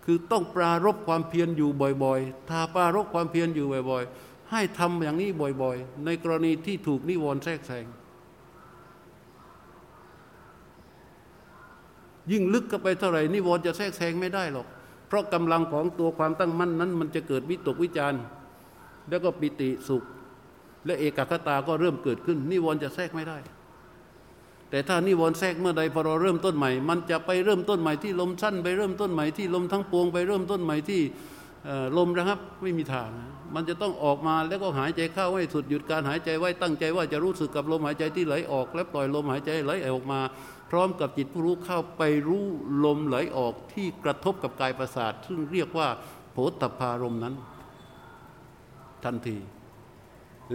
[0.05, 1.69] คือต้องปรารบความเพียรอยู่
[2.03, 5.29] บ่อยๆ ถ้าปรารบความเพียรอยู่บ่อย ๆ ให้ทำอย่างนี้
[5.63, 7.85] บ่อยๆ ในกรณีที่ถูกนิวรณ์แทรกแซง
[12.31, 14.67] ยิ่งลึกเข้าไปเท่าไหร่นิวรณ์จะแทรกแซงไม่ได้หรอก
[15.09, 18.21] เพราะกำลังของตัวความตั้งมั่นนั้น มันจะเกิดวิตกวิจารณ์
[19.09, 20.03] แล้วก็ปิติสุข
[20.85, 23.37] และเอกคตาก็เริ่มเกิดขึ้น นิวรณ์จะแทรกไม่ได้
[24.69, 31.01] แต่ถ้านิวรณ์แทรกเมื่อใดพอเราเริ่มต้นใหม่ มันจะไปเริ่มต้นใหม่ที่ลมสั้นไปเริ่มต้นใหม่ที่ลมทั้งปวงไปเริ่มต้นใหม่ที่
[31.97, 33.09] ลมนะครับไม่มีทาง
[33.53, 40.21] มันจะต้องออกมาแล้วก็หายใจเข้าให้สุดหยุดการหายใจไว้ตั้งใจว่าจะรู้สึกกับลมหายใจที่ไหลออก และปล่อยลมหายใจไหลออกมา
[40.69, 42.45] พร้อมกับจิตผู้รู้เข้าไปรู้
[42.85, 45.87] ลมไหลออกที่กระทบกับกายประสาท ซึ่งเรียกว่า
[46.31, 47.35] โผฏฐารมนั้น
[49.03, 49.37] ทันที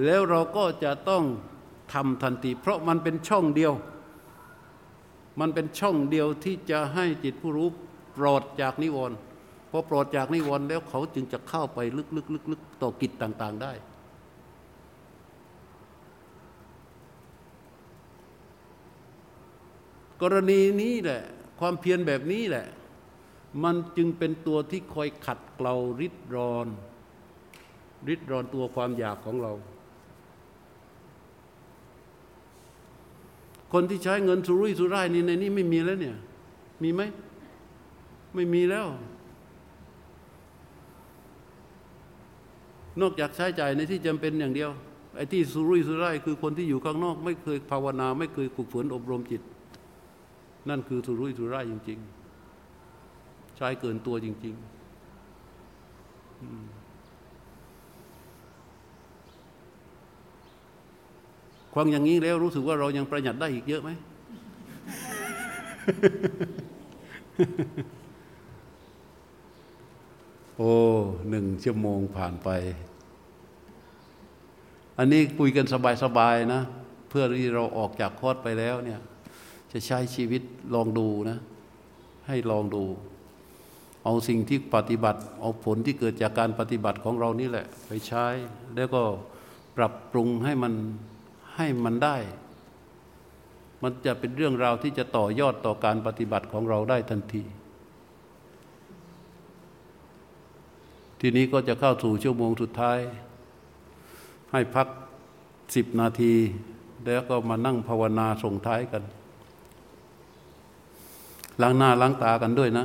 [0.04, 1.24] แล้วเราก็จะต้อง
[1.92, 3.72] ทำทันที เพราะมันเป็นช่องเดียว
[5.40, 7.68] มันเป็นช่องเดียวที่จะให้จิตผู้รู้
[8.16, 9.16] ปลอดจากนิวรณ์
[9.76, 11.78] อปลอดจากนิวรณ์แล้วเขาจึงจะเข้าไป
[12.16, 13.72] ลึกๆๆต่อกิจต่าง ๆได้
[20.22, 21.22] กรณีนี้แหละ
[21.60, 22.66] ความเพียรแบบนี้แหละ
[23.64, 26.68] มันจึงเป็นตัวที่คอยขัดเกลาริดรอน
[28.08, 29.52] ริดรอนตัวความอยากของเรา
[33.72, 36.16] คนที่ใช้เงินสุรุ่ยสุร่ายนี่ในนี้ไม่มีแล้วเนี่ย
[36.82, 37.02] มีไหม
[38.34, 38.86] ไม่มีแล้ว
[43.00, 44.70] นอกจากใช้จ่ายในที่จำเป็นอย่างเดียว
[45.16, 49.42] ไอ้ที่สุรุ่ยสุร่ายคือคนที่อยู่ข้างนอก ไม่เคยภาวนาไม่เคยฝึกฝนอบรมจิต
[50.68, 51.98] นั่นคือสุรุ่ยสุร่ายจริง
[52.78, 54.64] ๆ ใช้เกินตัวจริง ๆ
[61.74, 63.90] ความอย่างนี้แล้วรู้สึกว่าเรายังประหยัดได้อีกเยอะไหม
[70.58, 70.72] โอ้
[71.30, 72.48] หนึ่งชั่วโมงผ่านไป
[74.98, 75.66] อันนี้คุยกัน
[76.02, 76.62] สบายๆนะ
[77.08, 79.00] เพื่อที่เราออกจากคอร์สไปแล้วเนี่ย
[79.72, 80.42] จะใช้ชีวิต
[80.74, 81.38] ลองดูนะ
[82.26, 82.84] ให้ลองดู
[84.04, 88.26] เอาสิ่งที่ปฏิบัติ เอาผลที่เกิดจากการปฏิบัติของเรานี่แหละ ไปใช้
[88.76, 89.02] แล้วก็
[89.76, 90.72] ปรับปรุงให้มัน
[91.56, 92.16] ให้มันได้
[93.82, 97.44] มันจะเป็นเรื่องราวที่จะต่อยอดต่อการปฏิบัติของเราได้ทันที
[101.26, 102.98] ทีนี้ก็จะเข้าสู่ชั่วโมงสุดท้าย
[104.52, 104.88] ให้พัก
[105.74, 106.34] สิบนาที
[107.04, 109.02] แล้วก็มานั่งภาวนาส่งท้ายกัน
[111.62, 112.84] ล้างหน้าล้างตากันด้วยนะ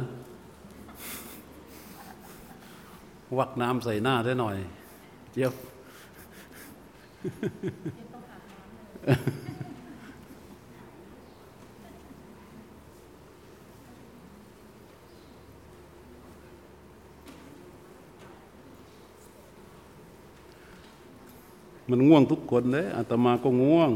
[3.38, 4.58] วักน้ำใส่หน้าได้หน่อย
[5.32, 5.54] เจี๊ยบ
[21.90, 23.92] มันง่วงทุกคนเลยอาตมาก็ง่วง